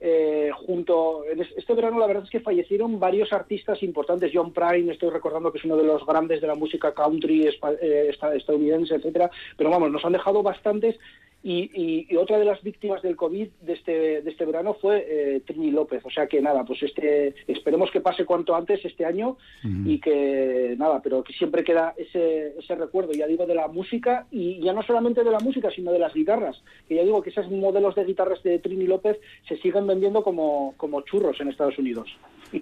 [0.00, 5.10] Eh, junto este verano la verdad es que fallecieron varios artistas importantes John Prine estoy
[5.10, 9.28] recordando que es uno de los grandes de la música country eh, esta- estadounidense etcétera
[9.56, 10.96] pero vamos nos han dejado bastantes
[11.42, 15.06] y, y- y otra de las víctimas del COVID de este, de este verano fue
[15.08, 16.02] eh, Trini López.
[16.04, 19.36] O sea que nada, pues este esperemos que pase cuanto antes este año
[19.86, 24.26] y que nada, pero que siempre queda ese, ese recuerdo, ya digo, de la música
[24.30, 26.62] y ya no solamente de la música, sino de las guitarras.
[26.88, 29.18] Que ya digo que esos modelos de guitarras de Trini López
[29.48, 32.08] se siguen vendiendo como, como churros en Estados Unidos.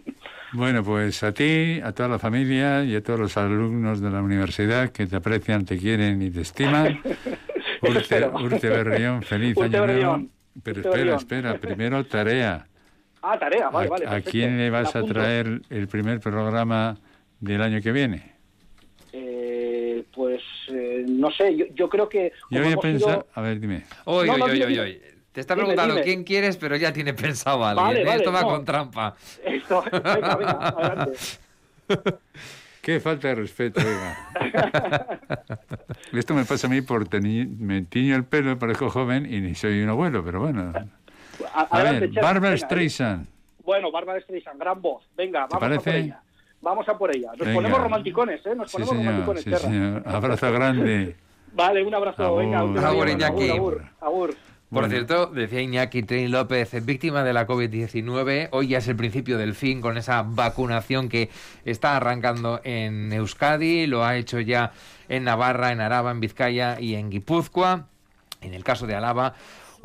[0.53, 4.23] Bueno, pues a ti, a toda la familia y a todos los alumnos de la
[4.23, 7.01] universidad que te aprecian, te quieren y te estiman.
[7.83, 8.35] Urte, espero.
[8.35, 10.29] Urte Berrión, feliz Urte año Berrión, nuevo.
[10.63, 11.17] Pero Urte espera, Berrión.
[11.19, 12.67] espera, primero tarea.
[13.23, 14.07] Ah, tarea, vale, ¿A, vale.
[14.07, 14.31] a perfecto.
[14.31, 16.97] quién le vas a traer el primer programa
[17.41, 18.33] del año que viene?
[19.13, 22.33] Eh, pues eh, no sé, yo, yo creo que...
[22.51, 23.85] Yo voy a pensar, ido- a ver, dime.
[24.05, 25.01] Oye, No, no, oye.
[25.33, 26.05] Te está Dime, preguntando dime.
[26.07, 27.87] quién quieres, pero ya tiene pensado a alguien.
[27.89, 28.05] Vale, ¿eh?
[28.07, 28.49] vale, Esto va no.
[28.49, 29.17] con trampa.
[29.45, 31.19] Esto, venga, venga, adelante.
[32.87, 34.17] Qué falta de respeto, oiga.
[36.13, 37.09] Esto me pasa a mí por
[37.59, 40.73] me tiño el pelo, parezco joven y ni soy un abuelo, pero bueno.
[41.53, 42.57] A- ver, Barbara.
[42.57, 43.27] Streisand.
[43.65, 45.03] Bueno, Bárbara Streisand, gran voz.
[45.17, 46.21] Venga, vamos a por ella.
[46.61, 47.31] Vamos a por ella.
[47.31, 47.55] Nos Venga.
[47.55, 48.55] ponemos romanticones, ¿eh?
[48.55, 49.63] Nos Sí, ponemos señor, romanticones, sí, Terra.
[49.63, 50.03] señor.
[50.07, 51.17] Abrazo grande.
[51.55, 52.23] Vale, un abrazo.
[52.25, 52.39] Agur.
[52.39, 53.09] Venga, un abrazo.
[53.09, 53.51] Iñaki.
[53.51, 54.35] agur, agur.
[54.71, 54.95] Por Bueno.
[54.95, 58.49] cierto, decía Iñaki Trini López, víctima de la COVID-19.
[58.51, 61.31] Hoy ya es el principio del fin con esa vacunación que
[61.65, 63.87] está arrancando en Euskadi.
[63.87, 64.73] Lo ha hecho ya
[65.09, 67.87] en Navarra, en Araba, en Vizcaya y en Guipúzcoa.
[68.41, 69.35] En el caso de Alaba,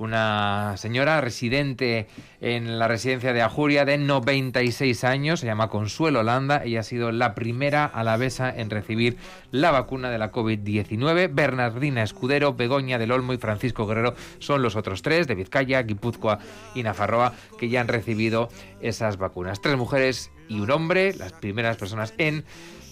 [0.02, 2.08] una señora residente
[2.42, 6.64] en la residencia de Ajuria de 96 años, se llama Consuelo Landa.
[6.64, 9.18] Ella ha sido la primera alavesa en recibir
[9.52, 11.30] la vacuna de la COVID-19.
[11.32, 16.40] Bernardina Escudero, Begoña del Olmo y Francisco Guerrero son los otros tres de Vizcaya, Guipúzcoa
[16.74, 18.50] y Nafarroa que ya han recibido
[18.82, 19.62] esas vacunas.
[19.62, 22.44] Tres mujeres y un hombre, las primeras personas en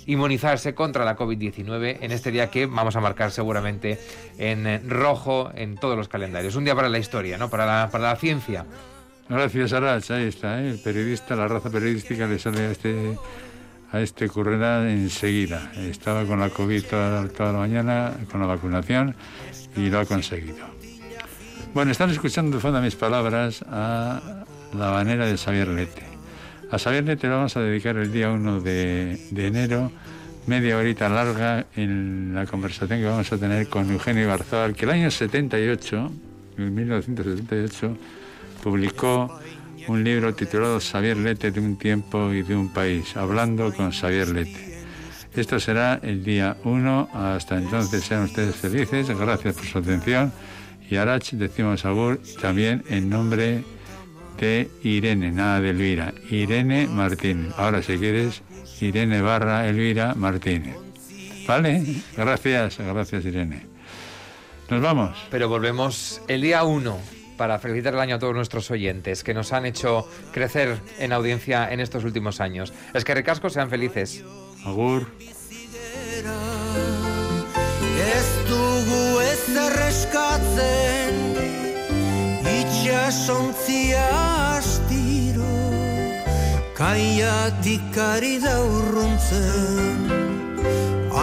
[0.10, 4.00] inmunizarse contra la COVID-19 en este día que vamos a marcar seguramente
[4.40, 6.56] en eh, rojo en todos los calendarios.
[6.56, 7.50] Un día para la historia, ¿no?
[7.50, 8.66] Para la, para la ciencia.
[9.30, 10.10] Gracias, Arach.
[10.10, 10.72] Ahí está, ¿eh?
[10.72, 13.18] el periodista, la raza periodística le sale a este,
[13.92, 15.72] a este currera enseguida.
[15.78, 19.16] Estaba con la COVID toda, toda la mañana, con la vacunación,
[19.76, 20.66] y lo ha conseguido.
[21.76, 26.09] Bueno, están escuchando de fondo mis palabras a la manera de Xavier Lete.
[26.72, 29.92] A Xavier Lete le vamos a dedicar el día 1 de, de enero
[30.46, 34.92] media horita larga en la conversación que vamos a tener con Eugenio Barzal, que el
[34.92, 36.12] año 78,
[36.58, 37.98] en 1978,
[38.64, 39.40] publicó
[39.88, 44.30] un libro titulado Xavier Lete de un tiempo y de un país, hablando con Xavier
[44.30, 44.70] Lete.
[45.36, 47.10] Esto será el día 1.
[47.14, 49.08] Hasta entonces sean ustedes felices.
[49.10, 50.34] Gracias por su atención.
[50.90, 53.64] Y Arach decimos agur también en nombre
[54.40, 56.14] de Irene, nada de Elvira.
[56.30, 57.54] Irene Martínez.
[57.58, 58.42] Ahora si quieres,
[58.80, 60.76] Irene barra Elvira Martínez.
[61.48, 61.84] ¿Vale?
[62.16, 63.66] Gracias, gracias Irene.
[64.70, 65.18] Nos vamos.
[65.32, 67.00] Pero volvemos el día 1
[67.38, 71.72] para felicitar el año a todos nuestros oyentes que nos han hecho crecer en audiencia
[71.72, 72.74] en estos últimos años.
[72.94, 74.24] Es que recasco sean felices.
[74.66, 75.08] Agur.
[78.00, 79.20] Ez dugu
[79.90, 81.69] eskatzen
[82.50, 84.06] Itxasontzia
[84.58, 85.54] astiro
[86.80, 90.00] Kaiatik ari da urruntzen.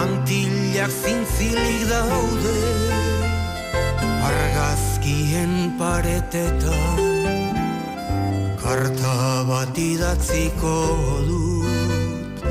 [0.01, 2.57] Antillak zintzilik daude
[4.29, 7.05] Argazkien paretetan.
[8.61, 9.17] Karta
[9.49, 10.75] bat idatziko
[11.29, 12.43] dut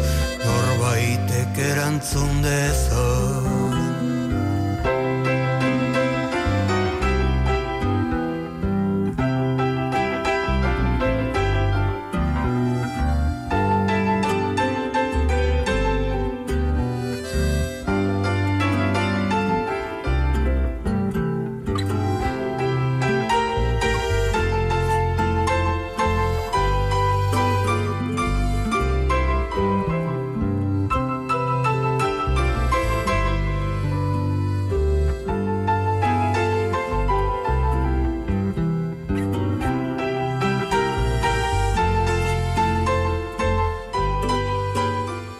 [0.45, 3.56] Norbaitek erantzun dezan